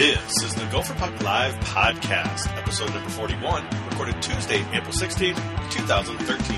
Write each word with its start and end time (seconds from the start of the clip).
This 0.00 0.32
is 0.42 0.54
the 0.54 0.64
Gopher 0.72 0.94
Puck 0.94 1.22
Live 1.22 1.52
podcast, 1.56 2.56
episode 2.56 2.88
number 2.94 3.10
41, 3.10 3.66
recorded 3.90 4.22
Tuesday, 4.22 4.64
April 4.72 4.94
16th, 4.94 5.36
2013. 5.70 6.56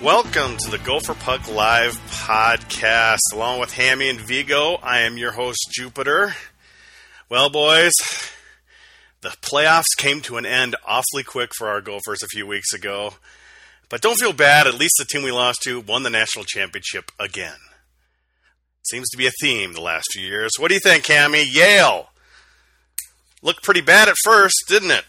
Welcome 0.00 0.56
to 0.58 0.70
the 0.70 0.78
Gopher 0.78 1.14
Puck 1.14 1.52
Live 1.52 1.98
podcast, 2.06 3.18
along 3.34 3.58
with 3.58 3.72
Hammy 3.74 4.08
and 4.08 4.20
Vigo. 4.20 4.78
I 4.80 5.00
am 5.00 5.18
your 5.18 5.32
host, 5.32 5.70
Jupiter. 5.72 6.36
Well, 7.28 7.50
boys, 7.50 7.94
the 9.22 9.36
playoffs 9.42 9.96
came 9.96 10.20
to 10.22 10.36
an 10.36 10.46
end 10.46 10.76
awfully 10.86 11.22
quick 11.22 11.50
for 11.56 11.68
our 11.68 11.80
Gophers 11.80 12.22
a 12.22 12.28
few 12.28 12.46
weeks 12.46 12.72
ago. 12.72 13.14
But 13.88 14.00
don't 14.00 14.18
feel 14.18 14.32
bad, 14.32 14.66
at 14.66 14.74
least 14.74 14.94
the 14.98 15.04
team 15.04 15.22
we 15.22 15.32
lost 15.32 15.62
to 15.62 15.80
won 15.80 16.04
the 16.04 16.10
national 16.10 16.44
championship 16.44 17.10
again. 17.18 17.58
Seems 18.82 19.10
to 19.10 19.18
be 19.18 19.26
a 19.26 19.32
theme 19.40 19.74
the 19.74 19.80
last 19.80 20.06
few 20.12 20.26
years. 20.26 20.52
What 20.58 20.68
do 20.68 20.74
you 20.74 20.80
think, 20.80 21.04
Cammy? 21.04 21.44
Yale! 21.50 22.10
Looked 23.42 23.62
pretty 23.62 23.80
bad 23.80 24.08
at 24.08 24.16
first, 24.22 24.64
didn't 24.68 24.92
it? 24.92 25.04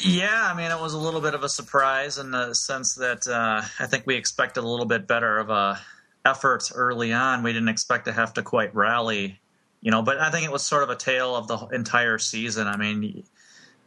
Yeah, 0.00 0.50
I 0.50 0.56
mean, 0.56 0.70
it 0.70 0.80
was 0.80 0.94
a 0.94 0.98
little 0.98 1.20
bit 1.20 1.34
of 1.34 1.42
a 1.42 1.48
surprise 1.48 2.16
in 2.18 2.30
the 2.30 2.54
sense 2.54 2.94
that 2.98 3.26
uh, 3.26 3.62
I 3.78 3.86
think 3.86 4.06
we 4.06 4.16
expected 4.16 4.64
a 4.64 4.68
little 4.68 4.86
bit 4.86 5.06
better 5.06 5.38
of 5.38 5.50
a 5.50 5.78
effort 6.24 6.70
early 6.74 7.12
on. 7.12 7.42
We 7.42 7.52
didn't 7.52 7.68
expect 7.68 8.06
to 8.06 8.12
have 8.12 8.32
to 8.34 8.42
quite 8.42 8.74
rally, 8.74 9.38
you 9.82 9.90
know. 9.90 10.00
But 10.00 10.18
I 10.18 10.30
think 10.30 10.46
it 10.46 10.52
was 10.52 10.62
sort 10.62 10.82
of 10.82 10.88
a 10.88 10.96
tale 10.96 11.36
of 11.36 11.48
the 11.48 11.58
entire 11.68 12.18
season. 12.18 12.66
I 12.66 12.78
mean, 12.78 13.24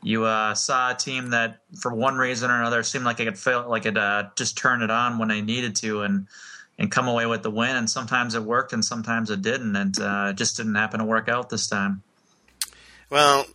you 0.03 0.25
uh, 0.25 0.53
saw 0.53 0.91
a 0.91 0.95
team 0.95 1.31
that, 1.31 1.61
for 1.81 1.91
one 1.91 2.15
reason 2.15 2.51
or 2.51 2.59
another, 2.59 2.83
seemed 2.83 3.05
like 3.05 3.19
it 3.19 3.25
could 3.25 3.39
fail, 3.39 3.67
like 3.67 3.87
it 3.87 3.97
uh, 3.97 4.25
just 4.35 4.55
turned 4.55 4.83
it 4.83 4.91
on 4.91 5.17
when 5.17 5.29
they 5.29 5.41
needed 5.41 5.75
to, 5.77 6.01
and 6.01 6.27
and 6.77 6.91
come 6.91 7.07
away 7.07 7.25
with 7.25 7.41
the 7.41 7.49
win. 7.49 7.75
And 7.75 7.89
sometimes 7.89 8.35
it 8.35 8.43
worked, 8.43 8.73
and 8.73 8.85
sometimes 8.85 9.31
it 9.31 9.41
didn't, 9.41 9.75
and 9.75 9.99
uh, 9.99 10.27
it 10.29 10.37
just 10.37 10.57
didn't 10.57 10.75
happen 10.75 10.99
to 10.99 11.05
work 11.05 11.27
out 11.27 11.49
this 11.49 11.67
time. 11.67 12.03
Well, 13.09 13.45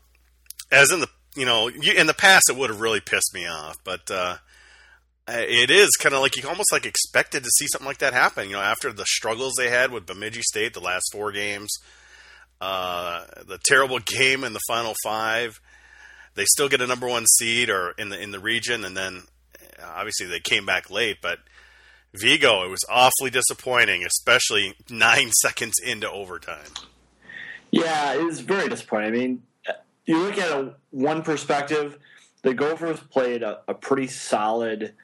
as 0.73 0.91
in 0.91 1.01
the 1.01 1.09
you 1.37 1.45
know, 1.45 1.69
in 1.69 2.07
the 2.07 2.15
past 2.15 2.51
it 2.51 2.57
would 2.57 2.71
have 2.71 2.81
really 2.81 3.01
pissed 3.01 3.33
me 3.33 3.47
off, 3.47 3.77
but 3.85 4.11
uh, 4.11 4.39
it 5.29 5.71
is 5.71 5.91
kind 5.91 6.15
of 6.15 6.21
like 6.21 6.37
you 6.37 6.49
almost 6.49 6.73
like 6.73 6.87
expected 6.87 7.45
to 7.45 7.51
see 7.51 7.67
something 7.69 7.87
like 7.87 7.99
that 7.99 8.13
happen. 8.13 8.49
You 8.49 8.57
know, 8.57 8.63
after 8.63 8.93
the 8.93 9.07
struggles 9.07 9.55
they 9.57 9.71
had 9.71 9.93
with 9.93 10.07
Bemidji 10.07 10.43
State 10.43 10.75
the 10.75 10.81
last 10.81 11.05
four 11.13 11.31
games, 11.31 11.71
uh, 12.61 13.25
the 13.47 13.59
terrible 13.65 13.99
game 13.99 14.45
in 14.45 14.53
the 14.53 14.61
final 14.69 14.95
five, 15.05 15.61
they 16.35 16.45
still 16.45 16.69
get 16.69 16.81
a 16.81 16.87
number 16.87 17.09
one 17.09 17.27
seed 17.27 17.71
or 17.71 17.93
in 17.99 18.09
the 18.09 18.21
in 18.21 18.31
the 18.31 18.41
region, 18.41 18.85
and 18.85 18.97
then 18.97 19.23
obviously 19.83 20.27
they 20.27 20.41
came 20.41 20.67
back 20.67 20.91
late, 20.91 21.19
but. 21.23 21.39
Vigo, 22.13 22.65
it 22.65 22.69
was 22.69 22.85
awfully 22.91 23.31
disappointing, 23.31 24.05
especially 24.05 24.75
nine 24.91 25.31
seconds 25.43 25.75
into 25.81 26.11
overtime. 26.11 26.67
Yeah, 27.71 28.15
it 28.15 28.25
was 28.25 28.41
very 28.41 28.69
disappointing. 28.69 29.07
I 29.07 29.17
mean, 29.17 29.43
you 30.07 30.19
look 30.19 30.39
at 30.39 30.51
a, 30.51 30.75
one 30.91 31.23
perspective, 31.23 31.99
the 32.43 32.55
Gophers 32.55 33.01
played 33.01 33.43
a, 33.43 33.61
a, 33.69 33.75
pretty 33.75 34.09
solid 34.09 34.95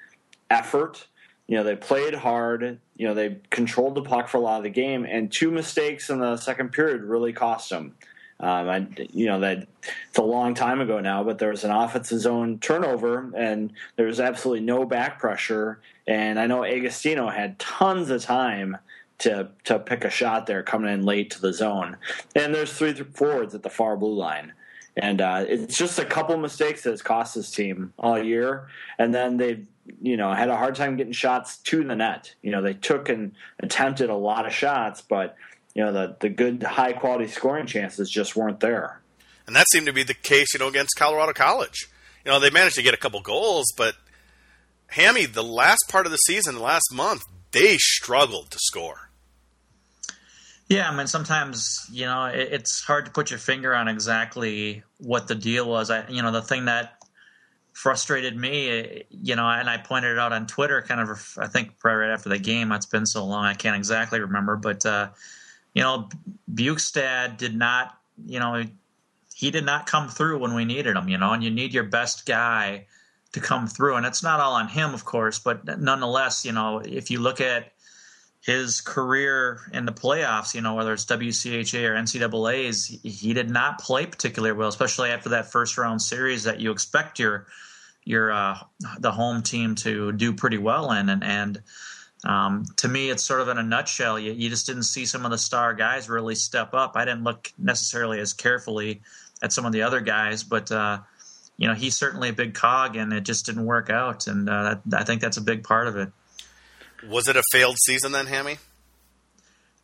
effort. 0.50 1.06
You 1.48 1.56
know, 1.56 1.64
they 1.64 1.76
played 1.76 2.14
hard. 2.14 2.78
You 2.96 3.08
know, 3.08 3.14
they 3.14 3.36
controlled 3.50 3.94
the 3.94 4.02
puck 4.02 4.28
for 4.28 4.38
a 4.38 4.40
lot 4.40 4.58
of 4.58 4.64
the 4.64 4.70
game, 4.70 5.04
and 5.04 5.30
two 5.30 5.50
mistakes 5.50 6.10
in 6.10 6.18
the 6.18 6.36
second 6.36 6.72
period 6.72 7.02
really 7.02 7.32
cost 7.32 7.70
them. 7.70 7.94
Um, 8.38 8.68
I, 8.68 8.86
you 9.12 9.26
know 9.26 9.40
that 9.40 9.66
it's 10.08 10.18
a 10.18 10.22
long 10.22 10.54
time 10.54 10.80
ago 10.80 11.00
now, 11.00 11.24
but 11.24 11.38
there 11.38 11.50
was 11.50 11.64
an 11.64 11.70
offensive 11.70 12.20
zone 12.20 12.58
turnover, 12.58 13.32
and 13.34 13.72
there 13.96 14.06
was 14.06 14.20
absolutely 14.20 14.64
no 14.64 14.84
back 14.84 15.18
pressure. 15.18 15.80
And 16.06 16.38
I 16.38 16.46
know 16.46 16.64
Agostino 16.64 17.28
had 17.28 17.58
tons 17.58 18.10
of 18.10 18.22
time 18.22 18.76
to 19.18 19.48
to 19.64 19.78
pick 19.78 20.04
a 20.04 20.10
shot 20.10 20.46
there 20.46 20.62
coming 20.62 20.92
in 20.92 21.04
late 21.04 21.30
to 21.30 21.40
the 21.40 21.52
zone. 21.52 21.96
And 22.34 22.54
there's 22.54 22.72
three 22.72 22.92
forwards 22.92 23.54
at 23.54 23.62
the 23.62 23.70
far 23.70 23.96
blue 23.96 24.14
line. 24.14 24.52
And 24.96 25.20
uh, 25.20 25.44
it's 25.46 25.76
just 25.76 25.98
a 25.98 26.04
couple 26.04 26.36
mistakes 26.38 26.82
that 26.82 26.90
has 26.90 27.02
cost 27.02 27.34
this 27.34 27.50
team 27.50 27.92
all 27.98 28.22
year. 28.22 28.68
And 28.98 29.14
then 29.14 29.36
they, 29.36 29.64
you 30.00 30.16
know, 30.16 30.32
had 30.32 30.48
a 30.48 30.56
hard 30.56 30.74
time 30.74 30.96
getting 30.96 31.12
shots 31.12 31.58
to 31.58 31.84
the 31.84 31.96
net. 31.96 32.34
You 32.42 32.50
know, 32.52 32.62
they 32.62 32.74
took 32.74 33.08
and 33.08 33.32
attempted 33.60 34.10
a 34.10 34.16
lot 34.16 34.46
of 34.46 34.52
shots, 34.52 35.00
but 35.00 35.36
you 35.74 35.84
know, 35.84 35.92
the 35.92 36.16
the 36.20 36.28
good 36.28 36.62
high 36.62 36.92
quality 36.92 37.28
scoring 37.28 37.66
chances 37.66 38.10
just 38.10 38.36
weren't 38.36 38.60
there. 38.60 39.00
And 39.46 39.54
that 39.54 39.66
seemed 39.72 39.86
to 39.86 39.92
be 39.92 40.02
the 40.02 40.14
case, 40.14 40.54
you 40.54 40.60
know, 40.60 40.68
against 40.68 40.96
Colorado 40.96 41.32
College. 41.32 41.88
You 42.24 42.32
know, 42.32 42.40
they 42.40 42.50
managed 42.50 42.76
to 42.76 42.82
get 42.82 42.94
a 42.94 42.96
couple 42.96 43.20
goals, 43.20 43.66
but 43.76 43.94
Hammy, 44.88 45.26
the 45.26 45.44
last 45.44 45.84
part 45.88 46.06
of 46.06 46.12
the 46.12 46.18
season, 46.18 46.56
the 46.56 46.62
last 46.62 46.92
month, 46.92 47.22
they 47.52 47.76
struggled 47.78 48.50
to 48.50 48.58
score. 48.60 49.10
Yeah, 50.68 50.90
I 50.90 50.96
mean, 50.96 51.06
sometimes 51.06 51.86
you 51.92 52.06
know 52.06 52.24
it, 52.24 52.48
it's 52.52 52.82
hard 52.82 53.06
to 53.06 53.12
put 53.12 53.30
your 53.30 53.38
finger 53.38 53.74
on 53.74 53.86
exactly 53.86 54.82
what 54.98 55.28
the 55.28 55.34
deal 55.34 55.68
was. 55.68 55.90
I, 55.90 56.08
you 56.08 56.22
know, 56.22 56.32
the 56.32 56.42
thing 56.42 56.64
that 56.64 56.95
frustrated 57.76 58.34
me, 58.34 59.04
you 59.10 59.36
know, 59.36 59.46
and 59.46 59.68
I 59.68 59.76
pointed 59.76 60.12
it 60.12 60.18
out 60.18 60.32
on 60.32 60.46
Twitter, 60.46 60.80
kind 60.80 60.98
of, 60.98 61.36
I 61.38 61.46
think 61.46 61.72
right 61.84 62.10
after 62.10 62.30
the 62.30 62.38
game. 62.38 62.72
It's 62.72 62.86
been 62.86 63.04
so 63.04 63.22
long, 63.26 63.44
I 63.44 63.52
can't 63.52 63.76
exactly 63.76 64.18
remember, 64.18 64.56
but 64.56 64.86
uh, 64.86 65.10
you 65.74 65.82
know, 65.82 66.08
Bjugstad 66.50 67.36
did 67.36 67.54
not, 67.54 67.94
you 68.24 68.40
know, 68.40 68.64
he 69.34 69.50
did 69.50 69.66
not 69.66 69.84
come 69.84 70.08
through 70.08 70.38
when 70.38 70.54
we 70.54 70.64
needed 70.64 70.96
him. 70.96 71.10
You 71.10 71.18
know, 71.18 71.34
and 71.34 71.44
you 71.44 71.50
need 71.50 71.74
your 71.74 71.84
best 71.84 72.24
guy 72.24 72.86
to 73.32 73.40
come 73.40 73.66
through, 73.66 73.96
and 73.96 74.06
it's 74.06 74.22
not 74.22 74.40
all 74.40 74.54
on 74.54 74.68
him, 74.68 74.94
of 74.94 75.04
course, 75.04 75.38
but 75.38 75.78
nonetheless, 75.78 76.46
you 76.46 76.52
know, 76.52 76.78
if 76.78 77.10
you 77.10 77.20
look 77.20 77.42
at 77.42 77.72
his 78.46 78.80
career 78.80 79.60
in 79.72 79.86
the 79.86 79.92
playoffs, 79.92 80.54
you 80.54 80.60
know, 80.60 80.74
whether 80.74 80.92
it's 80.92 81.04
WCHA 81.04 81.88
or 81.88 81.94
NCAA's, 81.94 82.86
he 82.86 83.34
did 83.34 83.50
not 83.50 83.80
play 83.80 84.06
particularly 84.06 84.56
well, 84.56 84.68
especially 84.68 85.10
after 85.10 85.30
that 85.30 85.50
first 85.50 85.76
round 85.76 86.00
series 86.00 86.44
that 86.44 86.60
you 86.60 86.70
expect 86.70 87.18
your 87.18 87.48
your 88.04 88.30
uh, 88.30 88.56
the 89.00 89.10
home 89.10 89.42
team 89.42 89.74
to 89.74 90.12
do 90.12 90.32
pretty 90.32 90.58
well 90.58 90.92
in. 90.92 91.08
And, 91.08 91.24
and 91.24 91.62
um, 92.24 92.64
to 92.76 92.86
me, 92.86 93.10
it's 93.10 93.24
sort 93.24 93.40
of 93.40 93.48
in 93.48 93.58
a 93.58 93.64
nutshell. 93.64 94.16
You, 94.16 94.30
you 94.30 94.48
just 94.48 94.66
didn't 94.66 94.84
see 94.84 95.06
some 95.06 95.24
of 95.24 95.32
the 95.32 95.38
star 95.38 95.74
guys 95.74 96.08
really 96.08 96.36
step 96.36 96.72
up. 96.72 96.92
I 96.94 97.04
didn't 97.04 97.24
look 97.24 97.52
necessarily 97.58 98.20
as 98.20 98.32
carefully 98.32 99.02
at 99.42 99.52
some 99.52 99.66
of 99.66 99.72
the 99.72 99.82
other 99.82 100.00
guys, 100.00 100.44
but 100.44 100.70
uh, 100.70 101.00
you 101.56 101.66
know, 101.66 101.74
he's 101.74 101.98
certainly 101.98 102.28
a 102.28 102.32
big 102.32 102.54
cog, 102.54 102.94
and 102.94 103.12
it 103.12 103.24
just 103.24 103.46
didn't 103.46 103.64
work 103.64 103.90
out. 103.90 104.28
And 104.28 104.48
uh, 104.48 104.76
I 104.94 105.02
think 105.02 105.20
that's 105.20 105.36
a 105.36 105.42
big 105.42 105.64
part 105.64 105.88
of 105.88 105.96
it. 105.96 106.12
Was 107.08 107.28
it 107.28 107.36
a 107.36 107.42
failed 107.52 107.76
season 107.78 108.12
then, 108.12 108.26
Hammy? 108.26 108.58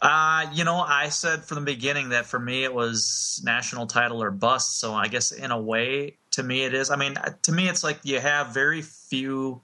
Uh, 0.00 0.46
you 0.52 0.64
know, 0.64 0.76
I 0.76 1.10
said 1.10 1.44
from 1.44 1.56
the 1.56 1.72
beginning 1.72 2.08
that 2.08 2.26
for 2.26 2.38
me 2.38 2.64
it 2.64 2.74
was 2.74 3.40
national 3.44 3.86
title 3.86 4.20
or 4.20 4.32
bust. 4.32 4.80
So 4.80 4.94
I 4.94 5.06
guess 5.06 5.30
in 5.30 5.52
a 5.52 5.60
way, 5.60 6.16
to 6.32 6.42
me 6.42 6.64
it 6.64 6.74
is. 6.74 6.90
I 6.90 6.96
mean, 6.96 7.14
to 7.42 7.52
me 7.52 7.68
it's 7.68 7.84
like 7.84 8.00
you 8.02 8.18
have 8.18 8.48
very 8.48 8.82
few 8.82 9.60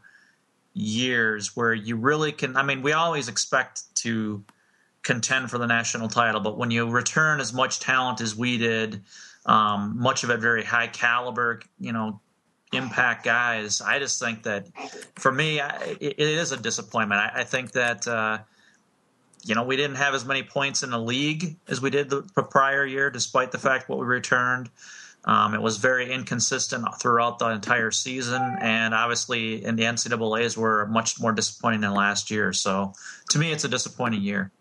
years 0.74 1.56
where 1.56 1.74
you 1.74 1.96
really 1.96 2.30
can. 2.30 2.56
I 2.56 2.62
mean, 2.62 2.82
we 2.82 2.92
always 2.92 3.28
expect 3.28 3.82
to 3.96 4.44
contend 5.02 5.50
for 5.50 5.58
the 5.58 5.66
national 5.66 6.08
title, 6.08 6.40
but 6.40 6.56
when 6.56 6.70
you 6.70 6.88
return 6.88 7.40
as 7.40 7.52
much 7.52 7.80
talent 7.80 8.20
as 8.20 8.36
we 8.36 8.58
did, 8.58 9.02
um, 9.44 9.94
much 9.98 10.22
of 10.22 10.30
it 10.30 10.38
very 10.38 10.62
high 10.62 10.86
caliber, 10.86 11.60
you 11.80 11.92
know, 11.92 12.20
impact 12.72 13.24
guys. 13.24 13.80
I 13.80 13.98
just 13.98 14.20
think 14.20 14.42
that 14.44 14.66
for 15.16 15.32
me, 15.32 15.60
I, 15.60 15.96
it, 16.00 16.14
it 16.18 16.20
is 16.20 16.52
a 16.52 16.56
disappointment. 16.56 17.20
I, 17.20 17.40
I 17.40 17.44
think 17.44 17.72
that 17.72 18.06
uh, 18.06 18.38
you 19.44 19.54
know 19.54 19.64
we 19.64 19.76
didn't 19.76 19.96
have 19.96 20.14
as 20.14 20.24
many 20.24 20.42
points 20.42 20.82
in 20.82 20.90
the 20.90 20.98
league 20.98 21.56
as 21.68 21.80
we 21.80 21.90
did 21.90 22.10
the 22.10 22.22
prior 22.50 22.84
year, 22.84 23.10
despite 23.10 23.52
the 23.52 23.58
fact 23.58 23.88
what 23.88 23.98
we 23.98 24.06
returned. 24.06 24.70
Um, 25.24 25.54
it 25.54 25.60
was 25.60 25.76
very 25.76 26.10
inconsistent 26.12 26.86
throughout 27.00 27.38
the 27.38 27.50
entire 27.50 27.90
season, 27.90 28.40
and 28.60 28.94
obviously 28.94 29.64
in 29.64 29.76
the 29.76 29.82
NCAA's 29.82 30.56
we 30.56 30.62
were 30.62 30.86
much 30.86 31.20
more 31.20 31.32
disappointing 31.32 31.80
than 31.80 31.92
last 31.92 32.30
year. 32.30 32.52
So 32.52 32.94
to 33.30 33.38
me, 33.38 33.52
it's 33.52 33.64
a 33.64 33.68
disappointing 33.68 34.22
year. 34.22 34.52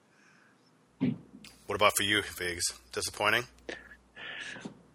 What 1.00 1.75
about 1.75 1.94
for 1.95 2.03
you, 2.03 2.21
Vigs? 2.21 2.74
Disappointing? 2.92 3.44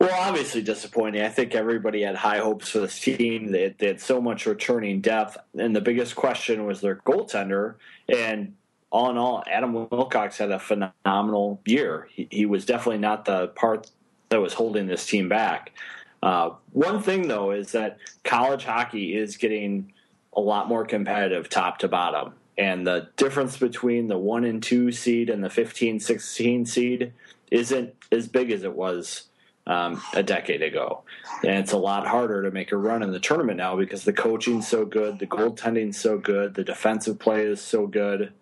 Well, 0.03 0.21
obviously 0.21 0.63
disappointing. 0.63 1.23
I 1.23 1.29
think 1.29 1.55
everybody 1.55 2.03
had 2.03 2.17
high 2.17 2.39
hopes 2.39 2.71
for 2.71 2.81
this 2.81 2.99
team. 2.99 3.53
They, 3.53 3.73
they 3.79 3.87
had 3.87 4.01
so 4.01 4.21
much 4.21 4.47
returning 4.47 5.01
depth, 5.01 5.37
and 5.57 5.77
the 5.77 5.81
biggest 5.81 6.17
question 6.17 6.67
was 6.67 6.81
their 6.81 6.97
goaltender. 6.97 7.77
And 8.09 8.57
all 8.91 9.11
in 9.11 9.17
all, 9.17 9.45
Adam 9.49 9.73
Wilcox 9.73 10.39
had 10.39 10.51
a 10.51 10.59
phenomenal 10.59 11.61
year. 11.65 12.09
He, 12.11 12.27
he 12.33 12.47
was 12.47 12.67
definitely 12.67 12.99
not 12.99 13.27
the 13.27 13.47
part 13.55 13.93
that 14.31 14.41
was 14.41 14.55
holding 14.55 14.89
this 14.89 15.07
team 15.07 15.29
back. 15.29 15.71
Uh, 16.21 16.51
one 16.73 17.01
thing, 17.01 17.29
though, 17.29 17.53
is 17.53 17.71
that 17.71 17.99
college 18.25 18.65
hockey 18.65 19.17
is 19.17 19.37
getting 19.37 19.93
a 20.37 20.41
lot 20.41 20.67
more 20.67 20.85
competitive 20.85 21.49
top 21.49 21.79
to 21.79 21.87
bottom. 21.87 22.33
And 22.59 22.85
the 22.85 23.09
difference 23.17 23.57
between 23.57 24.09
the 24.09 24.19
1 24.19 24.43
and 24.47 24.61
2 24.61 24.91
seed 24.91 25.31
and 25.31 25.45
the 25.45 25.51
15 25.51 26.01
16 26.01 26.67
seed 26.67 27.13
isn't 27.53 27.95
as 28.11 28.27
big 28.27 28.51
as 28.51 28.65
it 28.65 28.75
was 28.75 29.29
um, 29.67 30.03
a 30.15 30.23
decade 30.23 30.63
ago. 30.63 31.03
And 31.43 31.59
it's 31.59 31.73
a 31.73 31.79
lot 31.79 32.07
harder 32.07 32.43
to 32.43 32.51
make 32.51 32.73
a 32.73 32.77
run 32.77 33.03
in 33.03 33.13
the 33.13 33.21
tournament 33.21 33.59
now 33.59 33.77
because 33.77 34.05
the 34.05 34.13
coaching's 34.13 34.69
so 34.69 34.85
good, 34.85 35.19
the 35.19 35.27
goaltending's 35.27 35.99
so 35.99 36.19
good, 36.19 36.55
the 36.55 36.65
defensive 36.65 37.19
play 37.19 37.43
is 37.45 37.61
so 37.61 37.87
good. 37.87 38.33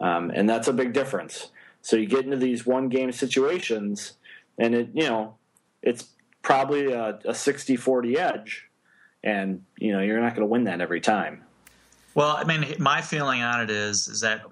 Um, 0.00 0.30
and 0.34 0.48
that's 0.48 0.68
a 0.68 0.72
big 0.72 0.92
difference. 0.92 1.50
So 1.80 1.96
you 1.96 2.06
get 2.06 2.24
into 2.24 2.36
these 2.36 2.64
one 2.64 2.88
game 2.88 3.12
situations, 3.12 4.14
and 4.58 4.74
it, 4.74 4.90
you 4.94 5.04
know, 5.04 5.34
it's 5.82 6.08
probably 6.42 6.92
a, 6.92 7.18
a 7.24 7.34
60 7.34 7.76
40 7.76 8.18
edge. 8.18 8.68
And, 9.24 9.64
you 9.78 9.92
know, 9.92 10.00
you're 10.00 10.20
not 10.20 10.34
going 10.34 10.46
to 10.46 10.50
win 10.50 10.64
that 10.64 10.80
every 10.80 11.00
time. 11.00 11.44
Well, 12.14 12.36
I 12.36 12.44
mean, 12.44 12.74
my 12.78 13.00
feeling 13.00 13.40
on 13.42 13.62
it 13.62 13.70
is 13.70 14.06
is 14.06 14.20
that 14.20 14.42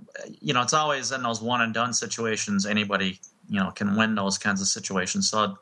you 0.41 0.55
know 0.55 0.63
it's 0.63 0.73
always 0.73 1.13
in 1.13 1.23
those 1.23 1.43
one 1.43 1.61
and 1.61 1.75
done 1.75 1.93
situations. 1.93 2.65
Anybody 2.65 3.21
you 3.51 3.61
know 3.61 3.71
can 3.71 3.97
win 3.97 4.15
those 4.15 4.39
kinds 4.39 4.63
of 4.63 4.67
situations. 4.67 5.29
So 5.29 5.59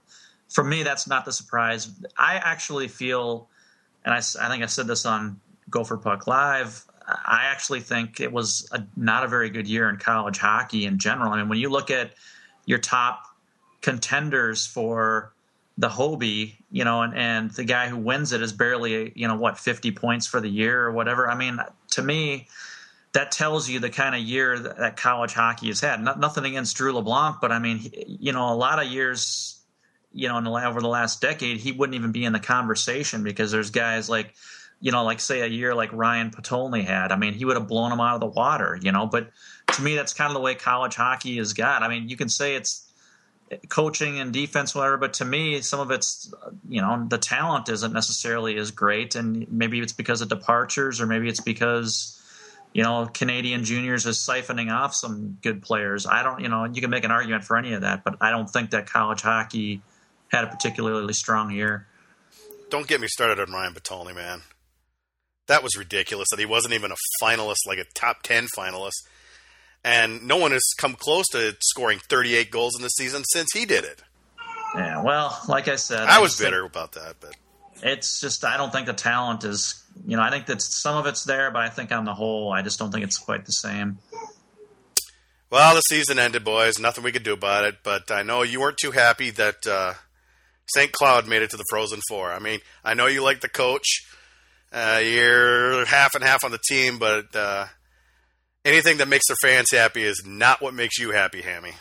for 0.49 0.65
me, 0.65 0.83
that's 0.83 1.07
not 1.07 1.25
the 1.25 1.33
surprise. 1.33 1.91
I 2.17 2.37
actually 2.37 2.89
feel, 2.89 3.49
and 4.05 4.15
I, 4.15 4.19
I 4.19 4.49
think 4.49 4.63
I 4.63 4.67
said 4.67 4.87
this 4.87 5.05
on 5.05 5.41
Gopher 5.71 5.97
Puck 5.97 6.27
Live. 6.27 6.85
I 7.07 7.45
actually 7.47 7.81
think 7.81 8.21
it 8.21 8.33
was 8.33 8.69
a, 8.73 8.85
not 8.97 9.25
a 9.25 9.29
very 9.29 9.51
good 9.51 9.67
year 9.67 9.89
in 9.89 9.97
college 9.97 10.39
hockey 10.39 10.85
in 10.85 10.99
general. 10.99 11.33
I 11.33 11.39
mean, 11.39 11.49
when 11.49 11.59
you 11.59 11.71
look 11.71 11.91
at 11.91 12.13
your 12.67 12.79
top 12.79 13.25
contenders 13.81 14.67
for 14.67 15.33
the 15.79 15.89
Hobey, 15.89 16.59
you 16.71 16.85
know, 16.85 17.03
and, 17.03 17.15
and 17.15 17.51
the 17.53 17.65
guy 17.65 17.89
who 17.89 17.97
wins 17.97 18.33
it 18.33 18.43
is 18.43 18.53
barely, 18.53 19.13
you 19.15 19.29
know, 19.29 19.37
what, 19.37 19.59
50 19.59 19.93
points 19.93 20.27
for 20.27 20.41
the 20.41 20.49
year 20.49 20.83
or 20.83 20.93
whatever. 20.93 21.31
I 21.31 21.37
mean, 21.37 21.61
to 21.93 22.03
me, 22.03 22.49
that 23.13 23.31
tells 23.31 23.69
you 23.69 23.79
the 23.79 23.89
kind 23.89 24.15
of 24.15 24.21
year 24.21 24.59
that, 24.59 24.79
that 24.79 24.97
college 24.97 25.33
hockey 25.33 25.69
has 25.69 25.81
had. 25.81 26.03
Not, 26.03 26.19
nothing 26.19 26.45
against 26.45 26.77
Drew 26.77 26.93
LeBlanc, 26.93 27.37
but 27.41 27.53
I 27.53 27.59
mean, 27.59 27.91
you 28.07 28.33
know, 28.33 28.53
a 28.53 28.57
lot 28.57 28.83
of 28.85 28.91
years 28.91 29.58
you 30.13 30.29
know, 30.29 30.39
in 30.39 30.45
the, 30.45 30.51
over 30.51 30.81
the 30.81 30.89
last 30.89 31.21
decade, 31.21 31.59
he 31.59 31.73
wouldn't 31.73 31.95
even 31.95 32.13
be 32.13 32.25
in 32.25 32.33
the 32.33 32.41
conversation 32.41 33.23
because 33.23 33.53
there's 33.53 33.71
guys 33.71 34.09
like, 34.09 34.35
you 34.81 34.93
know, 34.93 35.05
like 35.05 35.21
say 35.21 35.41
a 35.41 35.47
year 35.47 35.75
like 35.75 35.93
Ryan 35.93 36.31
Potulny 36.31 36.85
had. 36.85 37.13
I 37.13 37.17
mean, 37.17 37.35
he 37.35 37.45
would 37.45 37.57
have 37.57 37.69
blown 37.69 37.93
him 37.93 38.01
out 38.01 38.15
of 38.15 38.21
the 38.21 38.27
water, 38.27 38.79
you 38.81 38.93
know. 38.93 39.07
But 39.07 39.31
to 39.73 39.83
me, 39.83 39.97
that's 39.97 40.15
kind 40.15 40.31
of 40.31 40.35
the 40.35 40.41
way 40.41 40.55
college 40.55 40.95
hockey 40.95 41.39
is 41.39 41.53
got. 41.53 41.83
I 41.83 41.89
mean, 41.89 42.09
you 42.09 42.17
can 42.17 42.29
say 42.29 42.55
it's 42.55 42.91
coaching 43.69 44.21
and 44.21 44.33
defense, 44.33 44.75
whatever, 44.75 44.97
but 44.97 45.15
to 45.15 45.25
me, 45.25 45.61
some 45.63 45.81
of 45.81 45.91
it's, 45.91 46.33
you 46.69 46.81
know, 46.81 47.07
the 47.09 47.19
talent 47.19 47.69
isn't 47.69 47.93
necessarily 47.93 48.57
as 48.57 48.71
great, 48.71 49.15
and 49.15 49.51
maybe 49.51 49.81
it's 49.81 49.93
because 49.93 50.21
of 50.21 50.29
departures, 50.29 51.01
or 51.01 51.07
maybe 51.07 51.29
it's 51.29 51.41
because. 51.41 52.15
You 52.75 52.83
know, 52.83 53.07
Canadian 53.07 53.65
juniors 53.65 54.05
is 54.05 54.19
siphoning 54.19 54.71
off 54.71 54.95
some 54.95 55.39
good 55.43 55.63
players. 55.63 56.07
I 56.07 56.23
don't, 56.23 56.41
you 56.41 56.51
know, 56.51 56.65
you 56.67 56.83
can 56.83 56.91
make 56.91 57.03
an 57.03 57.11
argument 57.11 57.43
for 57.43 57.57
any 57.57 57.73
of 57.73 57.81
that, 57.81 58.05
but 58.05 58.17
I 58.21 58.31
don't 58.31 58.49
think 58.49 58.71
that 58.71 58.87
college 58.87 59.23
hockey 59.23 59.81
had 60.31 60.45
a 60.45 60.49
particularly 60.49 61.15
strong 61.15 61.51
year. 61.51 61.87
Don't 62.71 62.87
get 62.87 63.01
me 63.01 63.09
started 63.09 63.41
on 63.41 63.53
Ryan 63.53 63.75
Potulny, 63.75 64.15
man. 64.15 64.43
That 65.47 65.63
was 65.63 65.77
ridiculous 65.77 66.29
that 66.31 66.39
he 66.39 66.47
wasn't 66.47 66.75
even 66.75 66.93
a 66.93 66.97
finalist, 67.23 67.67
like 67.67 67.79
a 67.79 67.85
top 67.95 68.23
10 68.23 68.49
finalist. 68.57 69.07
And 69.83 70.27
no 70.27 70.37
one 70.37 70.51
has 70.53 70.65
come 70.77 70.95
close 70.95 71.27
to 71.33 71.57
scoring 71.61 71.99
38 71.99 72.51
goals 72.51 72.77
in 72.77 72.83
the 72.83 72.89
season 72.89 73.23
since 73.33 73.49
he 73.55 73.65
did 73.65 73.85
it. 73.85 74.03
Yeah, 74.75 75.03
well, 75.03 75.41
like 75.49 75.69
I 75.69 75.77
said, 75.77 76.01
I, 76.01 76.17
I 76.17 76.19
was 76.19 76.39
bitter 76.39 76.65
about 76.65 76.93
that, 76.93 77.17
but 77.21 77.35
it's 77.83 78.21
just 78.21 78.45
I 78.45 78.59
don't 78.59 78.71
think 78.71 78.87
the 78.87 78.93
talent 78.93 79.45
is, 79.45 79.83
you 80.07 80.17
know, 80.17 80.23
I 80.23 80.31
think 80.31 80.45
that 80.47 80.61
some 80.61 80.97
of 80.99 81.07
it's 81.07 81.25
there, 81.25 81.51
but 81.51 81.63
I 81.63 81.71
think 81.71 81.91
on 81.91 82.05
the 82.05 82.13
whole, 82.13 82.53
I 82.53 82.61
just 82.61 82.79
don't 82.79 82.93
think 82.93 83.05
it's 83.05 83.17
quite 83.17 83.47
the 83.47 83.53
same. 83.53 83.99
Well, 85.51 85.75
the 85.75 85.81
season 85.81 86.19
ended, 86.19 86.45
boys. 86.45 86.79
Nothing 86.79 87.05
we 87.05 87.13
could 87.13 87.23
do 87.23 87.33
about 87.33 87.65
it. 87.65 87.77
But 87.83 88.11
I 88.11 88.23
know 88.23 88.43
you 88.43 88.61
weren't 88.61 88.77
too 88.77 88.91
happy 88.91 89.31
that 89.31 89.67
uh, 89.67 89.95
St. 90.69 90.93
Cloud 90.93 91.27
made 91.27 91.43
it 91.43 91.51
to 91.51 91.57
the 91.57 91.65
Frozen 91.71 92.01
Four. 92.09 92.31
I 92.33 92.39
mean, 92.39 92.61
I 92.85 92.95
know 92.95 93.07
you 93.07 93.23
like 93.23 93.41
the 93.41 93.49
coach. 93.49 94.05
Uh, 94.73 95.01
you're 95.03 95.85
half 95.87 96.15
and 96.15 96.23
half 96.23 96.45
on 96.45 96.51
the 96.51 96.61
team, 96.69 96.99
but 96.99 97.35
uh, 97.35 97.67
anything 98.65 98.99
that 98.99 99.09
makes 99.09 99.27
their 99.29 99.37
fans 99.43 99.71
happy 99.71 100.03
is 100.03 100.23
not 100.27 100.61
what 100.61 100.75
makes 100.75 100.99
you 100.99 101.11
happy, 101.11 101.41
Hammy. 101.41 101.73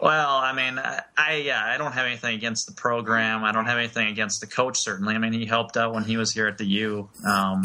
Well, 0.00 0.36
I 0.36 0.54
mean, 0.54 0.80
I 1.16 1.42
yeah, 1.44 1.62
I 1.62 1.76
don't 1.76 1.92
have 1.92 2.06
anything 2.06 2.34
against 2.34 2.66
the 2.66 2.72
program. 2.72 3.44
I 3.44 3.52
don't 3.52 3.66
have 3.66 3.76
anything 3.76 4.08
against 4.08 4.40
the 4.40 4.46
coach. 4.46 4.78
Certainly, 4.78 5.14
I 5.14 5.18
mean, 5.18 5.34
he 5.34 5.44
helped 5.44 5.76
out 5.76 5.92
when 5.92 6.04
he 6.04 6.16
was 6.16 6.32
here 6.32 6.46
at 6.46 6.56
the 6.56 6.64
U. 6.64 7.08
Um, 7.26 7.64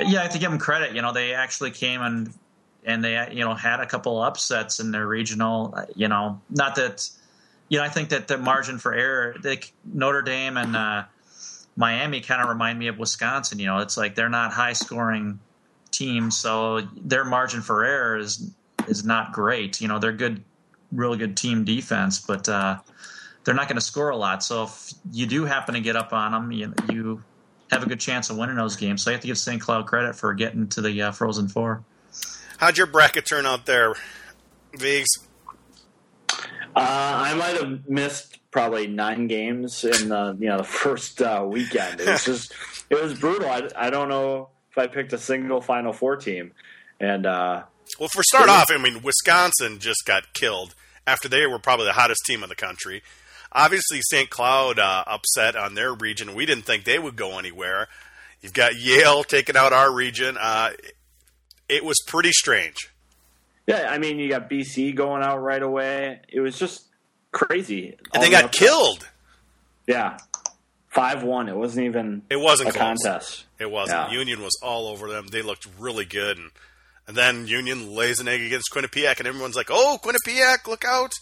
yeah, 0.00 0.20
I 0.20 0.22
have 0.22 0.32
to 0.32 0.40
give 0.40 0.50
him 0.50 0.58
credit. 0.58 0.96
You 0.96 1.02
know, 1.02 1.12
they 1.12 1.32
actually 1.34 1.70
came 1.70 2.02
and 2.02 2.32
and 2.84 3.04
they 3.04 3.28
you 3.32 3.44
know 3.44 3.54
had 3.54 3.78
a 3.78 3.86
couple 3.86 4.20
upsets 4.20 4.80
in 4.80 4.90
their 4.90 5.06
regional. 5.06 5.76
You 5.94 6.08
know, 6.08 6.40
not 6.50 6.74
that 6.76 7.08
you 7.72 7.78
know, 7.78 7.84
I 7.84 7.88
think 7.88 8.10
that 8.10 8.28
the 8.28 8.36
margin 8.36 8.76
for 8.76 8.92
error, 8.92 9.34
Notre 9.82 10.20
Dame 10.20 10.58
and 10.58 10.76
uh, 10.76 11.04
Miami, 11.74 12.20
kind 12.20 12.42
of 12.42 12.50
remind 12.50 12.78
me 12.78 12.88
of 12.88 12.98
Wisconsin. 12.98 13.58
You 13.58 13.64
know, 13.64 13.78
it's 13.78 13.96
like 13.96 14.14
they're 14.14 14.28
not 14.28 14.52
high 14.52 14.74
scoring 14.74 15.40
teams, 15.90 16.36
so 16.36 16.82
their 16.94 17.24
margin 17.24 17.62
for 17.62 17.82
error 17.82 18.18
is 18.18 18.50
is 18.88 19.06
not 19.06 19.32
great. 19.32 19.80
You 19.80 19.88
know, 19.88 19.98
they're 19.98 20.12
good, 20.12 20.44
really 20.92 21.16
good 21.16 21.34
team 21.34 21.64
defense, 21.64 22.18
but 22.18 22.46
uh, 22.46 22.76
they're 23.44 23.54
not 23.54 23.68
going 23.68 23.78
to 23.78 23.84
score 23.84 24.10
a 24.10 24.16
lot. 24.18 24.44
So 24.44 24.64
if 24.64 24.92
you 25.10 25.24
do 25.24 25.46
happen 25.46 25.72
to 25.72 25.80
get 25.80 25.96
up 25.96 26.12
on 26.12 26.32
them, 26.32 26.52
you, 26.52 26.74
you 26.90 27.24
have 27.70 27.82
a 27.82 27.86
good 27.86 28.00
chance 28.00 28.28
of 28.28 28.36
winning 28.36 28.56
those 28.56 28.76
games. 28.76 29.00
So 29.00 29.08
you 29.08 29.14
have 29.14 29.22
to 29.22 29.28
give 29.28 29.38
St. 29.38 29.62
Cloud 29.62 29.86
credit 29.86 30.14
for 30.14 30.34
getting 30.34 30.68
to 30.68 30.82
the 30.82 31.00
uh, 31.00 31.12
Frozen 31.12 31.48
Four. 31.48 31.82
How'd 32.58 32.76
your 32.76 32.86
bracket 32.86 33.24
turn 33.24 33.46
out 33.46 33.64
there, 33.64 33.94
Vigs? 34.74 35.26
Uh, 36.74 36.80
I 36.80 37.34
might 37.34 37.60
have 37.60 37.88
missed 37.88 38.38
probably 38.50 38.86
nine 38.86 39.26
games 39.26 39.84
in 39.84 40.08
the 40.08 40.36
you 40.38 40.48
know 40.48 40.58
the 40.58 40.64
first 40.84 41.20
uh, 41.20 41.44
weekend. 41.48 42.00
It 42.00 42.08
was 42.08 42.24
just 42.24 42.54
it 42.90 43.02
was 43.02 43.18
brutal. 43.18 43.48
I, 43.48 43.68
I 43.76 43.90
don't 43.90 44.08
know 44.08 44.48
if 44.70 44.78
I 44.78 44.86
picked 44.86 45.12
a 45.12 45.18
single 45.18 45.60
Final 45.60 45.92
Four 45.92 46.16
team. 46.16 46.52
And 47.00 47.26
uh, 47.26 47.64
well, 47.98 48.08
for 48.12 48.22
start 48.22 48.48
off, 48.48 48.70
I 48.70 48.78
mean 48.78 49.02
Wisconsin 49.02 49.78
just 49.78 50.04
got 50.06 50.32
killed 50.32 50.74
after 51.06 51.28
they 51.28 51.46
were 51.46 51.58
probably 51.58 51.86
the 51.86 51.92
hottest 51.92 52.22
team 52.26 52.42
in 52.42 52.48
the 52.48 52.54
country. 52.54 53.02
Obviously, 53.54 54.00
St. 54.00 54.30
Cloud 54.30 54.78
uh, 54.78 55.04
upset 55.06 55.56
on 55.56 55.74
their 55.74 55.92
region. 55.92 56.34
We 56.34 56.46
didn't 56.46 56.64
think 56.64 56.84
they 56.84 56.98
would 56.98 57.16
go 57.16 57.38
anywhere. 57.38 57.88
You've 58.40 58.54
got 58.54 58.76
Yale 58.76 59.24
taking 59.24 59.56
out 59.56 59.74
our 59.74 59.92
region. 59.92 60.38
Uh, 60.40 60.70
it 61.68 61.84
was 61.84 61.98
pretty 62.06 62.32
strange. 62.32 62.91
Yeah, 63.66 63.88
I 63.88 63.98
mean, 63.98 64.18
you 64.18 64.28
got 64.28 64.50
BC 64.50 64.94
going 64.94 65.22
out 65.22 65.38
right 65.38 65.62
away. 65.62 66.20
It 66.28 66.40
was 66.40 66.58
just 66.58 66.86
crazy. 67.30 67.96
And 68.12 68.22
they 68.22 68.30
got 68.30 68.52
killed. 68.52 69.08
Yeah. 69.86 70.18
5 70.90 71.22
1. 71.22 71.48
It 71.48 71.56
wasn't 71.56 71.86
even 71.86 72.22
it 72.28 72.38
wasn't 72.38 72.70
a 72.70 72.72
close. 72.72 73.02
contest. 73.02 73.44
It 73.58 73.70
wasn't. 73.70 74.10
Yeah. 74.10 74.18
Union 74.18 74.42
was 74.42 74.58
all 74.62 74.88
over 74.88 75.08
them. 75.08 75.28
They 75.28 75.42
looked 75.42 75.66
really 75.78 76.04
good. 76.04 76.38
And, 76.38 76.50
and 77.06 77.16
then 77.16 77.46
Union 77.46 77.94
lays 77.94 78.20
an 78.20 78.28
egg 78.28 78.42
against 78.42 78.70
Quinnipiac, 78.72 79.18
and 79.18 79.26
everyone's 79.26 79.56
like, 79.56 79.68
oh, 79.70 79.98
Quinnipiac, 80.02 80.66
look 80.66 80.84
out. 80.84 81.12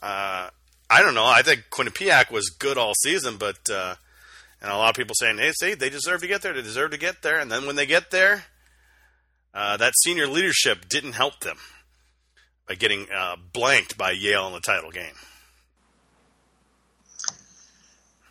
Uh, 0.00 0.50
I 0.90 1.02
don't 1.02 1.14
know. 1.14 1.26
I 1.26 1.42
think 1.42 1.64
Quinnipiac 1.70 2.30
was 2.30 2.50
good 2.50 2.78
all 2.78 2.92
season, 3.02 3.36
but 3.38 3.58
uh, 3.70 3.94
and 4.60 4.70
a 4.70 4.76
lot 4.76 4.90
of 4.90 4.96
people 4.96 5.14
saying, 5.18 5.38
hey, 5.38 5.52
see, 5.52 5.74
they 5.74 5.90
deserve 5.90 6.20
to 6.20 6.26
get 6.26 6.42
there. 6.42 6.52
They 6.52 6.62
deserve 6.62 6.90
to 6.90 6.98
get 6.98 7.22
there. 7.22 7.38
And 7.38 7.50
then 7.50 7.66
when 7.66 7.76
they 7.76 7.86
get 7.86 8.10
there, 8.10 8.44
uh, 9.54 9.76
that 9.76 9.94
senior 10.02 10.26
leadership 10.26 10.88
didn't 10.88 11.12
help 11.12 11.40
them 11.40 11.56
by 12.68 12.74
getting 12.74 13.06
uh, 13.14 13.36
blanked 13.52 13.96
by 13.96 14.10
Yale 14.10 14.46
in 14.46 14.52
the 14.52 14.60
title 14.60 14.90
game. 14.90 15.14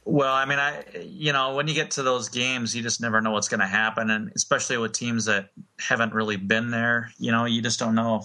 Well, 0.05 0.33
I 0.33 0.45
mean, 0.45 0.57
I 0.57 0.85
you 1.01 1.33
know 1.33 1.55
when 1.55 1.67
you 1.67 1.73
get 1.73 1.91
to 1.91 2.03
those 2.03 2.29
games, 2.29 2.73
you 2.73 2.81
just 2.81 3.01
never 3.01 3.19
know 3.19 3.31
what's 3.31 3.49
going 3.49 3.59
to 3.59 3.67
happen, 3.67 4.09
and 4.09 4.31
especially 4.35 4.77
with 4.77 4.93
teams 4.93 5.25
that 5.25 5.49
haven't 5.79 6.13
really 6.13 6.37
been 6.37 6.71
there, 6.71 7.11
you 7.17 7.31
know, 7.31 7.43
you 7.43 7.61
just 7.61 7.77
don't 7.77 7.93
know. 7.95 8.23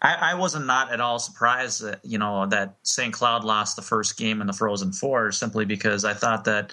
I, 0.00 0.14
I 0.14 0.34
wasn't 0.34 0.66
not 0.66 0.92
at 0.92 1.00
all 1.00 1.18
surprised 1.18 1.82
that 1.82 1.98
you 2.04 2.18
know 2.18 2.46
that 2.46 2.76
St. 2.84 3.12
Cloud 3.12 3.42
lost 3.42 3.74
the 3.74 3.82
first 3.82 4.16
game 4.16 4.40
in 4.40 4.46
the 4.46 4.52
Frozen 4.52 4.92
Four 4.92 5.32
simply 5.32 5.64
because 5.64 6.04
I 6.04 6.14
thought 6.14 6.44
that 6.44 6.72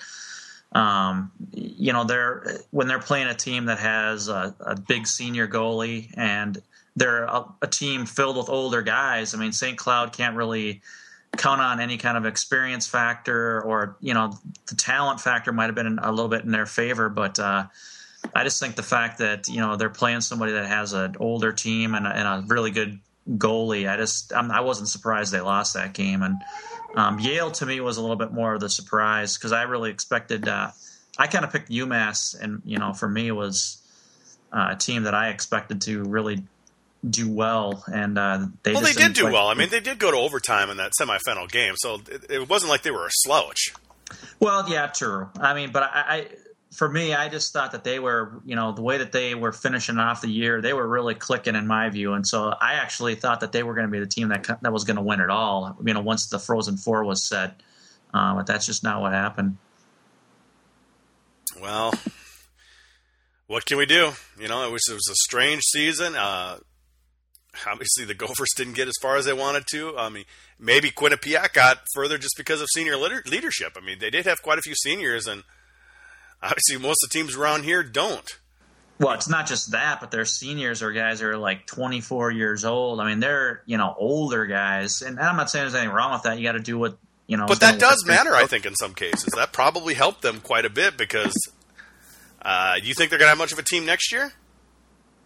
um, 0.74 1.32
you 1.52 1.94
know, 1.94 2.04
they're 2.04 2.60
when 2.72 2.88
they're 2.88 3.00
playing 3.00 3.28
a 3.28 3.36
team 3.36 3.66
that 3.66 3.80
has 3.80 4.28
a, 4.28 4.56
a 4.60 4.80
big 4.80 5.06
senior 5.06 5.48
goalie 5.48 6.12
and 6.18 6.62
they're 6.96 7.26
a, 7.26 7.46
a, 7.62 7.68
team 7.68 8.06
filled 8.06 8.38
with 8.38 8.50
older 8.50 8.82
guys. 8.82 9.34
I 9.34 9.38
mean, 9.38 9.52
St. 9.52 9.78
Cloud 9.78 10.14
can't 10.14 10.36
really 10.36 10.82
count 11.38 11.62
on 11.62 11.80
any 11.80 11.98
kind 11.98 12.18
of 12.18 12.26
experience 12.26 12.88
factor 12.88 13.62
or 13.62 13.98
you 14.00 14.14
know 14.14 14.38
the 14.68 14.76
talent 14.76 15.20
factor 15.20 15.52
might 15.52 15.66
have 15.66 15.76
been 15.76 16.00
a 16.00 16.12
little 16.12 16.30
bit 16.30 16.44
in 16.44 16.52
their 16.52 16.66
favor, 16.66 17.10
but. 17.10 17.40
Uh, 17.40 17.66
I 18.34 18.46
just 18.46 18.58
think 18.58 18.76
the 18.76 18.84
fact 18.84 19.18
that 19.18 19.50
you 19.50 19.60
know 19.60 19.76
they're 19.76 19.90
playing 19.90 20.22
somebody 20.22 20.54
that 20.54 20.66
has 20.66 20.94
an 20.94 21.18
older 21.20 21.52
team 21.52 21.94
and 21.94 22.08
a, 22.08 22.10
and 22.10 22.26
a 22.26 22.48
really 22.48 22.72
good 22.72 22.98
goalie, 23.30 23.90
I 23.90 23.98
just 23.98 24.34
I'm, 24.34 24.52
I 24.52 24.62
was 24.62 24.80
not 24.80 24.88
surprised 24.88 25.32
they 25.32 25.42
lost 25.42 25.74
that 25.76 25.94
game, 25.94 26.22
and 26.22 26.42
um, 26.96 27.20
Yale 27.20 27.52
to 27.52 27.66
me 27.66 27.80
was 27.80 27.98
a 27.98 28.02
little 28.02 28.16
bit 28.16 28.32
more 28.32 28.54
of 28.54 28.60
the 28.60 28.70
surprise 28.70 29.38
because 29.38 29.52
I 29.52 29.64
really 29.64 29.92
expected. 29.92 30.48
Uh, 30.48 30.72
I 31.18 31.28
kind 31.28 31.46
of 31.46 31.52
picked 31.52 31.70
UMass, 31.70 32.40
and 32.40 32.62
you 32.66 32.78
know, 32.78 32.94
for 32.94 33.08
me 33.08 33.32
was 33.32 33.82
uh, 34.52 34.70
a 34.72 34.76
team 34.76 35.04
that 35.04 35.14
I 35.14 35.30
expected 35.30 35.82
to 35.82 36.04
really 36.04 36.44
do 37.08 37.30
well, 37.30 37.84
and 37.92 38.18
uh, 38.18 38.46
they 38.64 38.74
well, 38.74 38.82
they 38.82 38.94
did 38.94 39.14
do 39.14 39.26
well. 39.26 39.48
I 39.48 39.56
mean, 39.56 39.70
they 39.70 39.80
did 39.80 40.00
go 40.00 40.12
to 40.12 40.18
overtime 40.18 40.70
in 40.70 40.78
that 40.78 40.92
semifinal 41.00 41.52
game, 41.52 41.76
so 41.78 42.02
it, 42.10 42.26
it, 42.30 42.50
wasn't 42.50 42.70
like 42.70 42.84
they 42.84 42.92
were 42.92 43.06
a 43.06 43.12
slouch. 43.12 43.74
Well, 44.40 44.70
yeah, 44.70 44.88
true. 44.88 45.30
I 45.40 45.54
mean, 45.54 45.72
but 45.72 45.84
I, 45.84 45.90
I, 45.94 46.28
for 46.74 46.90
me, 46.90 47.14
I 47.14 47.30
just 47.30 47.54
thought 47.54 47.72
that 47.74 47.84
they 47.84 48.00
were, 48.00 48.42
you 48.46 48.56
know, 48.56 48.72
the 48.72 48.82
way 48.82 48.98
that 48.98 49.12
they 49.12 49.36
were 49.36 49.52
finishing 49.52 49.98
off 49.98 50.22
the 50.22 50.30
year, 50.30 50.62
they 50.62 50.74
were 50.74 50.88
really 50.88 51.16
clicking 51.16 51.56
in 51.56 51.68
my 51.68 51.90
view, 51.90 52.14
and 52.14 52.28
so 52.28 52.54
I 52.60 52.74
actually 52.74 53.16
thought 53.16 53.42
that 53.42 53.52
they 53.52 53.64
were 53.64 53.76
going 53.76 53.88
to 53.88 53.92
be 53.92 54.00
the 54.00 54.08
team 54.08 54.30
that 54.30 54.60
that 54.62 54.74
was 54.74 54.84
going 54.84 54.98
to 54.98 55.04
win 55.04 55.20
it 55.20 55.30
all. 55.30 55.78
You 55.86 55.94
know, 55.94 56.02
once 56.02 56.28
the 56.28 56.40
Frozen 56.40 56.78
Four 56.78 57.04
was 57.04 57.28
set, 57.28 57.62
uh, 58.14 58.36
but 58.36 58.48
that's 58.48 58.66
just 58.66 58.84
not 58.84 59.02
what 59.02 59.14
happened. 59.14 59.58
Well, 61.62 61.94
what 63.48 63.66
can 63.66 63.78
we 63.78 63.86
do? 63.86 64.12
You 64.40 64.48
know, 64.48 64.68
it 64.68 64.72
was 64.72 64.84
it 64.90 64.94
was 64.94 65.08
a 65.12 65.16
strange 65.16 65.62
season. 65.64 66.16
Uh, 66.16 66.58
obviously, 67.68 68.06
the 68.06 68.14
Gophers 68.16 68.50
didn't 68.56 68.74
get 68.74 68.88
as 68.88 68.98
far 69.02 69.18
as 69.18 69.26
they 69.26 69.34
wanted 69.34 69.66
to. 69.72 69.96
I 69.98 70.10
mean, 70.10 70.26
maybe 70.60 70.90
Quinnipiac 70.90 71.54
got 71.54 71.80
further 71.94 72.18
just 72.18 72.36
because 72.36 72.62
of 72.62 72.68
senior 72.74 72.98
leadership. 72.98 73.78
I 73.78 73.86
mean, 73.86 74.00
they 74.00 74.10
did 74.10 74.26
have 74.26 74.42
quite 74.42 74.58
a 74.58 74.64
few 74.64 74.76
seniors, 74.76 75.28
and 75.28 75.44
obviously, 76.44 76.78
most 76.78 77.04
of 77.04 77.10
the 77.10 77.14
teams 77.18 77.36
around 77.36 77.64
here 77.64 77.82
don't. 77.84 78.40
Well, 79.00 79.14
it's 79.14 79.28
not 79.28 79.48
just 79.48 79.72
that, 79.72 80.00
but 80.00 80.12
their 80.12 80.26
seniors 80.26 80.84
are 80.84 80.92
guys 80.92 81.22
are 81.22 81.36
like 81.36 81.66
24 81.66 82.32
years 82.32 82.64
old. 82.64 83.00
I 83.00 83.10
mean, 83.10 83.20
they're 83.20 83.64
you 83.66 83.78
know 83.78 83.96
older 83.98 84.46
guys, 84.46 85.02
and 85.02 85.20
I'm 85.20 85.36
not 85.36 85.50
saying 85.50 85.64
there's 85.64 85.76
anything 85.76 85.96
wrong 85.96 86.14
with 86.14 86.24
that. 86.24 86.38
You 86.38 86.44
got 86.44 86.54
to 86.54 86.60
do 86.60 86.78
what 86.78 86.98
you 87.28 87.38
know. 87.38 87.48
But 87.48 87.60
that 87.62 87.80
does 87.80 88.06
matter, 88.06 88.36
I 88.36 88.46
think, 88.46 88.66
in 88.66 88.76
some 88.76 88.94
cases. 88.94 89.34
That 89.36 89.52
probably 89.52 89.94
helped 89.96 90.22
them 90.22 90.42
quite 90.42 90.66
a 90.66 90.70
bit 90.70 90.98
because 90.98 91.34
uh, 92.44 92.76
you 92.82 92.94
think 92.94 93.10
they're 93.10 93.20
going 93.20 93.28
to 93.28 93.32
have 93.32 93.38
much 93.38 93.52
of 93.52 93.60
a 93.60 93.64
team 93.64 93.86
next 93.86 94.12
year? 94.12 94.32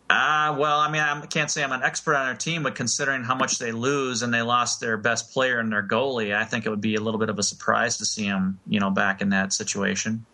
Uh, 0.09 0.55
well, 0.57 0.79
I 0.79 0.89
mean, 0.89 1.01
I 1.01 1.25
can't 1.25 1.51
say 1.51 1.62
I'm 1.63 1.74
an 1.74 1.83
expert 1.83 2.15
on 2.15 2.27
their 2.27 2.36
team, 2.36 2.63
but 2.63 2.75
considering 2.75 3.24
how 3.24 3.36
much 3.36 3.59
they 3.59 3.74
lose 3.74 4.21
and 4.21 4.33
they 4.33 4.41
lost 4.41 4.79
their 4.79 4.95
best 4.95 5.33
player 5.33 5.59
and 5.59 5.69
their 5.69 5.83
goalie, 5.86 6.33
I 6.33 6.45
think 6.45 6.65
it 6.65 6.69
would 6.69 6.79
be 6.79 6.95
a 6.95 7.01
little 7.01 7.19
bit 7.19 7.29
of 7.29 7.38
a 7.38 7.43
surprise 7.43 7.97
to 7.97 8.05
see 8.05 8.25
them, 8.25 8.59
you 8.67 8.79
know, 8.79 8.89
back 8.89 9.21
in 9.21 9.29
that 9.29 9.53
situation. 9.53 10.25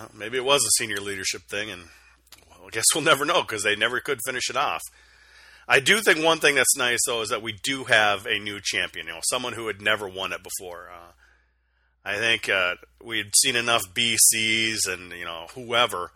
Well, 0.00 0.10
maybe 0.14 0.38
it 0.38 0.44
was 0.44 0.64
a 0.64 0.70
senior 0.78 0.98
leadership 0.98 1.42
thing, 1.50 1.70
and 1.70 1.82
well, 2.48 2.66
I 2.66 2.70
guess 2.70 2.86
we'll 2.94 3.04
never 3.04 3.26
know 3.26 3.42
because 3.42 3.62
they 3.62 3.76
never 3.76 4.00
could 4.00 4.18
finish 4.24 4.48
it 4.48 4.56
off. 4.56 4.80
I 5.68 5.78
do 5.80 6.00
think 6.00 6.24
one 6.24 6.38
thing 6.38 6.54
that's 6.54 6.76
nice 6.76 7.00
though 7.06 7.20
is 7.20 7.28
that 7.28 7.42
we 7.42 7.52
do 7.52 7.84
have 7.84 8.26
a 8.26 8.38
new 8.38 8.60
champion, 8.62 9.06
you 9.06 9.12
know, 9.12 9.20
someone 9.22 9.52
who 9.52 9.66
had 9.66 9.82
never 9.82 10.08
won 10.08 10.32
it 10.32 10.42
before. 10.42 10.88
Uh, 10.90 11.12
I 12.04 12.16
think 12.16 12.48
uh, 12.48 12.76
we 13.04 13.18
had 13.18 13.36
seen 13.36 13.56
enough 13.56 13.82
BCs 13.92 14.88
and 14.88 15.12
you 15.12 15.26
know 15.26 15.48
whoever 15.54 16.12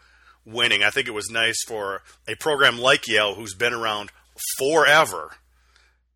winning. 0.46 0.82
I 0.82 0.90
think 0.90 1.06
it 1.06 1.14
was 1.14 1.28
nice 1.30 1.62
for 1.66 2.02
a 2.26 2.36
program 2.36 2.78
like 2.78 3.06
Yale, 3.06 3.34
who's 3.34 3.54
been 3.54 3.74
around 3.74 4.10
forever, 4.58 5.32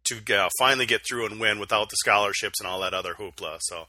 to 0.04 0.34
uh, 0.34 0.48
finally 0.58 0.86
get 0.86 1.02
through 1.06 1.26
and 1.26 1.38
win 1.38 1.58
without 1.58 1.90
the 1.90 1.96
scholarships 1.96 2.60
and 2.60 2.66
all 2.66 2.80
that 2.80 2.94
other 2.94 3.14
hoopla. 3.14 3.58
So, 3.60 3.86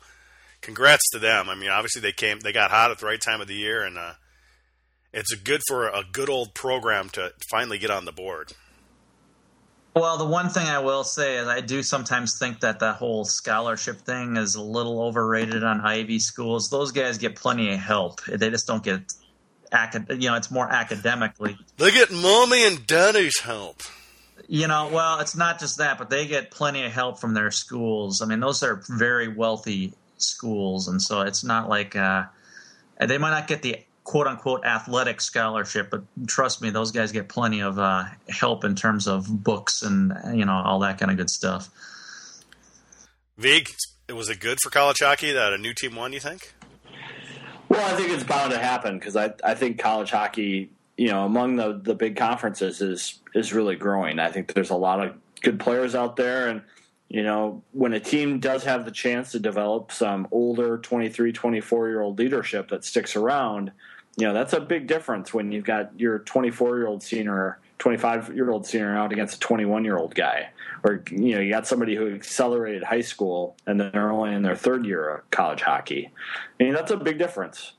congrats 0.61 1.09
to 1.11 1.19
them. 1.19 1.49
I 1.49 1.55
mean, 1.55 1.69
obviously 1.69 2.01
they 2.01 2.11
came, 2.11 2.39
they 2.39 2.51
got 2.51 2.71
hot 2.71 2.91
at 2.91 2.99
the 2.99 3.05
right 3.05 3.21
time 3.21 3.41
of 3.41 3.47
the 3.47 3.55
year, 3.55 3.83
and 3.83 3.97
uh, 3.97 4.13
it's 5.13 5.33
a 5.33 5.37
good 5.37 5.61
for 5.67 5.87
a 5.87 6.03
good 6.11 6.29
old 6.29 6.53
program 6.53 7.09
to 7.09 7.33
finally 7.49 7.77
get 7.77 7.91
on 7.91 8.05
the 8.05 8.11
board. 8.11 8.53
Well, 9.95 10.17
the 10.17 10.25
one 10.25 10.49
thing 10.49 10.67
I 10.67 10.79
will 10.79 11.03
say 11.03 11.37
is 11.37 11.47
I 11.47 11.61
do 11.61 11.81
sometimes 11.81 12.37
think 12.37 12.59
that 12.59 12.79
the 12.79 12.93
whole 12.93 13.25
scholarship 13.25 13.97
thing 14.01 14.37
is 14.37 14.55
a 14.55 14.61
little 14.61 15.01
overrated 15.01 15.63
on 15.63 15.81
Ivy 15.81 16.19
schools. 16.19 16.69
Those 16.69 16.91
guys 16.91 17.17
get 17.17 17.35
plenty 17.35 17.73
of 17.73 17.79
help. 17.79 18.23
They 18.25 18.49
just 18.49 18.67
don't 18.67 18.83
get 18.83 19.01
you 20.09 20.29
know, 20.29 20.35
it's 20.35 20.49
more 20.49 20.71
academically. 20.71 21.57
They 21.77 21.91
get 21.91 22.11
mommy 22.11 22.65
and 22.65 22.85
daddy's 22.87 23.39
help. 23.39 23.81
You 24.47 24.67
know, 24.67 24.89
well, 24.91 25.19
it's 25.19 25.35
not 25.35 25.59
just 25.59 25.77
that, 25.77 25.99
but 25.99 26.09
they 26.09 26.25
get 26.25 26.49
plenty 26.49 26.83
of 26.83 26.91
help 26.91 27.19
from 27.19 27.35
their 27.35 27.51
schools. 27.51 28.21
I 28.21 28.25
mean, 28.25 28.39
those 28.39 28.63
are 28.63 28.81
very 28.89 29.27
wealthy 29.27 29.93
schools, 30.21 30.87
and 30.87 31.01
so 31.01 31.21
it's 31.21 31.43
not 31.43 31.69
like 31.69 31.95
uh, 31.95 32.25
they 32.99 33.17
might 33.17 33.31
not 33.31 33.47
get 33.47 33.61
the 33.61 33.77
quote 34.03 34.25
unquote 34.25 34.65
athletic 34.65 35.21
scholarship, 35.21 35.89
but 35.91 36.01
trust 36.27 36.61
me, 36.61 36.71
those 36.71 36.91
guys 36.91 37.11
get 37.11 37.29
plenty 37.29 37.61
of 37.61 37.77
uh, 37.77 38.05
help 38.27 38.63
in 38.63 38.75
terms 38.75 39.07
of 39.07 39.43
books 39.43 39.83
and 39.83 40.13
you 40.37 40.45
know 40.45 40.53
all 40.53 40.79
that 40.79 40.97
kind 40.99 41.11
of 41.11 41.17
good 41.17 41.29
stuff. 41.29 41.69
Vig, 43.37 43.67
was 44.13 44.29
it 44.29 44.39
good 44.39 44.57
for 44.63 44.69
college 44.69 44.97
hockey 44.99 45.31
that 45.31 45.53
a 45.53 45.57
new 45.57 45.73
team 45.73 45.95
won? 45.95 46.11
You 46.11 46.19
think? 46.19 46.53
Well, 47.69 47.93
I 47.93 47.95
think 47.95 48.09
it's 48.09 48.23
bound 48.23 48.51
to 48.51 48.57
happen 48.57 48.97
because 48.97 49.15
I 49.15 49.33
I 49.43 49.53
think 49.53 49.79
college 49.79 50.09
hockey, 50.09 50.71
you 50.97 51.07
know, 51.09 51.25
among 51.25 51.57
the 51.57 51.79
the 51.81 51.93
big 51.93 52.17
conferences 52.17 52.81
is 52.81 53.19
is 53.35 53.53
really 53.53 53.75
growing. 53.75 54.17
I 54.17 54.31
think 54.31 54.53
there's 54.53 54.71
a 54.71 54.75
lot 54.75 55.05
of 55.05 55.15
good 55.41 55.59
players 55.59 55.93
out 55.93 56.15
there, 56.15 56.49
and 56.49 56.63
you 57.09 57.23
know, 57.23 57.63
when 57.71 57.93
a 57.93 57.99
team 57.99 58.39
does 58.39 58.63
have 58.63 58.85
the 58.85 58.91
chance 58.91 59.31
to 59.31 59.39
develop 59.39 59.91
some 59.91 60.27
older 60.31 60.77
23, 60.77 61.33
24 61.33 61.89
year 61.89 62.01
old 62.01 62.19
leadership 62.19 62.69
that 62.69 62.85
sticks 62.85 63.15
around, 63.15 63.71
you 64.15 64.27
know, 64.27 64.33
that's 64.33 64.53
a 64.53 64.59
big 64.59 64.85
difference 64.85 65.33
when 65.33 65.51
you've 65.51 65.65
got 65.65 65.99
your 65.99 66.19
24 66.19 66.77
year 66.77 66.87
old 66.87 67.01
senior, 67.01 67.57
25 67.79 68.35
year 68.35 68.51
old 68.51 68.67
senior 68.67 68.95
out 68.95 69.11
against 69.11 69.37
a 69.37 69.39
21 69.39 69.85
year 69.85 69.97
old 69.97 70.13
guy. 70.13 70.49
Or, 70.83 71.03
you 71.09 71.35
know, 71.35 71.41
you 71.41 71.51
got 71.51 71.65
somebody 71.65 71.95
who 71.95 72.13
accelerated 72.13 72.83
high 72.83 73.01
school 73.01 73.55
and 73.65 73.79
then 73.79 73.89
they're 73.91 74.11
only 74.11 74.35
in 74.35 74.43
their 74.43 74.55
third 74.55 74.85
year 74.85 75.09
of 75.09 75.31
college 75.31 75.61
hockey. 75.61 76.11
I 76.59 76.63
mean, 76.63 76.73
that's 76.73 76.91
a 76.91 76.97
big 76.97 77.17
difference. 77.17 77.73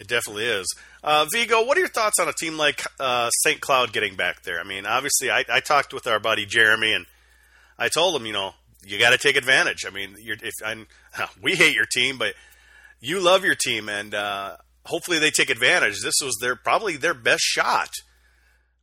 It 0.00 0.08
definitely 0.08 0.46
is. 0.46 0.66
Uh, 1.04 1.26
Vigo, 1.32 1.64
what 1.64 1.76
are 1.76 1.80
your 1.80 1.88
thoughts 1.88 2.18
on 2.18 2.28
a 2.28 2.32
team 2.32 2.56
like 2.58 2.82
uh, 2.98 3.30
St. 3.44 3.60
Cloud 3.60 3.92
getting 3.92 4.16
back 4.16 4.42
there? 4.42 4.58
I 4.58 4.64
mean, 4.64 4.84
obviously, 4.84 5.30
I, 5.30 5.44
I 5.48 5.60
talked 5.60 5.94
with 5.94 6.08
our 6.08 6.18
buddy 6.18 6.44
Jeremy, 6.44 6.92
and 6.92 7.06
I 7.78 7.88
told 7.88 8.14
him, 8.16 8.26
you 8.26 8.32
know, 8.32 8.54
you 8.84 8.98
got 8.98 9.10
to 9.10 9.18
take 9.18 9.36
advantage. 9.36 9.84
I 9.86 9.90
mean, 9.90 10.16
if 10.18 10.54
I'm, 10.64 10.86
we 11.42 11.54
hate 11.54 11.74
your 11.74 11.86
team, 11.86 12.18
but 12.18 12.34
you 13.00 13.20
love 13.20 13.44
your 13.44 13.54
team, 13.54 13.88
and 13.88 14.14
uh, 14.14 14.56
hopefully 14.84 15.18
they 15.18 15.30
take 15.30 15.50
advantage. 15.50 16.02
This 16.02 16.14
was 16.22 16.36
their 16.40 16.56
probably 16.56 16.96
their 16.96 17.14
best 17.14 17.42
shot, 17.42 17.90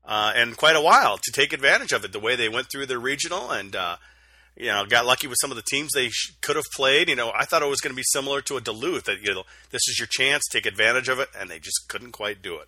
uh, 0.06 0.34
and 0.36 0.58
quite 0.58 0.76
a 0.76 0.82
while 0.82 1.18
to 1.18 1.32
take 1.32 1.54
advantage 1.54 1.92
of 1.92 2.04
it. 2.06 2.12
The 2.12 2.20
way 2.20 2.36
they 2.36 2.50
went 2.50 2.68
through 2.72 2.86
their 2.88 3.00
regional 3.00 3.52
and 3.52 3.76
uh, 3.76 3.98
you 4.56 4.68
know 4.68 4.86
got 4.86 5.06
lucky 5.06 5.28
with 5.28 5.38
some 5.42 5.52
of 5.52 5.58
the 5.58 5.64
teams 5.64 5.92
they 5.94 6.10
sh- 6.10 6.34
could 6.42 6.56
have 6.56 6.66
played. 6.76 7.10
You 7.10 7.16
know, 7.16 7.32
I 7.36 7.46
thought 7.46 7.62
it 7.62 7.70
was 7.70 7.82
going 7.82 7.94
to 7.94 7.98
be 7.98 8.04
similar 8.06 8.42
to 8.42 8.58
a 8.58 8.62
Duluth 8.62 9.06
that 9.06 9.22
you 9.22 9.34
know 9.34 9.44
this 9.72 9.82
is 9.88 9.98
your 10.00 10.08
chance, 10.10 10.44
take 10.52 10.66
advantage 10.66 11.10
of 11.10 11.20
it, 11.20 11.30
and 11.38 11.50
they 11.50 11.60
just 11.60 11.88
couldn't 11.88 12.12
quite 12.12 12.42
do 12.42 12.58
it. 12.58 12.68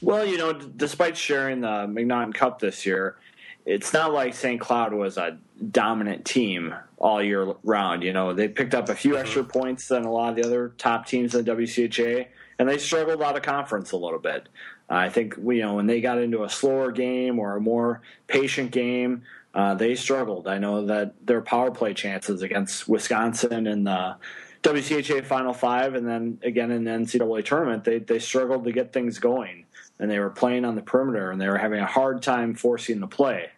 Well, 0.00 0.24
you 0.24 0.38
know, 0.38 0.52
d- 0.52 0.66
despite 0.76 1.16
sharing 1.16 1.60
the 1.60 1.86
MacNaughton 1.86 2.34
Cup 2.34 2.58
this 2.58 2.86
year, 2.86 3.16
it's 3.64 3.92
not 3.92 4.12
like 4.12 4.34
St. 4.34 4.60
Cloud 4.60 4.92
was 4.92 5.16
a 5.16 5.38
dominant 5.70 6.24
team 6.24 6.74
all 6.98 7.22
year 7.22 7.54
round. 7.62 8.02
You 8.02 8.12
know, 8.12 8.32
they 8.32 8.48
picked 8.48 8.74
up 8.74 8.88
a 8.88 8.94
few 8.94 9.12
mm-hmm. 9.12 9.22
extra 9.22 9.44
points 9.44 9.88
than 9.88 10.04
a 10.04 10.12
lot 10.12 10.30
of 10.30 10.36
the 10.36 10.44
other 10.44 10.72
top 10.78 11.06
teams 11.06 11.34
in 11.34 11.44
the 11.44 11.52
WCHA, 11.52 12.26
and 12.58 12.68
they 12.68 12.78
struggled 12.78 13.22
out 13.22 13.36
of 13.36 13.42
conference 13.42 13.92
a 13.92 13.96
little 13.96 14.18
bit. 14.18 14.48
I 14.88 15.08
think 15.08 15.36
you 15.36 15.62
know 15.62 15.74
when 15.74 15.86
they 15.86 16.00
got 16.00 16.18
into 16.18 16.44
a 16.44 16.50
slower 16.50 16.90
game 16.90 17.38
or 17.38 17.56
a 17.56 17.60
more 17.60 18.02
patient 18.26 18.72
game, 18.72 19.22
uh, 19.54 19.74
they 19.74 19.94
struggled. 19.94 20.46
I 20.46 20.58
know 20.58 20.86
that 20.86 21.14
their 21.26 21.40
power 21.40 21.70
play 21.70 21.94
chances 21.94 22.42
against 22.42 22.88
Wisconsin 22.88 23.66
in 23.66 23.84
the 23.84 24.16
WCHA 24.62 25.24
Final 25.24 25.54
Five, 25.54 25.94
and 25.94 26.06
then 26.06 26.38
again 26.42 26.70
in 26.70 26.84
the 26.84 26.90
NCAA 26.90 27.44
tournament, 27.44 27.84
they 27.84 28.00
they 28.00 28.18
struggled 28.18 28.64
to 28.64 28.72
get 28.72 28.92
things 28.92 29.18
going 29.18 29.61
and 30.02 30.10
they 30.10 30.18
were 30.18 30.30
playing 30.30 30.64
on 30.64 30.74
the 30.74 30.82
perimeter 30.82 31.30
and 31.30 31.40
they 31.40 31.48
were 31.48 31.56
having 31.56 31.78
a 31.78 31.86
hard 31.86 32.22
time 32.22 32.54
forcing 32.54 32.98
the 32.98 33.06
play. 33.06 33.50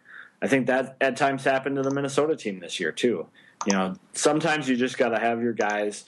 I 0.43 0.47
think 0.47 0.67
that 0.67 0.95
at 1.01 1.17
times 1.17 1.43
happened 1.43 1.77
to 1.77 1.83
the 1.83 1.91
Minnesota 1.91 2.37
team 2.37 2.61
this 2.61 2.79
year 2.79 2.93
too. 2.93 3.27
You 3.67 3.73
know, 3.73 3.95
sometimes 4.13 4.69
you 4.69 4.77
just 4.77 4.99
got 4.99 5.09
to 5.09 5.19
have 5.19 5.43
your 5.43 5.55
guys 5.55 6.05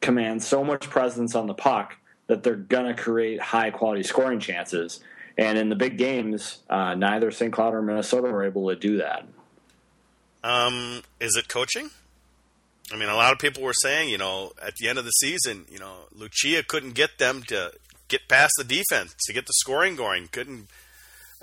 command 0.00 0.44
so 0.44 0.62
much 0.62 0.88
presence 0.88 1.34
on 1.34 1.48
the 1.48 1.54
puck 1.54 1.96
that 2.28 2.44
they're 2.44 2.54
going 2.54 2.86
to 2.86 2.94
create 2.94 3.40
high 3.40 3.72
quality 3.72 4.04
scoring 4.04 4.38
chances. 4.38 5.00
And 5.36 5.58
in 5.58 5.70
the 5.70 5.76
big 5.76 5.98
games, 5.98 6.58
uh, 6.70 6.94
neither 6.94 7.32
St. 7.32 7.52
Cloud 7.52 7.74
or 7.74 7.82
Minnesota 7.82 8.28
were 8.28 8.44
able 8.44 8.68
to 8.68 8.76
do 8.76 8.98
that. 8.98 9.26
Um, 10.44 11.02
is 11.18 11.34
it 11.34 11.48
coaching? 11.48 11.90
I 12.92 12.96
mean, 12.96 13.08
a 13.08 13.14
lot 13.16 13.32
of 13.32 13.40
people 13.40 13.64
were 13.64 13.74
saying, 13.82 14.08
you 14.08 14.18
know, 14.18 14.52
at 14.64 14.76
the 14.76 14.88
end 14.88 14.98
of 14.98 15.04
the 15.04 15.10
season, 15.10 15.64
you 15.68 15.80
know, 15.80 15.94
Lucia 16.14 16.62
couldn't 16.62 16.92
get 16.92 17.18
them 17.18 17.42
to 17.48 17.72
get 18.12 18.28
past 18.28 18.52
the 18.56 18.64
defense 18.64 19.14
to 19.26 19.32
get 19.32 19.46
the 19.46 19.52
scoring 19.54 19.96
going. 19.96 20.28
Couldn't 20.28 20.68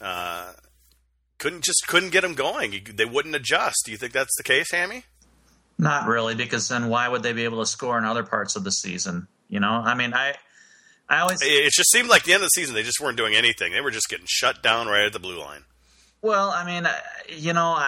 uh, 0.02 0.54
couldn't 1.38 1.64
just 1.64 1.86
couldn't 1.88 2.12
get 2.12 2.22
them 2.22 2.36
going. 2.36 2.80
They 2.94 3.06
wouldn't 3.06 3.36
adjust. 3.36 3.84
Do 3.86 3.92
you 3.92 3.98
think 3.98 4.14
that's 4.14 4.36
the 4.38 4.44
case, 4.44 4.72
Hammy? 4.72 5.04
Not 5.78 6.08
really, 6.08 6.36
because 6.36 6.68
then 6.68 6.90
why 6.90 7.08
would 7.08 7.24
they 7.24 7.34
be 7.34 7.46
able 7.46 7.60
to 7.60 7.66
score 7.66 7.98
in 7.98 8.06
other 8.06 8.24
parts 8.24 8.56
of 8.56 8.64
the 8.64 8.72
season? 8.72 9.28
You 9.48 9.60
know, 9.60 9.70
I 9.72 9.96
mean, 9.96 10.14
I 10.14 10.36
I 11.10 11.20
always 11.20 11.40
it 11.42 11.72
just 11.72 11.92
seemed 11.92 12.10
like 12.10 12.24
the 12.24 12.34
end 12.34 12.44
of 12.44 12.48
the 12.48 12.62
season 12.62 12.76
they 12.76 12.84
just 12.84 13.00
weren't 13.02 13.18
doing 13.18 13.36
anything. 13.36 13.74
They 13.74 13.82
were 13.82 13.92
just 13.92 14.10
getting 14.10 14.28
shut 14.30 14.62
down 14.62 14.88
right 14.88 15.06
at 15.06 15.14
the 15.14 15.20
blue 15.20 15.40
line. 15.40 15.64
Well, 16.22 16.50
I 16.50 16.66
mean, 16.66 16.88
you 17.30 17.54
know, 17.54 17.82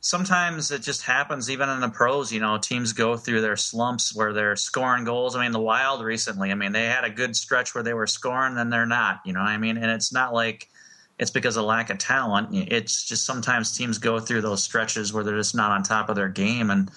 sometimes 0.00 0.70
it 0.70 0.82
just 0.82 1.02
happens 1.02 1.50
even 1.50 1.68
in 1.68 1.80
the 1.80 1.88
pros 1.88 2.32
you 2.32 2.38
know 2.38 2.56
teams 2.56 2.92
go 2.92 3.16
through 3.16 3.40
their 3.40 3.56
slumps 3.56 4.14
where 4.14 4.32
they're 4.32 4.54
scoring 4.54 5.02
goals 5.02 5.34
i 5.34 5.42
mean 5.42 5.50
the 5.50 5.58
wild 5.58 6.04
recently 6.04 6.52
i 6.52 6.54
mean 6.54 6.70
they 6.70 6.84
had 6.84 7.02
a 7.02 7.10
good 7.10 7.34
stretch 7.34 7.74
where 7.74 7.82
they 7.82 7.92
were 7.92 8.06
scoring 8.06 8.54
then 8.54 8.70
they're 8.70 8.86
not 8.86 9.18
you 9.24 9.32
know 9.32 9.40
i 9.40 9.58
mean 9.58 9.76
and 9.76 9.90
it's 9.90 10.12
not 10.12 10.32
like 10.32 10.68
it's 11.18 11.30
because 11.30 11.56
of 11.56 11.64
lack 11.64 11.90
of 11.90 11.98
talent. 11.98 12.48
It's 12.52 13.04
just 13.04 13.24
sometimes 13.24 13.76
teams 13.76 13.98
go 13.98 14.20
through 14.20 14.42
those 14.42 14.62
stretches 14.62 15.12
where 15.12 15.24
they're 15.24 15.36
just 15.36 15.54
not 15.54 15.72
on 15.72 15.82
top 15.82 16.08
of 16.08 16.16
their 16.16 16.28
game, 16.28 16.70
and 16.70 16.90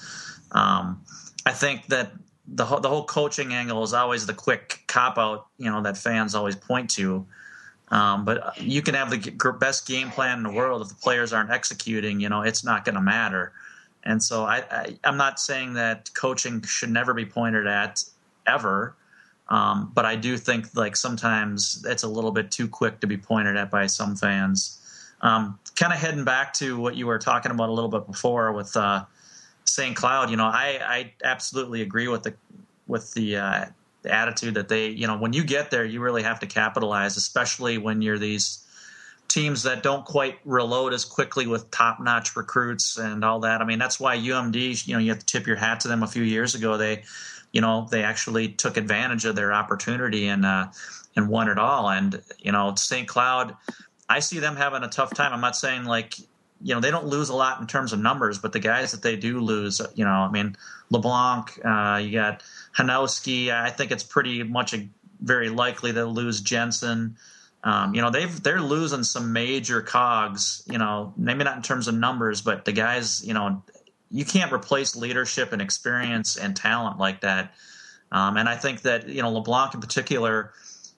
um, 0.51 1.01
I 1.45 1.51
think 1.51 1.87
that 1.87 2.11
the 2.47 2.65
the 2.65 2.89
whole 2.89 3.05
coaching 3.05 3.53
angle 3.53 3.83
is 3.83 3.93
always 3.93 4.25
the 4.25 4.33
quick 4.33 4.83
cop 4.87 5.17
out, 5.17 5.47
you 5.57 5.69
know, 5.69 5.81
that 5.81 5.97
fans 5.97 6.35
always 6.35 6.55
point 6.55 6.89
to. 6.91 7.25
Um, 7.91 8.23
but 8.23 8.59
you 8.59 8.81
can 8.81 8.95
have 8.95 9.09
the 9.09 9.55
best 9.59 9.85
game 9.85 10.09
plan 10.09 10.37
in 10.37 10.43
the 10.43 10.51
world 10.51 10.81
if 10.81 10.87
the 10.87 10.95
players 10.95 11.33
aren't 11.33 11.51
executing. 11.51 12.21
You 12.21 12.29
know, 12.29 12.41
it's 12.41 12.63
not 12.63 12.85
going 12.85 12.95
to 12.95 13.01
matter. 13.01 13.51
And 14.03 14.23
so 14.23 14.45
I, 14.45 14.63
I, 14.71 14.97
am 15.03 15.17
not 15.17 15.39
saying 15.39 15.73
that 15.73 16.09
coaching 16.13 16.61
should 16.63 16.89
never 16.89 17.13
be 17.13 17.25
pointed 17.25 17.67
at 17.67 18.03
ever. 18.47 18.95
Um, 19.49 19.91
but 19.93 20.05
I 20.05 20.15
do 20.15 20.37
think 20.37 20.75
like 20.75 20.95
sometimes 20.95 21.85
it's 21.87 22.03
a 22.03 22.07
little 22.07 22.31
bit 22.31 22.49
too 22.49 22.67
quick 22.67 23.01
to 23.01 23.07
be 23.07 23.17
pointed 23.17 23.57
at 23.57 23.69
by 23.69 23.85
some 23.87 24.15
fans. 24.15 24.79
Um, 25.21 25.59
kind 25.75 25.93
of 25.93 25.99
heading 25.99 26.23
back 26.23 26.53
to 26.53 26.79
what 26.79 26.95
you 26.95 27.05
were 27.05 27.19
talking 27.19 27.51
about 27.51 27.69
a 27.69 27.73
little 27.73 27.89
bit 27.89 28.07
before 28.07 28.53
with 28.53 28.75
uh, 28.77 29.03
St. 29.65 29.95
Cloud, 29.95 30.29
you 30.29 30.37
know, 30.37 30.45
I, 30.45 30.79
I 30.83 31.13
absolutely 31.23 31.81
agree 31.81 32.07
with 32.07 32.23
the 32.23 32.33
with 32.87 33.13
the, 33.13 33.37
uh, 33.37 33.65
the 34.03 34.13
attitude 34.13 34.55
that 34.55 34.67
they, 34.67 34.87
you 34.87 35.07
know, 35.07 35.17
when 35.17 35.33
you 35.33 35.43
get 35.43 35.71
there, 35.71 35.85
you 35.85 36.01
really 36.01 36.23
have 36.23 36.39
to 36.39 36.47
capitalize, 36.47 37.17
especially 37.17 37.77
when 37.77 38.01
you're 38.01 38.17
these 38.17 38.65
teams 39.27 39.63
that 39.63 39.81
don't 39.81 40.03
quite 40.03 40.39
reload 40.43 40.93
as 40.93 41.05
quickly 41.05 41.47
with 41.47 41.71
top 41.71 42.01
notch 42.01 42.35
recruits 42.35 42.97
and 42.97 43.23
all 43.23 43.39
that. 43.39 43.61
I 43.61 43.65
mean, 43.65 43.79
that's 43.79 43.99
why 43.99 44.17
UMD, 44.17 44.85
you 44.87 44.93
know, 44.93 44.99
you 44.99 45.09
have 45.09 45.19
to 45.19 45.25
tip 45.25 45.47
your 45.47 45.55
hat 45.55 45.79
to 45.81 45.87
them. 45.87 46.03
A 46.03 46.07
few 46.07 46.23
years 46.23 46.55
ago, 46.55 46.77
they 46.77 47.03
you 47.51 47.61
know 47.61 47.87
they 47.89 48.03
actually 48.03 48.49
took 48.49 48.77
advantage 48.77 49.25
of 49.25 49.35
their 49.35 49.53
opportunity 49.53 50.27
and 50.27 50.45
uh, 50.45 50.67
and 51.15 51.29
won 51.29 51.47
it 51.47 51.57
all. 51.57 51.89
And 51.89 52.21
you 52.39 52.51
know 52.51 52.75
St. 52.75 53.07
Cloud, 53.07 53.55
I 54.09 54.19
see 54.19 54.39
them 54.39 54.55
having 54.55 54.83
a 54.83 54.89
tough 54.89 55.13
time. 55.13 55.33
I'm 55.33 55.41
not 55.41 55.55
saying 55.55 55.85
like 55.85 56.15
you 56.63 56.73
know 56.73 56.81
they 56.81 56.91
don't 56.91 57.07
lose 57.07 57.29
a 57.29 57.35
lot 57.35 57.59
in 57.61 57.67
terms 57.67 57.93
of 57.93 57.99
numbers, 57.99 58.39
but 58.39 58.53
the 58.53 58.59
guys 58.59 58.91
that 58.91 59.01
they 59.01 59.15
do 59.15 59.39
lose, 59.39 59.81
you 59.95 60.05
know, 60.05 60.11
I 60.11 60.29
mean 60.29 60.55
LeBlanc, 60.89 61.59
uh, 61.65 61.97
you 62.03 62.11
got 62.11 62.43
Hanowski. 62.77 63.51
I 63.51 63.69
think 63.69 63.91
it's 63.91 64.03
pretty 64.03 64.43
much 64.43 64.73
a, 64.73 64.87
very 65.21 65.49
likely 65.49 65.91
they'll 65.91 66.13
lose 66.13 66.41
Jensen. 66.41 67.17
Um, 67.63 67.93
you 67.93 68.01
know 68.01 68.09
they've 68.09 68.41
they're 68.43 68.61
losing 68.61 69.03
some 69.03 69.33
major 69.33 69.81
cogs. 69.81 70.63
You 70.69 70.77
know 70.77 71.13
maybe 71.17 71.43
not 71.43 71.57
in 71.57 71.63
terms 71.63 71.87
of 71.87 71.95
numbers, 71.95 72.41
but 72.41 72.65
the 72.65 72.71
guys 72.71 73.25
you 73.25 73.33
know 73.33 73.63
you 74.09 74.25
can't 74.25 74.51
replace 74.51 74.95
leadership 74.95 75.53
and 75.53 75.61
experience 75.61 76.37
and 76.37 76.55
talent 76.55 76.99
like 76.99 77.21
that. 77.21 77.53
Um, 78.11 78.35
and 78.37 78.49
I 78.49 78.55
think 78.55 78.81
that 78.81 79.07
you 79.07 79.21
know 79.21 79.31
LeBlanc 79.31 79.73
in 79.73 79.81
particular, 79.81 80.51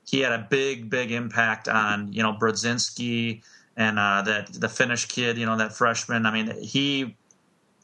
he 0.07 0.21
had 0.21 0.31
a 0.31 0.47
big, 0.49 0.89
big 0.89 1.11
impact 1.11 1.67
on 1.67 2.11
you 2.11 2.23
know 2.23 2.33
Brodzinski 2.33 3.43
and 3.75 3.97
uh, 3.97 4.21
that 4.23 4.53
the 4.53 4.69
Finnish 4.69 5.05
kid, 5.05 5.37
you 5.37 5.45
know 5.45 5.57
that 5.57 5.73
freshman. 5.73 6.25
I 6.25 6.31
mean, 6.31 6.61
he, 6.61 7.15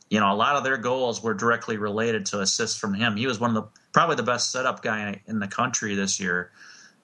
you 0.10 0.20
know, 0.20 0.32
a 0.32 0.36
lot 0.36 0.56
of 0.56 0.64
their 0.64 0.78
goals 0.78 1.22
were 1.22 1.34
directly 1.34 1.78
related 1.78 2.28
to 2.28 2.42
assists 2.42 2.78
from 2.78 2.94
him. 2.94 3.16
He 3.16 3.28
was 3.28 3.40
one 3.40 3.56
of 3.56 3.64
the 3.64 3.70
probably 3.94 4.16
the 4.16 4.24
best 4.24 4.52
setup 4.52 4.82
guy 4.82 5.22
in 5.28 5.40
the 5.40 5.48
country 5.48 5.96
this 5.96 6.20
year, 6.20 6.52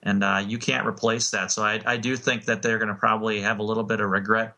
and 0.02 0.22
uh, 0.22 0.42
you 0.46 0.58
can't 0.58 0.86
replace 0.86 1.30
that. 1.30 1.50
So 1.50 1.62
I, 1.62 1.80
I 1.84 1.96
do 1.96 2.16
think 2.16 2.44
that 2.44 2.62
they're 2.62 2.78
going 2.78 2.88
to 2.88 2.94
probably 2.94 3.40
have 3.40 3.58
a 3.58 3.62
little 3.62 3.84
bit 3.84 4.00
of 4.00 4.10
regret 4.10 4.54